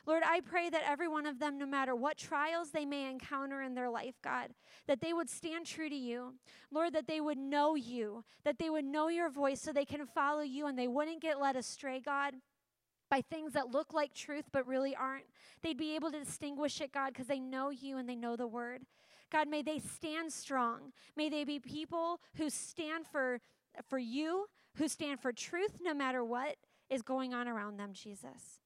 Lord, 0.06 0.24
I 0.26 0.42
pray 0.42 0.70
that 0.70 0.84
every 0.88 1.08
one 1.08 1.26
of 1.26 1.40
them, 1.40 1.58
no 1.58 1.66
matter 1.66 1.96
what 1.96 2.18
trials 2.18 2.72
they 2.72 2.86
may 2.86 3.10
encounter 3.10 3.62
in 3.62 3.74
their 3.74 3.90
life, 3.90 4.16
God, 4.24 4.52
that 4.88 5.02
they 5.02 5.14
would 5.14 5.30
stand 5.30 5.66
true 5.66 5.90
to 5.90 5.96
you. 5.96 6.36
Lord, 6.72 6.94
that 6.94 7.08
they 7.08 7.22
would 7.22 7.38
know 7.38 7.76
you, 7.76 8.24
that 8.44 8.60
they 8.60 8.70
would 8.70 8.86
know 8.86 9.08
your 9.08 9.30
voice 9.30 9.62
so 9.62 9.74
they 9.74 9.86
can 9.86 10.06
follow 10.06 10.42
you 10.42 10.68
and 10.68 10.78
they 10.78 10.88
wouldn't 10.88 11.22
get 11.22 11.40
led 11.40 11.56
astray, 11.56 12.00
God 12.00 12.36
by 13.10 13.22
things 13.22 13.54
that 13.54 13.72
look 13.72 13.94
like 13.94 14.14
truth 14.14 14.46
but 14.52 14.68
really 14.68 14.96
aren't. 14.96 15.26
They'd 15.62 15.78
be 15.78 15.96
able 15.96 16.12
to 16.12 16.20
distinguish 16.20 16.82
it, 16.82 16.92
God, 16.92 17.10
because 17.14 17.28
they 17.28 17.40
know 17.40 17.70
you 17.70 17.98
and 17.98 18.08
they 18.10 18.16
know 18.16 18.36
the 18.36 18.48
word. 18.48 18.82
God, 19.32 19.48
may 19.48 19.62
they 19.62 19.80
stand 19.80 20.32
strong. 20.32 20.92
May 21.16 21.30
they 21.30 21.44
be 21.44 21.60
people 21.60 22.20
who 22.38 22.50
stand 22.50 23.06
for, 23.08 23.40
for 23.90 23.98
you, 23.98 24.48
who 24.76 24.88
stand 24.88 25.20
for 25.20 25.32
truth 25.32 25.78
no 25.82 25.94
matter 25.94 26.24
what 26.24 26.58
is 26.90 27.02
going 27.02 27.34
on 27.34 27.48
around 27.48 27.78
them, 27.78 27.92
Jesus. 27.94 28.60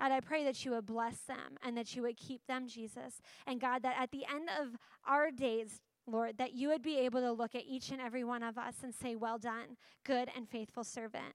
God, 0.00 0.12
I 0.12 0.20
pray 0.20 0.44
that 0.44 0.64
you 0.64 0.70
would 0.72 0.86
bless 0.86 1.18
them 1.18 1.58
and 1.62 1.76
that 1.76 1.94
you 1.94 2.02
would 2.02 2.16
keep 2.16 2.46
them, 2.46 2.66
Jesus. 2.66 3.20
And 3.46 3.60
God, 3.60 3.82
that 3.82 3.96
at 4.00 4.10
the 4.10 4.24
end 4.32 4.48
of 4.60 4.76
our 5.06 5.30
days, 5.30 5.82
Lord, 6.06 6.38
that 6.38 6.54
you 6.54 6.68
would 6.68 6.82
be 6.82 6.98
able 6.98 7.20
to 7.20 7.32
look 7.32 7.54
at 7.54 7.64
each 7.66 7.90
and 7.90 8.00
every 8.00 8.24
one 8.24 8.42
of 8.42 8.56
us 8.56 8.76
and 8.82 8.94
say, 8.94 9.14
Well 9.14 9.38
done, 9.38 9.76
good 10.04 10.30
and 10.34 10.48
faithful 10.48 10.84
servant 10.84 11.34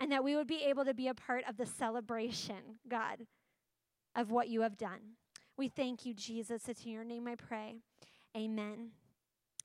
and 0.00 0.12
that 0.12 0.24
we 0.24 0.36
would 0.36 0.46
be 0.46 0.64
able 0.64 0.84
to 0.84 0.94
be 0.94 1.08
a 1.08 1.14
part 1.14 1.44
of 1.48 1.56
the 1.56 1.66
celebration, 1.66 2.78
God, 2.88 3.26
of 4.14 4.30
what 4.30 4.48
you 4.48 4.62
have 4.62 4.76
done. 4.76 5.16
We 5.56 5.68
thank 5.68 6.04
you, 6.04 6.14
Jesus. 6.14 6.68
It's 6.68 6.84
in 6.84 6.92
your 6.92 7.04
name 7.04 7.28
I 7.28 7.36
pray. 7.36 7.76
Amen. 8.36 8.90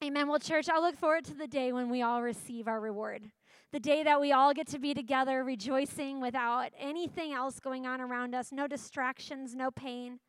Amen. 0.03 0.27
Well, 0.27 0.39
church, 0.39 0.69
I 0.69 0.79
look 0.79 0.95
forward 0.95 1.25
to 1.25 1.33
the 1.33 1.47
day 1.47 1.73
when 1.73 1.89
we 1.89 2.01
all 2.01 2.21
receive 2.21 2.67
our 2.67 2.79
reward. 2.79 3.31
The 3.71 3.79
day 3.79 4.03
that 4.03 4.19
we 4.19 4.31
all 4.31 4.53
get 4.53 4.67
to 4.69 4.79
be 4.79 4.93
together, 4.93 5.43
rejoicing 5.43 6.19
without 6.19 6.71
anything 6.79 7.33
else 7.33 7.59
going 7.59 7.85
on 7.85 8.01
around 8.01 8.33
us, 8.33 8.51
no 8.51 8.67
distractions, 8.67 9.55
no 9.55 9.69
pain. 9.69 10.19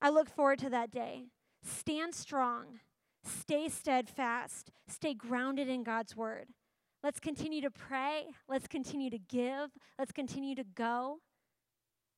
I 0.00 0.10
look 0.10 0.28
forward 0.28 0.60
to 0.60 0.70
that 0.70 0.92
day. 0.92 1.24
Stand 1.64 2.14
strong, 2.14 2.80
stay 3.24 3.68
steadfast, 3.68 4.70
stay 4.86 5.14
grounded 5.14 5.68
in 5.68 5.82
God's 5.82 6.16
word. 6.16 6.46
Let's 7.02 7.20
continue 7.20 7.60
to 7.62 7.70
pray. 7.70 8.26
Let's 8.48 8.66
continue 8.66 9.10
to 9.10 9.18
give. 9.18 9.70
Let's 9.98 10.12
continue 10.12 10.54
to 10.54 10.64
go. 10.64 11.18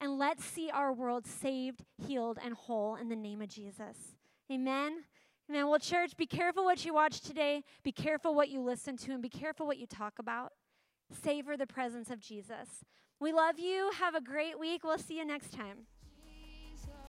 And 0.00 0.18
let's 0.18 0.44
see 0.44 0.70
our 0.70 0.92
world 0.92 1.26
saved, 1.26 1.84
healed, 2.06 2.38
and 2.42 2.54
whole 2.54 2.96
in 2.96 3.08
the 3.08 3.16
name 3.16 3.42
of 3.42 3.48
Jesus. 3.48 4.16
Amen. 4.50 5.04
Amen. 5.50 5.68
Well, 5.68 5.78
church, 5.78 6.16
be 6.16 6.26
careful 6.26 6.64
what 6.64 6.84
you 6.84 6.92
watch 6.92 7.20
today. 7.20 7.64
Be 7.82 7.92
careful 7.92 8.34
what 8.34 8.50
you 8.50 8.60
listen 8.60 8.96
to, 8.98 9.12
and 9.12 9.22
be 9.22 9.30
careful 9.30 9.66
what 9.66 9.78
you 9.78 9.86
talk 9.86 10.18
about. 10.18 10.52
Savor 11.22 11.56
the 11.56 11.66
presence 11.66 12.10
of 12.10 12.20
Jesus. 12.20 12.84
We 13.18 13.32
love 13.32 13.58
you. 13.58 13.90
Have 13.98 14.14
a 14.14 14.20
great 14.20 14.58
week. 14.58 14.84
We'll 14.84 14.98
see 14.98 15.16
you 15.16 15.24
next 15.24 15.52
time. 15.52 15.86